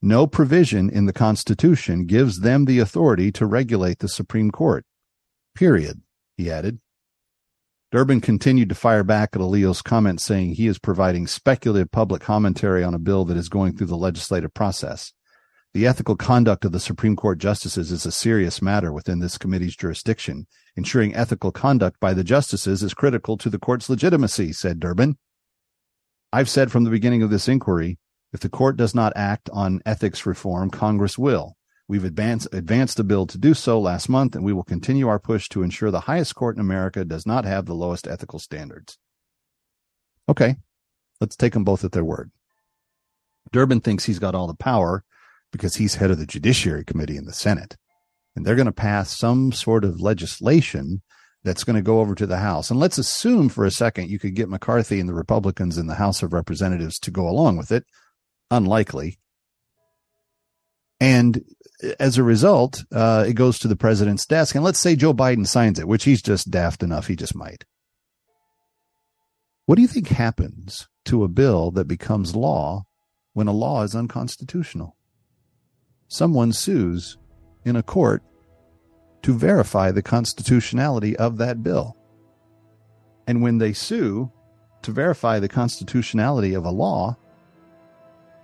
No 0.00 0.26
provision 0.26 0.88
in 0.88 1.04
the 1.04 1.12
Constitution 1.12 2.06
gives 2.06 2.40
them 2.40 2.64
the 2.64 2.78
authority 2.78 3.30
to 3.32 3.44
regulate 3.44 3.98
the 3.98 4.08
Supreme 4.08 4.50
Court. 4.50 4.86
Period, 5.54 6.00
he 6.38 6.50
added. 6.50 6.80
Durbin 7.92 8.22
continued 8.22 8.70
to 8.70 8.74
fire 8.74 9.04
back 9.04 9.36
at 9.36 9.42
Alito's 9.42 9.82
comments, 9.82 10.24
saying 10.24 10.54
he 10.54 10.68
is 10.68 10.78
providing 10.78 11.26
speculative 11.26 11.90
public 11.90 12.22
commentary 12.22 12.82
on 12.82 12.94
a 12.94 12.98
bill 12.98 13.26
that 13.26 13.36
is 13.36 13.50
going 13.50 13.76
through 13.76 13.88
the 13.88 13.94
legislative 13.94 14.54
process. 14.54 15.12
The 15.74 15.86
ethical 15.86 16.16
conduct 16.16 16.64
of 16.64 16.72
the 16.72 16.80
Supreme 16.80 17.16
Court 17.16 17.38
justices 17.38 17.92
is 17.92 18.06
a 18.06 18.12
serious 18.12 18.62
matter 18.62 18.92
within 18.92 19.18
this 19.18 19.36
committee's 19.36 19.76
jurisdiction. 19.76 20.46
Ensuring 20.74 21.14
ethical 21.14 21.52
conduct 21.52 22.00
by 22.00 22.14
the 22.14 22.24
justices 22.24 22.82
is 22.82 22.94
critical 22.94 23.36
to 23.36 23.50
the 23.50 23.58
court's 23.58 23.90
legitimacy, 23.90 24.52
said 24.52 24.80
Durbin. 24.80 25.18
I've 26.32 26.48
said 26.48 26.72
from 26.72 26.84
the 26.84 26.90
beginning 26.90 27.22
of 27.22 27.30
this 27.30 27.48
inquiry 27.48 27.98
if 28.32 28.40
the 28.40 28.48
court 28.48 28.76
does 28.76 28.94
not 28.94 29.12
act 29.16 29.48
on 29.52 29.80
ethics 29.86 30.26
reform, 30.26 30.70
Congress 30.70 31.16
will. 31.16 31.56
We've 31.88 32.04
advanced, 32.04 32.48
advanced 32.52 32.98
a 32.98 33.04
bill 33.04 33.26
to 33.26 33.38
do 33.38 33.54
so 33.54 33.80
last 33.80 34.08
month, 34.08 34.34
and 34.34 34.44
we 34.44 34.52
will 34.52 34.64
continue 34.64 35.08
our 35.08 35.20
push 35.20 35.48
to 35.50 35.62
ensure 35.62 35.90
the 35.90 36.00
highest 36.00 36.34
court 36.34 36.56
in 36.56 36.60
America 36.60 37.04
does 37.04 37.26
not 37.26 37.44
have 37.44 37.66
the 37.66 37.74
lowest 37.74 38.08
ethical 38.08 38.38
standards. 38.38 38.98
Okay, 40.28 40.56
let's 41.20 41.36
take 41.36 41.52
them 41.52 41.64
both 41.64 41.84
at 41.84 41.92
their 41.92 42.04
word. 42.04 42.32
Durbin 43.52 43.80
thinks 43.80 44.04
he's 44.04 44.18
got 44.18 44.34
all 44.34 44.48
the 44.48 44.54
power 44.54 45.04
because 45.52 45.76
he's 45.76 45.96
head 45.96 46.10
of 46.10 46.18
the 46.18 46.26
Judiciary 46.26 46.84
Committee 46.84 47.16
in 47.16 47.24
the 47.24 47.32
Senate. 47.32 47.76
And 48.34 48.44
they're 48.44 48.56
going 48.56 48.66
to 48.66 48.72
pass 48.72 49.16
some 49.16 49.52
sort 49.52 49.84
of 49.84 50.00
legislation 50.00 51.02
that's 51.44 51.64
going 51.64 51.76
to 51.76 51.82
go 51.82 52.00
over 52.00 52.14
to 52.14 52.26
the 52.26 52.38
House. 52.38 52.70
And 52.70 52.80
let's 52.80 52.98
assume 52.98 53.48
for 53.48 53.64
a 53.64 53.70
second 53.70 54.10
you 54.10 54.18
could 54.18 54.34
get 54.34 54.48
McCarthy 54.48 55.00
and 55.00 55.08
the 55.08 55.14
Republicans 55.14 55.78
in 55.78 55.86
the 55.86 55.94
House 55.94 56.22
of 56.22 56.32
Representatives 56.32 56.98
to 57.00 57.10
go 57.10 57.28
along 57.28 57.56
with 57.56 57.70
it. 57.70 57.84
Unlikely. 58.50 59.18
And 61.00 61.44
as 62.00 62.18
a 62.18 62.22
result, 62.22 62.84
uh, 62.92 63.24
it 63.28 63.34
goes 63.34 63.58
to 63.60 63.68
the 63.68 63.76
president's 63.76 64.26
desk. 64.26 64.54
And 64.54 64.64
let's 64.64 64.78
say 64.78 64.96
Joe 64.96 65.14
Biden 65.14 65.46
signs 65.46 65.78
it, 65.78 65.88
which 65.88 66.04
he's 66.04 66.22
just 66.22 66.50
daft 66.50 66.82
enough. 66.82 67.06
He 67.06 67.16
just 67.16 67.34
might. 67.34 67.64
What 69.66 69.76
do 69.76 69.82
you 69.82 69.88
think 69.88 70.08
happens 70.08 70.88
to 71.06 71.24
a 71.24 71.28
bill 71.28 71.70
that 71.72 71.88
becomes 71.88 72.36
law 72.36 72.84
when 73.34 73.48
a 73.48 73.52
law 73.52 73.82
is 73.82 73.94
unconstitutional? 73.94 74.95
Someone 76.08 76.52
sues 76.52 77.16
in 77.64 77.76
a 77.76 77.82
court 77.82 78.22
to 79.22 79.34
verify 79.34 79.90
the 79.90 80.02
constitutionality 80.02 81.16
of 81.16 81.38
that 81.38 81.62
bill. 81.62 81.96
And 83.26 83.42
when 83.42 83.58
they 83.58 83.72
sue 83.72 84.30
to 84.82 84.92
verify 84.92 85.40
the 85.40 85.48
constitutionality 85.48 86.54
of 86.54 86.64
a 86.64 86.70
law, 86.70 87.16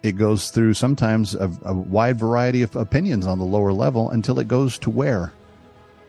it 0.02 0.12
goes 0.12 0.50
through 0.50 0.74
sometimes 0.74 1.36
a, 1.36 1.50
a, 1.62 1.72
wide 1.72 2.18
variety 2.18 2.62
of 2.62 2.74
opinions 2.74 3.26
on 3.26 3.38
the 3.38 3.44
lower 3.44 3.72
level 3.72 4.10
until 4.10 4.40
it 4.40 4.48
goes 4.48 4.76
to 4.78 4.90
where? 4.90 5.32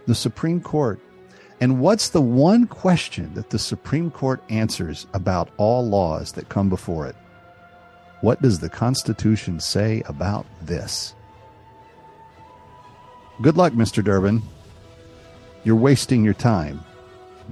The 0.08 0.16
Supreme 0.16 0.60
Court. 0.60 1.00
And 1.62 1.80
what's 1.80 2.10
the 2.10 2.22
one 2.22 2.66
question 2.66 3.32
that 3.36 3.52
the 3.52 3.60
Supreme 3.60 4.10
Court 4.10 4.44
answers 4.50 5.06
about 5.14 5.50
all 5.58 5.88
laws 5.88 6.32
that 6.32 6.50
come 6.50 6.70
before 6.70 7.06
it? 7.06 7.16
What 8.22 8.42
does 8.42 8.60
the 8.60 8.70
Constitution 8.70 9.60
say 9.60 10.02
about 10.08 10.48
this? 10.64 11.14
Good 13.42 13.58
luck, 13.58 13.74
Mr. 13.74 14.04
Durbin. 14.04 14.44
You're 15.64 15.76
wasting 15.76 16.24
your 16.24 16.36
time. 16.36 16.84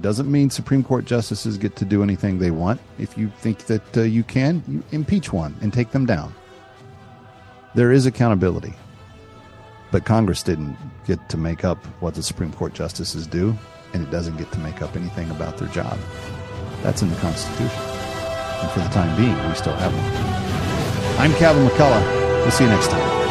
Doesn't 0.00 0.30
mean 0.30 0.48
Supreme 0.48 0.84
Court 0.84 1.04
justices 1.04 1.58
get 1.58 1.76
to 1.76 1.84
do 1.84 2.02
anything 2.02 2.38
they 2.38 2.50
want. 2.50 2.80
If 2.98 3.18
you 3.18 3.28
think 3.38 3.66
that 3.66 3.96
uh, 3.96 4.02
you 4.02 4.22
can, 4.22 4.62
you 4.68 4.82
impeach 4.92 5.32
one 5.32 5.54
and 5.60 5.72
take 5.72 5.90
them 5.90 6.06
down. 6.06 6.34
There 7.74 7.92
is 7.92 8.06
accountability. 8.06 8.74
But 9.90 10.04
Congress 10.04 10.42
didn't 10.42 10.76
get 11.06 11.28
to 11.28 11.36
make 11.36 11.64
up 11.64 11.84
what 12.00 12.14
the 12.14 12.22
Supreme 12.22 12.52
Court 12.52 12.74
justices 12.74 13.26
do, 13.26 13.56
and 13.92 14.02
it 14.02 14.10
doesn't 14.10 14.38
get 14.38 14.50
to 14.52 14.58
make 14.60 14.80
up 14.82 14.96
anything 14.96 15.30
about 15.30 15.58
their 15.58 15.68
job. 15.68 15.98
That's 16.82 17.02
in 17.02 17.10
the 17.10 17.16
Constitution. 17.16 17.68
And 17.68 18.70
for 18.70 18.80
the 18.80 18.88
time 18.88 19.14
being, 19.16 19.36
we 19.48 19.54
still 19.54 19.74
have 19.74 19.92
one. 19.92 21.18
I'm 21.18 21.34
Kevin 21.38 21.66
McCullough. 21.66 22.42
We'll 22.42 22.50
see 22.50 22.64
you 22.64 22.70
next 22.70 22.88
time. 22.88 23.21